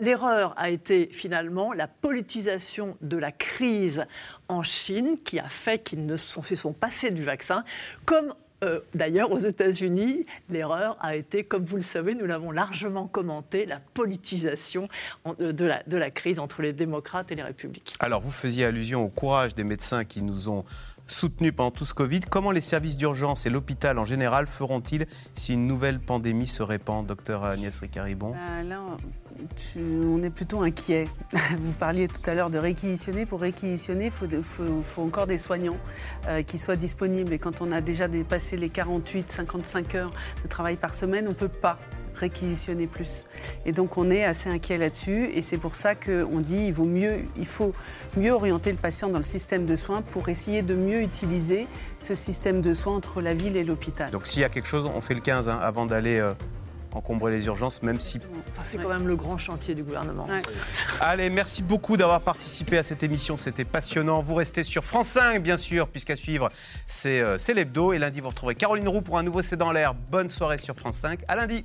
L'erreur 0.00 0.54
a 0.56 0.70
été 0.70 1.08
finalement 1.10 1.72
la 1.72 1.88
politisation 1.88 2.96
de 3.00 3.16
la 3.16 3.32
crise 3.32 4.06
en 4.48 4.62
Chine 4.62 5.16
qui 5.24 5.38
a 5.38 5.48
fait 5.48 5.78
qu'ils 5.78 6.06
ne 6.06 6.16
sont, 6.16 6.42
se 6.42 6.54
sont 6.54 6.72
passés 6.72 7.10
du 7.10 7.22
vaccin, 7.22 7.64
comme 8.04 8.34
euh, 8.64 8.80
D'ailleurs, 8.94 9.30
aux 9.30 9.38
États-Unis, 9.38 10.24
l'erreur 10.50 10.96
a 11.00 11.14
été, 11.14 11.44
comme 11.44 11.64
vous 11.64 11.76
le 11.76 11.82
savez, 11.82 12.14
nous 12.14 12.26
l'avons 12.26 12.50
largement 12.50 13.06
commenté, 13.06 13.66
la 13.66 13.78
politisation 13.94 14.88
euh, 15.40 15.52
de 15.52 15.64
la, 15.64 15.82
de 15.86 15.96
la 15.96 16.10
crise 16.10 16.40
entre 16.40 16.62
les 16.62 16.72
démocrates 16.72 17.30
et 17.30 17.36
les 17.36 17.42
républicains. 17.42 17.94
Alors, 18.00 18.20
vous 18.20 18.32
faisiez 18.32 18.64
allusion 18.64 19.04
au 19.04 19.08
courage 19.08 19.54
des 19.54 19.64
médecins 19.64 20.04
qui 20.04 20.22
nous 20.22 20.48
ont 20.48 20.64
soutenus 21.08 21.52
pendant 21.54 21.70
tout 21.70 21.84
ce 21.84 21.94
Covid. 21.94 22.20
Comment 22.20 22.50
les 22.50 22.60
services 22.60 22.96
d'urgence 22.96 23.46
et 23.46 23.50
l'hôpital 23.50 23.98
en 23.98 24.04
général 24.04 24.46
feront-ils 24.46 25.06
si 25.34 25.54
une 25.54 25.66
nouvelle 25.66 26.00
pandémie 26.00 26.46
se 26.46 26.62
répand, 26.62 27.04
docteur 27.06 27.44
Agnès 27.44 27.78
Ricaribon 27.80 28.32
bah, 28.32 28.96
on 29.76 30.18
est 30.18 30.30
plutôt 30.30 30.62
inquiet. 30.62 31.08
Vous 31.60 31.72
parliez 31.72 32.08
tout 32.08 32.28
à 32.28 32.34
l'heure 32.34 32.50
de 32.50 32.58
réquisitionner. 32.58 33.26
Pour 33.26 33.40
réquisitionner, 33.40 34.06
il 34.06 34.42
faut, 34.42 35.02
encore 35.02 35.26
des 35.26 35.38
soignants 35.38 35.76
euh, 36.26 36.42
qui 36.42 36.58
soient 36.58 36.76
disponibles. 36.76 37.32
Et 37.32 37.38
quand 37.38 37.60
on 37.60 37.70
a 37.72 37.80
déjà 37.80 38.08
dépassé 38.08 38.56
les 38.56 38.68
48, 38.68 39.30
55 39.30 39.94
heures 39.94 40.10
de 40.42 40.48
travail 40.48 40.76
par 40.76 40.94
semaine, 40.94 41.26
on 41.26 41.30
ne 41.30 41.34
peut 41.34 41.48
pas 41.48 41.78
réquisitionner 42.18 42.86
plus. 42.86 43.24
Et 43.64 43.72
donc 43.72 43.96
on 43.96 44.10
est 44.10 44.24
assez 44.24 44.50
inquiet 44.50 44.78
là-dessus 44.78 45.30
et 45.34 45.42
c'est 45.42 45.58
pour 45.58 45.74
ça 45.74 45.94
qu'on 45.94 46.40
dit 46.40 46.66
il, 46.66 46.72
vaut 46.72 46.84
mieux, 46.84 47.18
il 47.36 47.46
faut 47.46 47.74
mieux 48.16 48.32
orienter 48.32 48.70
le 48.70 48.78
patient 48.78 49.08
dans 49.08 49.18
le 49.18 49.24
système 49.24 49.66
de 49.66 49.76
soins 49.76 50.02
pour 50.02 50.28
essayer 50.28 50.62
de 50.62 50.74
mieux 50.74 51.02
utiliser 51.02 51.66
ce 51.98 52.14
système 52.14 52.60
de 52.60 52.74
soins 52.74 52.96
entre 52.96 53.20
la 53.20 53.34
ville 53.34 53.56
et 53.56 53.64
l'hôpital. 53.64 54.10
Donc 54.10 54.26
s'il 54.26 54.42
y 54.42 54.44
a 54.44 54.48
quelque 54.48 54.68
chose, 54.68 54.90
on 54.94 55.00
fait 55.00 55.14
le 55.14 55.20
15 55.20 55.48
hein, 55.48 55.58
avant 55.60 55.86
d'aller 55.86 56.18
euh, 56.18 56.32
encombrer 56.92 57.30
les 57.32 57.46
urgences, 57.46 57.82
même 57.82 58.00
si... 58.00 58.18
c'est 58.62 58.78
quand 58.78 58.88
même 58.88 59.06
le 59.06 59.16
grand 59.16 59.38
chantier 59.38 59.74
du 59.74 59.82
gouvernement. 59.82 60.26
Allez, 61.00 61.30
merci 61.30 61.62
beaucoup 61.62 61.96
d'avoir 61.96 62.20
participé 62.20 62.78
à 62.78 62.82
cette 62.82 63.02
émission, 63.02 63.36
c'était 63.36 63.64
passionnant. 63.64 64.20
Vous 64.20 64.34
restez 64.34 64.64
sur 64.64 64.84
France 64.84 65.08
5, 65.08 65.42
bien 65.42 65.56
sûr, 65.56 65.88
puisqu'à 65.88 66.16
suivre, 66.16 66.50
c'est 66.86 67.54
l'hebdo. 67.54 67.92
Et 67.92 67.98
lundi, 67.98 68.20
vous 68.20 68.28
retrouverez 68.28 68.54
Caroline 68.54 68.88
Roux 68.88 69.02
pour 69.02 69.18
un 69.18 69.22
nouveau 69.22 69.42
C'est 69.42 69.56
dans 69.56 69.72
l'air. 69.72 69.94
Bonne 69.94 70.30
soirée 70.30 70.58
sur 70.58 70.74
France 70.74 70.96
5. 70.96 71.20
À 71.28 71.36
lundi. 71.36 71.64